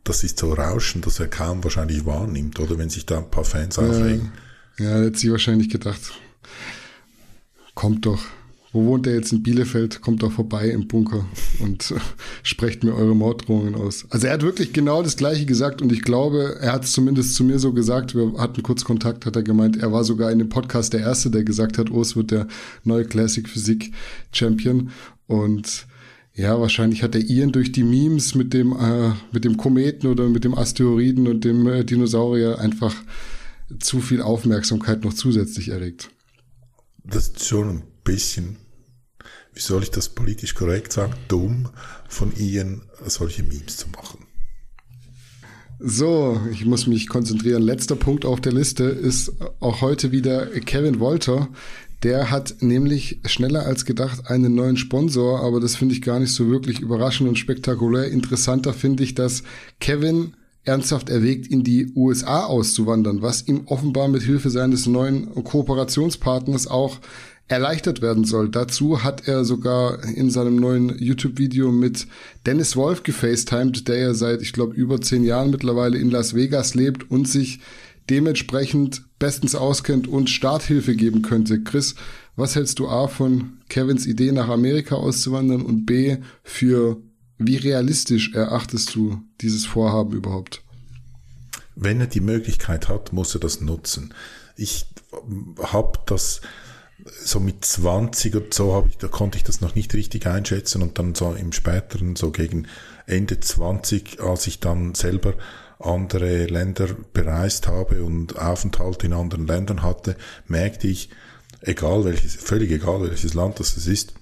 das 0.04 0.24
ist 0.24 0.40
so 0.40 0.54
rauschend, 0.54 1.06
dass 1.06 1.20
er 1.20 1.28
kaum 1.28 1.64
wahrscheinlich 1.64 2.06
wahrnimmt, 2.06 2.60
oder? 2.60 2.78
Wenn 2.78 2.90
sich 2.90 3.06
da 3.06 3.20
ein 3.20 3.30
paar 3.30 3.46
Fans 3.46 3.78
aufregen. 3.78 4.32
Ja, 4.78 5.00
ja, 5.00 5.06
hat 5.06 5.18
sie 5.18 5.32
wahrscheinlich 5.32 5.70
gedacht, 5.70 6.02
kommt 7.76 8.06
doch. 8.06 8.22
Wo 8.72 8.86
wohnt 8.86 9.07
er 9.07 9.15
jetzt 9.15 9.32
in 9.32 9.41
Bielefeld? 9.41 10.01
Kommt 10.01 10.22
doch 10.22 10.32
vorbei 10.32 10.70
im 10.70 10.88
Bunker 10.88 11.26
und 11.59 11.93
sprecht 12.43 12.84
mir 12.84 12.93
eure 12.93 13.15
Morddrohungen 13.15 13.74
aus. 13.74 14.05
Also 14.11 14.28
er 14.28 14.34
hat 14.34 14.43
wirklich 14.43 14.74
genau 14.74 15.01
das 15.01 15.17
Gleiche 15.17 15.45
gesagt 15.45 15.82
und 15.82 15.91
ich 15.91 16.03
glaube, 16.03 16.57
er 16.61 16.74
hat 16.74 16.84
es 16.84 16.91
zumindest 16.91 17.34
zu 17.34 17.43
mir 17.43 17.57
so 17.57 17.74
gesagt. 17.74 18.13
Wir 18.13 18.34
hatten 18.38 18.61
kurz 18.61 18.84
Kontakt, 18.84 19.26
hat 19.26 19.36
er 19.36 19.43
gemeint. 19.43 19.78
Er 19.78 19.91
war 19.91 20.03
sogar 20.03 20.32
in 20.32 20.38
dem 20.38 20.49
Podcast 20.49 20.93
der 20.93 20.99
Erste, 20.99 21.32
der 21.32 21.43
gesagt 21.43 21.80
hat, 21.80 21.89
oh, 21.89 22.01
es 22.01 22.15
wird 22.15 22.30
der 22.30 22.47
neue 22.84 23.05
Classic 23.05 23.47
Physik 23.47 23.91
Champion 24.32 24.91
und 25.26 25.88
ja, 26.36 26.59
wahrscheinlich 26.61 27.03
hat 27.03 27.15
er 27.15 27.22
Ian 27.22 27.51
durch 27.51 27.72
die 27.72 27.84
Memes 27.84 28.36
mit 28.36 28.53
dem, 28.53 28.72
äh, 28.72 29.11
mit 29.32 29.45
dem 29.45 29.57
Kometen 29.57 30.07
oder 30.07 30.30
mit 30.30 30.43
dem 30.43 30.55
Asteroiden 30.55 31.28
und 31.28 31.43
dem 31.43 31.67
äh, 31.67 31.84
Dinosaurier 31.84 32.59
einfach 32.59 32.95
zu 33.80 33.99
viel 33.99 34.22
Aufmerksamkeit 34.22 35.03
noch 35.03 35.13
zusätzlich 35.13 35.70
erregt. 35.70 36.11
Das 37.03 37.30
ist 37.30 37.45
schon 37.45 37.70
ein 37.70 37.84
bisschen, 38.04 38.58
wie 39.54 39.60
soll 39.62 39.84
ich 39.84 39.91
das 39.91 40.10
politisch 40.10 40.56
korrekt 40.56 40.93
sagen, 40.93 41.14
dumm 41.28 41.70
von 42.08 42.34
Ian, 42.38 42.84
solche 43.06 43.43
Memes 43.43 43.78
zu 43.78 43.88
machen. 43.89 44.26
So, 45.82 46.41
ich 46.52 46.66
muss 46.66 46.88
mich 46.88 47.08
konzentrieren. 47.08 47.62
Letzter 47.62 47.95
Punkt 47.95 48.26
auf 48.26 48.41
der 48.41 48.52
Liste 48.52 48.84
ist 48.84 49.32
auch 49.62 49.80
heute 49.80 50.12
wieder 50.12 50.47
Kevin 50.47 51.00
Wolter. 51.00 51.47
Der 52.04 52.30
hat 52.30 52.58
nämlich 52.60 53.22
schneller 53.26 53.66
als 53.66 53.86
gedacht 53.86 54.28
einen 54.28 54.56
neuen 54.56 54.76
Sponsor, 54.76 55.41
aber 55.41 55.62
das 55.62 55.78
finde 55.78 55.95
ich 55.95 56.02
gar 56.02 56.20
nicht 56.20 56.34
so 56.34 56.50
wirklich 56.50 56.82
überraschend 56.82 57.30
und 57.30 57.39
spektakulär. 57.39 58.10
Interessanter 58.10 58.74
finde 58.74 59.04
ich, 59.04 59.16
dass 59.16 59.43
Kevin 59.80 60.34
ernsthaft 60.64 61.10
erwägt, 61.10 61.47
in 61.47 61.64
die 61.64 61.93
USA 61.95 62.45
auszuwandern, 62.45 63.22
was 63.22 63.47
ihm 63.47 63.64
offenbar 63.68 64.08
mit 64.10 64.24
Hilfe 64.24 64.50
seines 64.50 64.86
neuen 64.86 65.34
Kooperationspartners 65.34 66.68
auch 66.68 67.00
erleichtert 67.50 68.02
werden 68.02 68.24
soll. 68.24 68.50
Dazu 68.50 69.04
hat 69.04 69.28
er 69.28 69.43
sogar 69.43 70.04
in 70.04 70.30
seinem 70.30 70.56
neuen 70.56 70.97
YouTube-Video 70.97 71.72
mit 71.72 72.08
Dennis 72.45 72.76
Wolf 72.76 73.04
gefacetimed, 73.04 73.88
der 73.88 73.97
ja 73.97 74.14
seit, 74.14 74.41
ich 74.41 74.54
glaube, 74.54 74.76
über 74.76 75.02
zehn 75.02 75.24
Jahren 75.24 75.50
mittlerweile 75.50 75.97
in 75.97 76.12
Las 76.12 76.36
Vegas 76.36 76.76
lebt 76.76 77.10
und 77.10 77.28
sich 77.28 77.60
dementsprechend 78.10 79.04
bestens 79.18 79.56
auskennt 79.56 80.08
und 80.08 80.30
Starthilfe 80.30 80.95
geben 80.95 81.24
könnte. 81.24 81.62
Chris, 81.62 81.95
was 82.36 82.56
hältst 82.56 82.80
du 82.80 82.88
A 82.88 83.08
von 83.08 83.58
Kevins 83.68 84.06
Idee 84.06 84.32
nach 84.32 84.47
Amerika 84.47 84.95
auszuwandern 84.95 85.64
und 85.64 85.86
B 85.86 86.18
für 86.43 86.97
wie 87.39 87.58
realistisch 87.58 88.34
erachtest 88.34 88.93
du 88.95 89.22
dieses 89.41 89.66
Vorhaben 89.66 90.14
überhaupt? 90.14 90.62
Wenn 91.76 92.00
er 92.00 92.08
die 92.08 92.22
Möglichkeit 92.22 92.89
hat, 92.89 93.14
muss 93.14 93.34
er 93.34 93.39
das 93.39 93.62
nutzen. 93.62 94.14
Ich 94.56 94.86
habe 95.64 96.00
das 96.06 96.41
so 97.24 97.39
mit 97.39 97.66
20 97.66 98.36
und 98.36 98.53
so 98.53 98.74
habe 98.74 98.89
ich, 98.89 98.97
da 98.97 99.07
konnte 99.07 99.38
ich 99.38 99.43
das 99.43 99.62
noch 99.62 99.76
nicht 99.76 99.93
richtig 99.93 100.28
einschätzen 100.28 100.82
und 100.82 100.99
dann 100.99 101.16
so 101.16 101.34
im 101.34 101.51
späteren, 101.51 102.16
so 102.16 102.32
gegen 102.32 102.68
Ende 103.05 103.39
20, 103.39 104.22
als 104.22 104.47
ich 104.47 104.60
dann 104.60 104.95
selber 104.95 105.34
andere 105.80 106.45
Länder 106.45 106.88
bereist 107.14 107.68
habe 107.68 108.03
und 108.03 108.38
Aufenthalt 108.38 109.03
in 109.03 109.14
anderen 109.14 109.47
Ländern 109.47 109.82
hatte, 109.82 110.16
merkte 110.47 110.88
ich, 110.88 111.10
egal 111.62 112.05
welches, 112.05 112.36
völlig 112.36 112.72
egal 112.72 113.01
welches 113.01 113.34
Land 113.34 113.60
das 113.60 113.76
ist, 113.88 114.14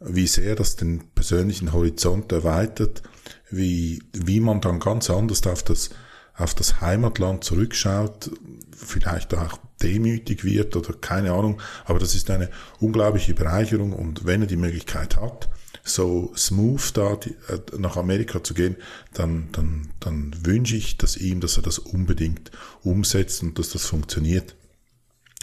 wie 0.00 0.26
sehr 0.26 0.54
das 0.54 0.76
den 0.76 1.04
persönlichen 1.14 1.72
Horizont 1.72 2.32
erweitert, 2.32 3.02
wie, 3.50 4.02
wie 4.12 4.40
man 4.40 4.60
dann 4.60 4.80
ganz 4.80 5.10
anders 5.10 5.46
auf 5.46 5.62
das, 5.62 5.90
auf 6.36 6.54
das 6.54 6.80
Heimatland 6.80 7.44
zurückschaut, 7.44 8.30
vielleicht 8.84 9.34
auch 9.34 9.58
demütig 9.82 10.44
wird 10.44 10.76
oder 10.76 10.92
keine 10.94 11.32
Ahnung, 11.32 11.60
aber 11.84 11.98
das 11.98 12.14
ist 12.14 12.30
eine 12.30 12.50
unglaubliche 12.80 13.34
Bereicherung 13.34 13.92
und 13.92 14.24
wenn 14.24 14.42
er 14.42 14.46
die 14.46 14.56
Möglichkeit 14.56 15.16
hat, 15.16 15.48
so 15.84 16.32
smooth 16.34 16.96
da 16.96 17.16
die, 17.16 17.30
äh, 17.48 17.60
nach 17.78 17.96
Amerika 17.96 18.42
zu 18.42 18.54
gehen, 18.54 18.76
dann, 19.12 19.48
dann, 19.52 19.90
dann 20.00 20.34
wünsche 20.44 20.76
ich 20.76 20.96
dass 20.96 21.16
ihm, 21.16 21.40
dass 21.40 21.56
er 21.56 21.62
das 21.62 21.78
unbedingt 21.78 22.50
umsetzt 22.82 23.42
und 23.42 23.58
dass 23.58 23.70
das 23.70 23.84
funktioniert. 23.84 24.56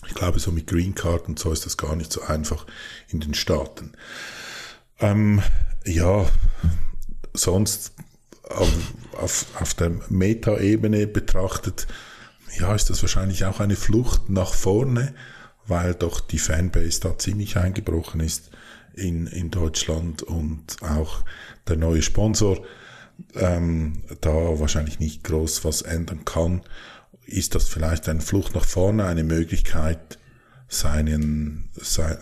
Ich 0.07 0.15
glaube, 0.15 0.39
so 0.39 0.51
mit 0.51 0.65
Green 0.65 0.95
Card 0.95 1.27
und 1.27 1.37
so 1.37 1.51
ist 1.51 1.67
das 1.67 1.77
gar 1.77 1.95
nicht 1.95 2.11
so 2.11 2.21
einfach 2.23 2.65
in 3.09 3.19
den 3.19 3.35
Staaten. 3.35 3.91
Ähm, 4.99 5.43
ja, 5.85 6.25
sonst 7.33 7.93
auf, 8.43 8.69
auf, 9.13 9.45
auf 9.59 9.73
der 9.75 9.91
Meta-Ebene 10.09 11.05
betrachtet, 11.05 11.87
ja, 12.59 12.73
ist 12.75 12.89
das 12.89 13.01
wahrscheinlich 13.01 13.45
auch 13.45 13.59
eine 13.59 13.75
Flucht 13.75 14.29
nach 14.29 14.53
vorne, 14.53 15.13
weil 15.65 15.93
doch 15.93 16.19
die 16.19 16.39
Fanbase 16.39 16.99
da 17.01 17.17
ziemlich 17.17 17.57
eingebrochen 17.57 18.19
ist 18.19 18.51
in, 18.93 19.27
in 19.27 19.51
Deutschland 19.51 20.23
und 20.23 20.81
auch 20.81 21.23
der 21.67 21.77
neue 21.77 22.01
Sponsor 22.01 22.63
ähm, 23.35 24.03
da 24.21 24.31
wahrscheinlich 24.31 24.99
nicht 24.99 25.23
groß 25.23 25.63
was 25.63 25.81
ändern 25.81 26.25
kann, 26.25 26.61
ist 27.25 27.55
das 27.55 27.67
vielleicht 27.67 28.09
eine 28.09 28.21
Flucht 28.21 28.55
nach 28.55 28.65
vorne, 28.65 29.05
eine 29.05 29.23
Möglichkeit, 29.23 30.19
seinen, 30.67 31.69
sein, 31.75 32.17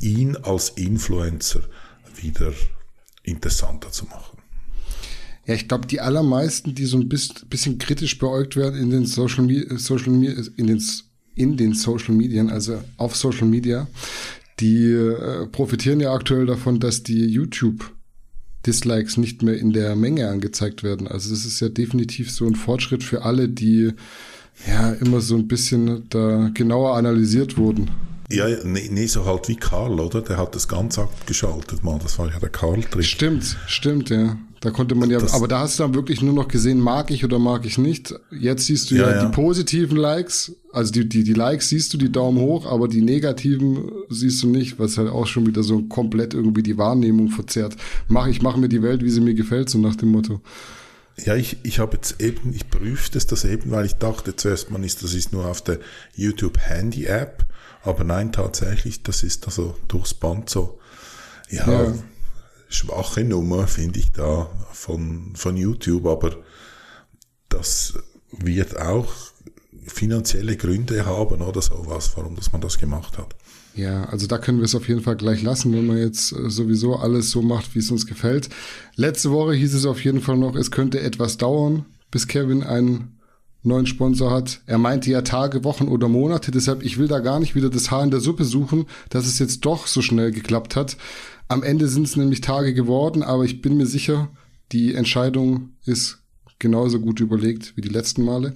ihn 0.00 0.36
als 0.36 0.70
Influencer 0.70 1.60
wieder 2.14 2.52
interessanter 3.22 3.90
zu 3.90 4.06
machen. 4.06 4.33
Ja, 5.46 5.54
ich 5.54 5.68
glaube, 5.68 5.86
die 5.86 6.00
allermeisten, 6.00 6.74
die 6.74 6.86
so 6.86 6.96
ein 6.96 7.08
bisschen 7.08 7.78
kritisch 7.78 8.18
beäugt 8.18 8.56
werden 8.56 8.80
in 8.80 8.90
den 8.90 9.06
Social, 9.06 9.46
Social 9.76 10.12
in 10.56 10.66
den, 10.66 10.82
in 11.34 11.56
den 11.56 11.74
Social 11.74 12.14
Medien, 12.14 12.50
also 12.50 12.82
auf 12.96 13.14
Social 13.14 13.46
Media, 13.46 13.86
die 14.60 14.86
äh, 14.86 15.46
profitieren 15.46 16.00
ja 16.00 16.12
aktuell 16.14 16.46
davon, 16.46 16.80
dass 16.80 17.02
die 17.02 17.26
YouTube 17.26 17.92
Dislikes 18.66 19.18
nicht 19.18 19.42
mehr 19.42 19.58
in 19.58 19.72
der 19.72 19.94
Menge 19.96 20.28
angezeigt 20.28 20.82
werden. 20.82 21.06
Also 21.06 21.30
das 21.30 21.44
ist 21.44 21.60
ja 21.60 21.68
definitiv 21.68 22.30
so 22.30 22.46
ein 22.46 22.54
Fortschritt 22.54 23.02
für 23.02 23.22
alle, 23.22 23.48
die 23.48 23.92
ja 24.66 24.92
immer 24.92 25.20
so 25.20 25.36
ein 25.36 25.48
bisschen 25.48 26.08
da 26.08 26.50
genauer 26.54 26.96
analysiert 26.96 27.58
wurden. 27.58 27.90
Ja, 28.36 28.46
nee, 28.64 28.88
nee, 28.90 29.06
so 29.06 29.24
halt 29.24 29.48
wie 29.48 29.56
Karl, 29.56 30.00
oder? 30.00 30.22
Der 30.22 30.36
hat 30.36 30.54
das 30.54 30.68
ganz 30.68 30.98
abgeschaltet 30.98 31.82
mal. 31.84 31.98
Das 32.02 32.18
war 32.18 32.30
ja 32.30 32.38
der 32.38 32.48
Karl-Trick. 32.48 33.04
Stimmt, 33.04 33.56
stimmt, 33.66 34.10
ja. 34.10 34.36
Da 34.64 34.70
konnte 34.70 34.94
man 34.94 35.10
ja, 35.10 35.18
das, 35.18 35.34
aber 35.34 35.46
da 35.46 35.60
hast 35.60 35.78
du 35.78 35.82
dann 35.82 35.94
wirklich 35.94 36.22
nur 36.22 36.32
noch 36.32 36.48
gesehen, 36.48 36.80
mag 36.80 37.10
ich 37.10 37.22
oder 37.22 37.38
mag 37.38 37.66
ich 37.66 37.76
nicht. 37.76 38.14
Jetzt 38.30 38.64
siehst 38.64 38.90
du 38.90 38.94
ja, 38.94 39.10
ja, 39.10 39.16
ja. 39.16 39.24
die 39.26 39.30
positiven 39.30 39.98
Likes, 39.98 40.56
also 40.72 40.90
die, 40.90 41.06
die, 41.06 41.22
die 41.22 41.34
Likes 41.34 41.68
siehst 41.68 41.92
du, 41.92 41.98
die 41.98 42.10
Daumen 42.10 42.38
hoch, 42.38 42.64
aber 42.64 42.88
die 42.88 43.02
negativen 43.02 43.90
siehst 44.08 44.42
du 44.42 44.48
nicht, 44.48 44.78
was 44.78 44.96
halt 44.96 45.10
auch 45.10 45.26
schon 45.26 45.46
wieder 45.46 45.62
so 45.62 45.82
komplett 45.82 46.32
irgendwie 46.32 46.62
die 46.62 46.78
Wahrnehmung 46.78 47.28
verzerrt. 47.28 47.76
Mach, 48.08 48.26
ich 48.26 48.40
mache 48.40 48.58
mir 48.58 48.70
die 48.70 48.82
Welt, 48.82 49.04
wie 49.04 49.10
sie 49.10 49.20
mir 49.20 49.34
gefällt, 49.34 49.68
so 49.68 49.78
nach 49.78 49.96
dem 49.96 50.12
Motto. 50.12 50.40
Ja, 51.22 51.36
ich, 51.36 51.58
ich 51.62 51.78
habe 51.78 51.96
jetzt 51.96 52.20
eben, 52.22 52.54
ich 52.54 52.70
prüfte 52.70 53.18
das 53.18 53.44
eben, 53.44 53.70
weil 53.70 53.84
ich 53.84 53.94
dachte 53.94 54.34
zuerst, 54.34 54.70
man 54.70 54.82
ist, 54.82 55.02
das 55.02 55.12
ist 55.12 55.32
nur 55.32 55.46
auf 55.46 55.62
der 55.62 55.78
YouTube 56.16 56.58
Handy 56.58 57.04
App, 57.04 57.44
aber 57.84 58.04
nein, 58.04 58.32
tatsächlich, 58.32 59.02
das 59.02 59.22
ist 59.22 59.46
also 59.46 59.76
durchs 59.88 60.14
Band 60.14 60.50
so. 60.50 60.78
ja. 61.50 61.70
ja 61.70 61.94
schwache 62.74 63.24
Nummer, 63.24 63.66
finde 63.66 64.00
ich 64.00 64.10
da 64.12 64.50
von, 64.72 65.32
von 65.36 65.56
YouTube, 65.56 66.06
aber 66.06 66.36
das 67.48 67.94
wird 68.32 68.78
auch 68.78 69.12
finanzielle 69.86 70.56
Gründe 70.56 71.06
haben 71.06 71.40
oder 71.40 71.62
sowas, 71.62 72.12
warum 72.16 72.36
dass 72.36 72.52
man 72.52 72.60
das 72.60 72.78
gemacht 72.78 73.18
hat. 73.18 73.34
Ja, 73.74 74.04
also 74.04 74.26
da 74.26 74.38
können 74.38 74.58
wir 74.58 74.64
es 74.64 74.74
auf 74.74 74.88
jeden 74.88 75.02
Fall 75.02 75.16
gleich 75.16 75.42
lassen, 75.42 75.72
wenn 75.72 75.86
man 75.86 75.98
jetzt 75.98 76.32
äh, 76.32 76.48
sowieso 76.48 76.96
alles 76.96 77.30
so 77.30 77.42
macht, 77.42 77.74
wie 77.74 77.80
es 77.80 77.90
uns 77.90 78.06
gefällt. 78.06 78.48
Letzte 78.94 79.30
Woche 79.30 79.54
hieß 79.54 79.74
es 79.74 79.84
auf 79.84 80.02
jeden 80.04 80.20
Fall 80.20 80.36
noch, 80.36 80.54
es 80.54 80.70
könnte 80.70 81.00
etwas 81.00 81.38
dauern, 81.38 81.84
bis 82.10 82.28
Kevin 82.28 82.62
einen 82.62 83.18
neuen 83.64 83.86
Sponsor 83.86 84.30
hat. 84.30 84.60
Er 84.66 84.78
meinte 84.78 85.10
ja 85.10 85.22
Tage, 85.22 85.64
Wochen 85.64 85.88
oder 85.88 86.08
Monate, 86.08 86.50
deshalb 86.50 86.82
ich 86.84 86.98
will 86.98 87.08
da 87.08 87.18
gar 87.18 87.40
nicht 87.40 87.54
wieder 87.54 87.70
das 87.70 87.90
Haar 87.90 88.04
in 88.04 88.10
der 88.10 88.20
Suppe 88.20 88.44
suchen, 88.44 88.86
dass 89.08 89.26
es 89.26 89.38
jetzt 89.38 89.64
doch 89.64 89.86
so 89.86 90.02
schnell 90.02 90.30
geklappt 90.30 90.76
hat. 90.76 90.96
Am 91.48 91.62
Ende 91.62 91.88
sind 91.88 92.06
es 92.06 92.16
nämlich 92.16 92.40
Tage 92.40 92.74
geworden, 92.74 93.22
aber 93.22 93.44
ich 93.44 93.62
bin 93.62 93.76
mir 93.76 93.86
sicher, 93.86 94.30
die 94.72 94.94
Entscheidung 94.94 95.70
ist 95.84 96.18
genauso 96.58 97.00
gut 97.00 97.20
überlegt 97.20 97.76
wie 97.76 97.82
die 97.82 97.88
letzten 97.88 98.24
Male. 98.24 98.54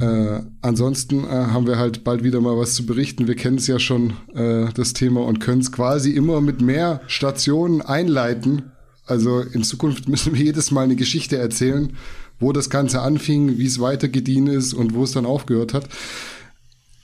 Äh, 0.00 0.40
ansonsten 0.62 1.24
äh, 1.24 1.28
haben 1.28 1.66
wir 1.66 1.76
halt 1.76 2.04
bald 2.04 2.22
wieder 2.22 2.40
mal 2.40 2.56
was 2.56 2.74
zu 2.74 2.86
berichten. 2.86 3.26
Wir 3.26 3.34
kennen 3.34 3.58
es 3.58 3.66
ja 3.66 3.78
schon, 3.78 4.12
äh, 4.34 4.72
das 4.74 4.92
Thema, 4.92 5.24
und 5.24 5.40
können 5.40 5.60
es 5.60 5.72
quasi 5.72 6.12
immer 6.12 6.40
mit 6.40 6.60
mehr 6.60 7.00
Stationen 7.08 7.82
einleiten. 7.82 8.70
Also 9.06 9.40
in 9.40 9.64
Zukunft 9.64 10.08
müssen 10.08 10.34
wir 10.34 10.44
jedes 10.44 10.70
Mal 10.70 10.84
eine 10.84 10.96
Geschichte 10.96 11.36
erzählen, 11.36 11.96
wo 12.40 12.52
das 12.52 12.70
Ganze 12.70 13.00
anfing, 13.00 13.58
wie 13.58 13.66
es 13.66 13.80
weitergedient 13.80 14.48
ist 14.48 14.74
und 14.74 14.94
wo 14.94 15.04
es 15.04 15.12
dann 15.12 15.26
aufgehört 15.26 15.74
hat. 15.74 15.88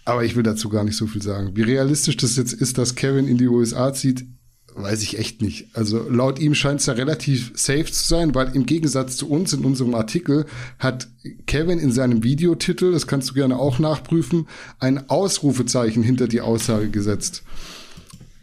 Aber 0.05 0.25
ich 0.25 0.37
will 0.37 0.43
dazu 0.43 0.69
gar 0.69 0.85
nicht 0.85 0.97
so 0.97 1.07
viel 1.07 1.23
sagen. 1.23 1.53
Wie 1.55 1.63
realistisch 1.63 2.17
das 2.17 2.37
jetzt 2.37 2.53
ist, 2.53 2.79
dass 2.79 2.95
Kevin 2.95 3.27
in 3.27 3.39
die 3.39 3.49
USA 3.49 3.93
zieht, 3.93 4.27
weiß 4.75 5.03
ich 5.03 5.19
echt 5.19 5.41
nicht. 5.41 5.69
Also 5.73 6.09
laut 6.09 6.39
ihm 6.39 6.55
scheint 6.55 6.81
es 6.81 6.87
ja 6.87 6.95
relativ 6.95 7.53
safe 7.55 7.87
zu 7.87 8.07
sein, 8.07 8.35
weil 8.35 8.55
im 8.55 8.67
Gegensatz 8.67 9.17
zu 9.17 9.31
uns 9.31 9.53
in 9.53 9.65
unserem 9.65 9.95
Artikel 9.95 10.47
hat 10.79 11.09
Kevin 11.47 11.79
in 11.79 11.93
seinem 11.93 12.25
Videotitel, 12.25 12.93
das 12.93 13.07
kannst 13.07 13.31
du 13.31 13.35
gerne 13.35 13.59
auch 13.59 13.79
nachprüfen, 13.79 14.49
ein 14.81 15.09
Ausrufezeichen 15.09 16.03
hinter 16.03 16.27
die 16.27 16.41
Aussage 16.41 16.91
gesetzt. 16.91 17.44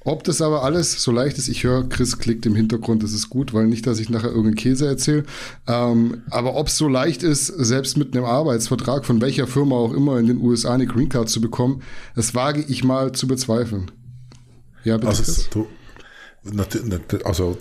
Ob 0.03 0.23
das 0.23 0.41
aber 0.41 0.63
alles 0.63 1.03
so 1.03 1.11
leicht 1.11 1.37
ist, 1.37 1.47
ich 1.47 1.63
höre, 1.63 1.87
Chris 1.87 2.17
klickt 2.17 2.47
im 2.47 2.55
Hintergrund, 2.55 3.03
das 3.03 3.13
ist 3.13 3.29
gut, 3.29 3.53
weil 3.53 3.67
nicht, 3.67 3.85
dass 3.85 3.99
ich 3.99 4.09
nachher 4.09 4.29
irgendeinen 4.29 4.55
Käse 4.55 4.87
erzähle. 4.87 5.25
Ähm, 5.67 6.23
aber 6.31 6.55
ob 6.55 6.67
es 6.67 6.77
so 6.77 6.87
leicht 6.87 7.21
ist, 7.21 7.47
selbst 7.47 7.97
mit 7.97 8.15
einem 8.15 8.25
Arbeitsvertrag 8.25 9.05
von 9.05 9.21
welcher 9.21 9.45
Firma 9.45 9.75
auch 9.75 9.93
immer 9.93 10.17
in 10.17 10.25
den 10.25 10.41
USA 10.41 10.73
eine 10.73 10.87
Green 10.87 11.09
Card 11.09 11.29
zu 11.29 11.39
bekommen, 11.39 11.83
das 12.15 12.33
wage 12.33 12.65
ich 12.67 12.83
mal 12.83 13.11
zu 13.11 13.27
bezweifeln. 13.27 13.91
Ja, 14.83 14.97
bitte. 14.97 15.09
Also, 15.09 15.43
du, 15.51 15.67
also 17.23 17.57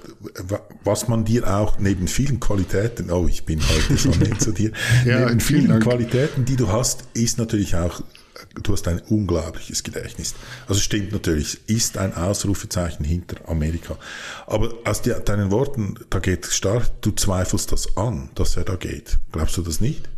was 0.84 1.08
man 1.08 1.26
dir 1.26 1.54
auch 1.54 1.78
neben 1.78 2.08
vielen 2.08 2.40
Qualitäten, 2.40 3.10
oh, 3.10 3.26
ich 3.28 3.44
bin 3.44 3.60
heute 3.60 3.98
schon 3.98 4.12
nett 4.18 4.40
zu 4.40 4.52
dir, 4.52 4.72
ja, 5.04 5.26
neben 5.26 5.40
vielen 5.40 5.68
Dank. 5.68 5.82
Qualitäten, 5.82 6.46
die 6.46 6.56
du 6.56 6.68
hast, 6.68 7.04
ist 7.12 7.36
natürlich 7.36 7.76
auch, 7.76 8.02
du 8.62 8.72
hast 8.72 8.88
ein 8.88 9.00
unglaubliches 9.00 9.82
Gedächtnis. 9.82 10.34
Also 10.68 10.80
stimmt 10.80 11.12
natürlich, 11.12 11.68
ist 11.68 11.98
ein 11.98 12.14
Ausrufezeichen 12.14 13.04
hinter 13.04 13.48
Amerika. 13.48 13.96
Aber 14.46 14.72
aus 14.84 15.02
deinen 15.02 15.50
Worten, 15.50 15.98
da 16.10 16.18
geht 16.18 16.46
stark, 16.46 17.00
du 17.02 17.12
zweifelst 17.12 17.72
das 17.72 17.96
an, 17.96 18.30
dass 18.34 18.56
er 18.56 18.64
da 18.64 18.76
geht. 18.76 19.18
Glaubst 19.32 19.56
du 19.56 19.62
das 19.62 19.80
nicht? 19.80 20.08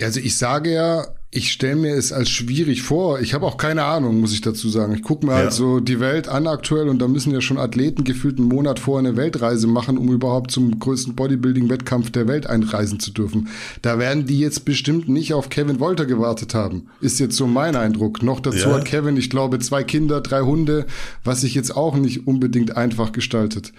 Also 0.00 0.20
ich 0.20 0.36
sage 0.36 0.72
ja, 0.72 1.06
ich 1.30 1.52
stelle 1.52 1.76
mir 1.76 1.94
es 1.94 2.10
als 2.10 2.30
schwierig 2.30 2.80
vor. 2.80 3.20
Ich 3.20 3.34
habe 3.34 3.44
auch 3.44 3.58
keine 3.58 3.84
Ahnung, 3.84 4.18
muss 4.18 4.32
ich 4.32 4.40
dazu 4.40 4.70
sagen. 4.70 4.94
Ich 4.94 5.02
gucke 5.02 5.26
mir 5.26 5.32
halt 5.32 5.40
ja. 5.40 5.44
halt 5.50 5.54
so 5.54 5.78
die 5.78 6.00
Welt 6.00 6.26
an 6.26 6.46
aktuell 6.46 6.88
und 6.88 7.00
da 7.00 7.08
müssen 7.08 7.32
ja 7.32 7.42
schon 7.42 7.58
Athleten 7.58 8.04
gefühlt 8.04 8.38
einen 8.38 8.48
Monat 8.48 8.78
vor 8.78 8.98
eine 8.98 9.16
Weltreise 9.16 9.66
machen, 9.66 9.98
um 9.98 10.10
überhaupt 10.10 10.50
zum 10.50 10.78
größten 10.78 11.14
Bodybuilding-Wettkampf 11.16 12.10
der 12.10 12.28
Welt 12.28 12.46
einreisen 12.46 12.98
zu 12.98 13.10
dürfen. 13.10 13.48
Da 13.82 13.98
werden 13.98 14.24
die 14.24 14.40
jetzt 14.40 14.64
bestimmt 14.64 15.10
nicht 15.10 15.34
auf 15.34 15.50
Kevin 15.50 15.80
Wolter 15.80 16.06
gewartet 16.06 16.54
haben. 16.54 16.88
Ist 17.02 17.20
jetzt 17.20 17.36
so 17.36 17.46
mein 17.46 17.76
Eindruck. 17.76 18.22
Noch 18.22 18.40
dazu 18.40 18.70
ja. 18.70 18.76
hat 18.76 18.86
Kevin, 18.86 19.18
ich 19.18 19.28
glaube, 19.28 19.58
zwei 19.58 19.84
Kinder, 19.84 20.22
drei 20.22 20.40
Hunde, 20.40 20.86
was 21.24 21.42
sich 21.42 21.54
jetzt 21.54 21.76
auch 21.76 21.94
nicht 21.94 22.26
unbedingt 22.26 22.78
einfach 22.78 23.12
gestaltet. 23.12 23.74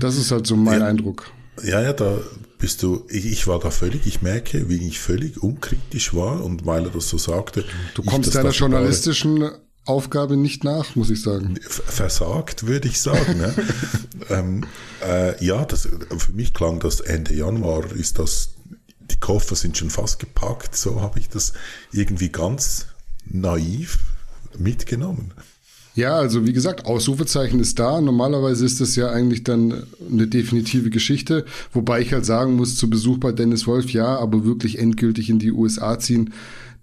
Das 0.00 0.16
ist 0.18 0.32
halt 0.32 0.48
so 0.48 0.56
mein 0.56 0.80
ja. 0.80 0.86
Eindruck. 0.88 1.30
Ja, 1.62 1.80
ja, 1.80 1.92
da 1.92 2.18
bist 2.64 2.82
du, 2.82 3.04
ich, 3.10 3.26
ich, 3.26 3.46
war 3.46 3.58
da 3.58 3.70
völlig, 3.70 4.06
ich 4.06 4.22
merke, 4.22 4.70
wie 4.70 4.88
ich 4.88 4.98
völlig 4.98 5.42
unkritisch 5.42 6.14
war 6.14 6.42
und 6.42 6.64
weil 6.64 6.84
er 6.84 6.90
das 6.90 7.10
so 7.10 7.18
sagte. 7.18 7.62
Du 7.92 8.02
kommst 8.02 8.34
deiner 8.34 8.52
journalistischen 8.52 9.50
Aufgabe 9.84 10.38
nicht 10.38 10.64
nach, 10.64 10.96
muss 10.96 11.10
ich 11.10 11.20
sagen. 11.20 11.58
Versagt, 11.60 12.66
würde 12.66 12.88
ich 12.88 13.02
sagen. 13.02 13.36
ne? 13.36 13.54
ähm, 14.30 14.64
äh, 15.06 15.44
ja, 15.44 15.66
das, 15.66 15.86
für 16.16 16.32
mich 16.32 16.54
klang 16.54 16.80
das 16.80 17.00
Ende 17.00 17.34
Januar, 17.34 17.92
ist 17.92 18.18
das, 18.18 18.54
die 18.98 19.20
Koffer 19.20 19.56
sind 19.56 19.76
schon 19.76 19.90
fast 19.90 20.18
gepackt, 20.18 20.74
so 20.74 21.02
habe 21.02 21.18
ich 21.18 21.28
das 21.28 21.52
irgendwie 21.92 22.30
ganz 22.30 22.86
naiv 23.26 23.98
mitgenommen. 24.56 25.34
Ja, 25.94 26.16
also 26.16 26.44
wie 26.44 26.52
gesagt, 26.52 26.86
Ausrufezeichen 26.86 27.60
ist 27.60 27.78
da. 27.78 28.00
Normalerweise 28.00 28.66
ist 28.66 28.80
das 28.80 28.96
ja 28.96 29.10
eigentlich 29.10 29.44
dann 29.44 29.84
eine 30.10 30.26
definitive 30.26 30.90
Geschichte. 30.90 31.44
Wobei 31.72 32.00
ich 32.00 32.12
halt 32.12 32.26
sagen 32.26 32.56
muss, 32.56 32.76
zu 32.76 32.90
Besuch 32.90 33.18
bei 33.18 33.30
Dennis 33.30 33.68
Wolf, 33.68 33.90
ja, 33.90 34.18
aber 34.18 34.44
wirklich 34.44 34.78
endgültig 34.80 35.30
in 35.30 35.38
die 35.38 35.52
USA 35.52 35.98
ziehen, 35.98 36.32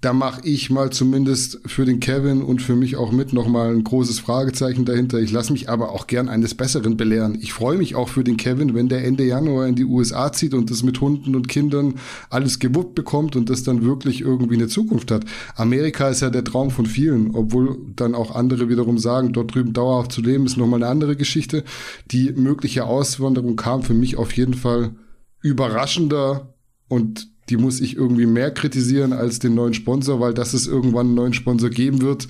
da 0.01 0.13
mache 0.13 0.41
ich 0.43 0.71
mal 0.71 0.89
zumindest 0.89 1.61
für 1.67 1.85
den 1.85 1.99
Kevin 1.99 2.41
und 2.41 2.63
für 2.63 2.75
mich 2.75 2.95
auch 2.95 3.11
mit 3.11 3.33
nochmal 3.33 3.71
ein 3.71 3.83
großes 3.83 4.19
Fragezeichen 4.19 4.83
dahinter. 4.83 5.19
Ich 5.19 5.31
lasse 5.31 5.53
mich 5.53 5.69
aber 5.69 5.91
auch 5.91 6.07
gern 6.07 6.27
eines 6.27 6.55
Besseren 6.55 6.97
belehren. 6.97 7.37
Ich 7.39 7.53
freue 7.53 7.77
mich 7.77 7.93
auch 7.93 8.09
für 8.09 8.23
den 8.23 8.35
Kevin, 8.35 8.73
wenn 8.73 8.89
der 8.89 9.05
Ende 9.05 9.23
Januar 9.23 9.67
in 9.67 9.75
die 9.75 9.85
USA 9.85 10.33
zieht 10.33 10.55
und 10.55 10.71
das 10.71 10.81
mit 10.81 10.99
Hunden 11.01 11.35
und 11.35 11.47
Kindern 11.47 11.93
alles 12.31 12.57
gewuppt 12.57 12.95
bekommt 12.95 13.35
und 13.35 13.51
das 13.51 13.61
dann 13.61 13.85
wirklich 13.85 14.21
irgendwie 14.21 14.55
eine 14.55 14.67
Zukunft 14.67 15.11
hat. 15.11 15.23
Amerika 15.55 16.09
ist 16.09 16.21
ja 16.21 16.31
der 16.31 16.43
Traum 16.43 16.71
von 16.71 16.87
vielen, 16.87 17.35
obwohl 17.35 17.77
dann 17.95 18.15
auch 18.15 18.33
andere 18.33 18.69
wiederum 18.69 18.97
sagen, 18.97 19.33
dort 19.33 19.53
drüben 19.53 19.73
dauerhaft 19.73 20.11
zu 20.11 20.21
leben 20.21 20.47
ist 20.47 20.57
nochmal 20.57 20.81
eine 20.81 20.91
andere 20.91 21.15
Geschichte. 21.15 21.63
Die 22.09 22.31
mögliche 22.31 22.85
Auswanderung 22.85 23.55
kam 23.55 23.83
für 23.83 23.93
mich 23.93 24.17
auf 24.17 24.33
jeden 24.33 24.55
Fall 24.55 24.95
überraschender 25.41 26.55
und 26.87 27.30
die 27.51 27.57
muss 27.57 27.81
ich 27.81 27.97
irgendwie 27.97 28.25
mehr 28.25 28.51
kritisieren 28.51 29.11
als 29.11 29.39
den 29.39 29.53
neuen 29.55 29.73
Sponsor, 29.73 30.21
weil 30.21 30.33
dass 30.33 30.53
es 30.53 30.67
irgendwann 30.67 31.07
einen 31.07 31.15
neuen 31.15 31.33
Sponsor 31.33 31.69
geben 31.69 32.01
wird, 32.01 32.27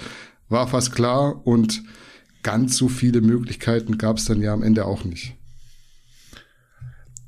war 0.50 0.68
fast 0.68 0.94
klar 0.94 1.46
und 1.46 1.84
ganz 2.42 2.76
so 2.76 2.90
viele 2.90 3.22
Möglichkeiten 3.22 4.00
gab 4.00 4.18
es 4.18 4.26
dann 4.26 4.42
ja 4.42 4.52
am 4.52 4.64
Ende 4.64 4.86
auch 4.86 5.04
nicht. 5.04 5.36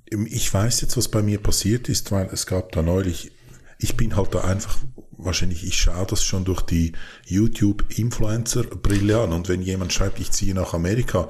Ich 0.10 0.52
weiß 0.52 0.82
jetzt, 0.82 0.98
was 0.98 1.08
bei 1.08 1.22
mir 1.22 1.38
passiert 1.38 1.88
ist, 1.88 2.12
weil 2.12 2.30
es 2.32 2.48
gab 2.48 2.72
da 2.72 2.82
neulich, 2.82 3.32
ich 3.78 3.96
bin 3.96 4.16
halt 4.16 4.34
da 4.34 4.42
einfach, 4.42 4.78
wahrscheinlich, 5.12 5.64
ich 5.64 5.78
schaue 5.78 6.08
das 6.08 6.24
schon 6.24 6.46
durch 6.46 6.62
die 6.62 6.94
YouTube-Influencer-Brille 7.26 9.22
an 9.22 9.34
und 9.34 9.50
wenn 9.50 9.62
jemand 9.62 9.94
schreibt, 9.94 10.20
ich 10.20 10.32
ziehe 10.32 10.56
nach 10.56 10.74
Amerika, 10.74 11.30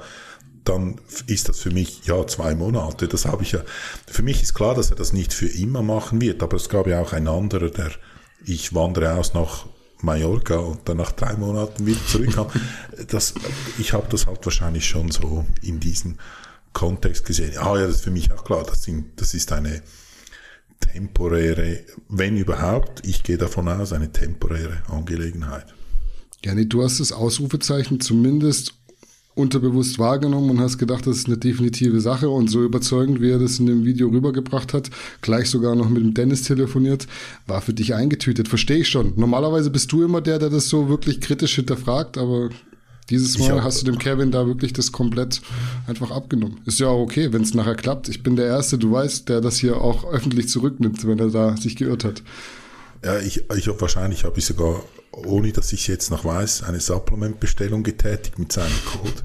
dann 0.64 1.00
ist 1.26 1.48
das 1.48 1.60
für 1.60 1.70
mich 1.70 2.06
ja 2.06 2.26
zwei 2.26 2.54
Monate. 2.54 3.08
Das 3.08 3.26
habe 3.26 3.42
ich 3.42 3.52
ja. 3.52 3.62
Für 4.06 4.22
mich 4.22 4.42
ist 4.42 4.54
klar, 4.54 4.74
dass 4.74 4.90
er 4.90 4.96
das 4.96 5.12
nicht 5.12 5.32
für 5.32 5.46
immer 5.46 5.82
machen 5.82 6.20
wird, 6.20 6.42
aber 6.42 6.56
es 6.56 6.68
gab 6.68 6.86
ja 6.86 7.00
auch 7.00 7.12
ein 7.12 7.28
anderer, 7.28 7.70
der 7.70 7.90
ich 8.44 8.74
wandere 8.74 9.14
aus 9.14 9.34
nach 9.34 9.66
Mallorca 10.02 10.56
und 10.56 10.88
dann 10.88 10.98
nach 10.98 11.12
drei 11.12 11.34
Monaten 11.34 11.86
wieder 11.86 12.04
zurückkam. 12.06 12.48
das, 13.08 13.34
ich 13.78 13.92
habe 13.92 14.06
das 14.10 14.26
halt 14.26 14.44
wahrscheinlich 14.44 14.86
schon 14.86 15.10
so 15.10 15.46
in 15.62 15.80
diesem 15.80 16.18
Kontext 16.72 17.24
gesehen. 17.24 17.56
Ah 17.58 17.78
ja, 17.78 17.86
das 17.86 17.96
ist 17.96 18.04
für 18.04 18.10
mich 18.10 18.32
auch 18.32 18.44
klar. 18.44 18.64
Das, 18.64 18.82
sind, 18.82 19.20
das 19.20 19.34
ist 19.34 19.52
eine 19.52 19.82
temporäre, 20.80 21.80
wenn 22.08 22.36
überhaupt, 22.36 23.06
ich 23.06 23.22
gehe 23.22 23.38
davon 23.38 23.68
aus, 23.68 23.92
eine 23.92 24.12
temporäre 24.12 24.82
Angelegenheit. 24.88 25.66
Nee, 26.44 26.66
du 26.66 26.82
hast 26.82 27.00
das 27.00 27.12
Ausrufezeichen 27.12 28.00
zumindest 28.00 28.74
unterbewusst 29.34 29.98
wahrgenommen 29.98 30.50
und 30.50 30.60
hast 30.60 30.78
gedacht, 30.78 31.06
das 31.06 31.18
ist 31.18 31.26
eine 31.26 31.36
definitive 31.36 32.00
Sache 32.00 32.28
und 32.28 32.48
so 32.48 32.62
überzeugend, 32.62 33.20
wie 33.20 33.30
er 33.30 33.38
das 33.38 33.58
in 33.58 33.66
dem 33.66 33.84
Video 33.84 34.08
rübergebracht 34.08 34.72
hat, 34.72 34.90
gleich 35.22 35.50
sogar 35.50 35.74
noch 35.74 35.88
mit 35.88 36.02
dem 36.02 36.14
Dennis 36.14 36.42
telefoniert, 36.42 37.06
war 37.46 37.60
für 37.60 37.74
dich 37.74 37.94
eingetütet. 37.94 38.48
Verstehe 38.48 38.78
ich 38.78 38.88
schon. 38.88 39.12
Normalerweise 39.16 39.70
bist 39.70 39.90
du 39.92 40.04
immer 40.04 40.20
der, 40.20 40.38
der 40.38 40.50
das 40.50 40.68
so 40.68 40.88
wirklich 40.88 41.20
kritisch 41.20 41.56
hinterfragt, 41.56 42.16
aber 42.16 42.50
dieses 43.10 43.38
Mal 43.38 43.62
hast 43.62 43.82
du 43.82 43.86
dem 43.86 43.98
Kevin 43.98 44.30
da 44.30 44.46
wirklich 44.46 44.72
das 44.72 44.92
komplett 44.92 45.42
einfach 45.86 46.10
abgenommen. 46.10 46.60
Ist 46.64 46.80
ja 46.80 46.86
auch 46.86 47.02
okay, 47.02 47.32
wenn 47.32 47.42
es 47.42 47.52
nachher 47.54 47.74
klappt. 47.74 48.08
Ich 48.08 48.22
bin 48.22 48.36
der 48.36 48.46
Erste, 48.46 48.78
du 48.78 48.92
weißt, 48.92 49.28
der 49.28 49.40
das 49.40 49.58
hier 49.58 49.80
auch 49.80 50.10
öffentlich 50.10 50.48
zurücknimmt, 50.48 51.06
wenn 51.06 51.18
er 51.18 51.28
da 51.28 51.56
sich 51.56 51.76
geirrt 51.76 52.04
hat. 52.04 52.22
Ja, 53.04 53.18
ich, 53.18 53.44
ich 53.56 53.68
habe 53.68 53.80
wahrscheinlich 53.80 54.24
habe 54.24 54.38
ich 54.38 54.46
sogar 54.46 54.82
ohne 55.16 55.52
dass 55.52 55.72
ich 55.72 55.86
jetzt 55.86 56.10
noch 56.10 56.24
weiß, 56.24 56.64
eine 56.64 56.80
Supplement-Bestellung 56.80 57.82
getätigt 57.82 58.38
mit 58.38 58.52
seinem 58.52 58.74
Code. 58.84 59.12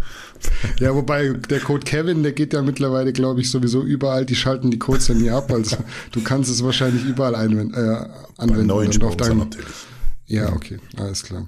Ja, 0.79 0.95
wobei 0.95 1.33
der 1.33 1.59
Code 1.59 1.83
Kevin, 1.83 2.23
der 2.23 2.31
geht 2.31 2.53
ja 2.53 2.61
mittlerweile, 2.61 3.11
glaube 3.11 3.41
ich, 3.41 3.51
sowieso 3.51 3.83
überall. 3.83 4.25
Die 4.25 4.37
schalten 4.37 4.71
die 4.71 4.79
Codes 4.79 5.09
ja 5.09 5.13
nie 5.13 5.29
ab. 5.29 5.51
Also 5.51 5.75
du 6.13 6.23
kannst 6.23 6.49
es 6.49 6.63
wahrscheinlich 6.63 7.03
überall 7.03 7.35
einwenden, 7.35 7.73
äh, 7.73 8.05
anwenden. 8.37 8.55
Beim 8.55 8.67
neuen 8.67 8.93
Sponsor 8.93 9.17
deinem, 9.17 9.39
natürlich. 9.39 9.67
Ja, 10.27 10.53
okay, 10.53 10.79
alles 10.95 11.23
klar. 11.23 11.45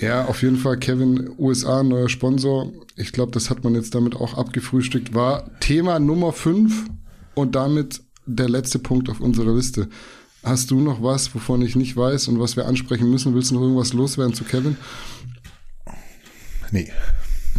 Ja, 0.00 0.24
auf 0.24 0.42
jeden 0.42 0.56
Fall 0.56 0.78
Kevin, 0.78 1.30
USA, 1.38 1.84
neuer 1.84 2.08
Sponsor. 2.08 2.72
Ich 2.96 3.12
glaube, 3.12 3.30
das 3.30 3.50
hat 3.50 3.62
man 3.62 3.76
jetzt 3.76 3.94
damit 3.94 4.16
auch 4.16 4.34
abgefrühstückt. 4.34 5.14
War 5.14 5.48
Thema 5.60 6.00
Nummer 6.00 6.32
5 6.32 6.86
und 7.34 7.54
damit 7.54 8.00
der 8.26 8.48
letzte 8.48 8.80
Punkt 8.80 9.10
auf 9.10 9.20
unserer 9.20 9.54
Liste. 9.54 9.88
Hast 10.42 10.70
du 10.72 10.80
noch 10.80 11.02
was, 11.02 11.34
wovon 11.34 11.62
ich 11.62 11.76
nicht 11.76 11.96
weiß 11.96 12.28
und 12.28 12.40
was 12.40 12.56
wir 12.56 12.66
ansprechen 12.66 13.08
müssen? 13.08 13.34
Willst 13.34 13.50
du 13.50 13.54
noch 13.54 13.62
irgendwas 13.62 13.92
loswerden 13.92 14.34
zu 14.34 14.42
Kevin? 14.44 14.76
Nee. 16.72 16.90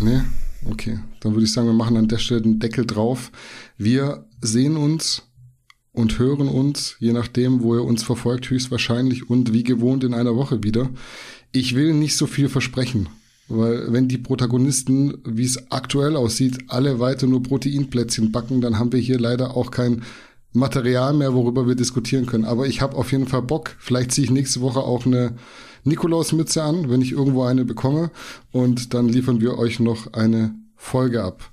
Nee? 0.01 0.21
Okay. 0.69 0.99
Dann 1.21 1.33
würde 1.33 1.45
ich 1.45 1.53
sagen, 1.53 1.67
wir 1.67 1.73
machen 1.73 1.95
an 1.95 2.09
der 2.09 2.17
Stelle 2.17 2.41
den 2.41 2.59
Deckel 2.59 2.85
drauf. 2.85 3.31
Wir 3.77 4.25
sehen 4.41 4.75
uns 4.75 5.23
und 5.93 6.19
hören 6.19 6.49
uns, 6.49 6.97
je 6.99 7.13
nachdem, 7.13 7.61
wo 7.61 7.75
ihr 7.75 7.83
uns 7.83 8.03
verfolgt, 8.03 8.49
höchstwahrscheinlich 8.49 9.29
und 9.29 9.53
wie 9.53 9.63
gewohnt 9.63 10.03
in 10.03 10.13
einer 10.13 10.35
Woche 10.35 10.63
wieder. 10.63 10.89
Ich 11.51 11.75
will 11.75 11.93
nicht 11.93 12.17
so 12.17 12.25
viel 12.25 12.49
versprechen, 12.49 13.07
weil 13.47 13.93
wenn 13.93 14.07
die 14.07 14.17
Protagonisten, 14.17 15.19
wie 15.23 15.45
es 15.45 15.71
aktuell 15.71 16.15
aussieht, 16.15 16.57
alle 16.67 16.99
weiter 16.99 17.27
nur 17.27 17.43
Proteinplätzchen 17.43 18.31
backen, 18.31 18.59
dann 18.59 18.79
haben 18.79 18.91
wir 18.91 18.99
hier 18.99 19.19
leider 19.19 19.55
auch 19.55 19.69
kein 19.71 20.01
Material 20.53 21.13
mehr, 21.13 21.33
worüber 21.33 21.67
wir 21.67 21.75
diskutieren 21.75 22.25
können. 22.25 22.45
Aber 22.45 22.67
ich 22.67 22.81
habe 22.81 22.95
auf 22.95 23.11
jeden 23.11 23.27
Fall 23.27 23.41
Bock. 23.41 23.75
Vielleicht 23.79 24.11
ziehe 24.11 24.25
ich 24.25 24.31
nächste 24.31 24.61
Woche 24.61 24.79
auch 24.79 25.05
eine 25.05 25.33
Nikolausmütze 25.83 26.63
an, 26.63 26.89
wenn 26.89 27.01
ich 27.01 27.11
irgendwo 27.11 27.43
eine 27.43 27.65
bekomme. 27.65 28.11
Und 28.51 28.93
dann 28.93 29.09
liefern 29.09 29.41
wir 29.41 29.57
euch 29.57 29.79
noch 29.79 30.13
eine 30.13 30.53
Folge 30.75 31.23
ab. 31.23 31.49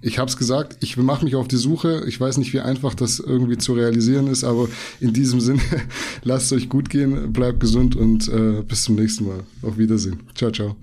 Ich 0.00 0.18
habe 0.18 0.28
es 0.28 0.36
gesagt, 0.36 0.76
ich 0.80 0.98
mache 0.98 1.24
mich 1.24 1.34
auf 1.34 1.48
die 1.48 1.56
Suche. 1.56 2.04
Ich 2.06 2.20
weiß 2.20 2.36
nicht, 2.36 2.52
wie 2.52 2.60
einfach 2.60 2.94
das 2.94 3.18
irgendwie 3.18 3.56
zu 3.56 3.72
realisieren 3.72 4.26
ist, 4.26 4.44
aber 4.44 4.68
in 5.00 5.14
diesem 5.14 5.40
Sinne, 5.40 5.62
lasst 6.22 6.52
euch 6.52 6.68
gut 6.68 6.90
gehen, 6.90 7.32
bleibt 7.32 7.60
gesund 7.60 7.96
und 7.96 8.28
äh, 8.28 8.62
bis 8.62 8.84
zum 8.84 8.96
nächsten 8.96 9.26
Mal. 9.26 9.40
Auf 9.62 9.78
Wiedersehen. 9.78 10.20
Ciao, 10.34 10.50
ciao. 10.50 10.76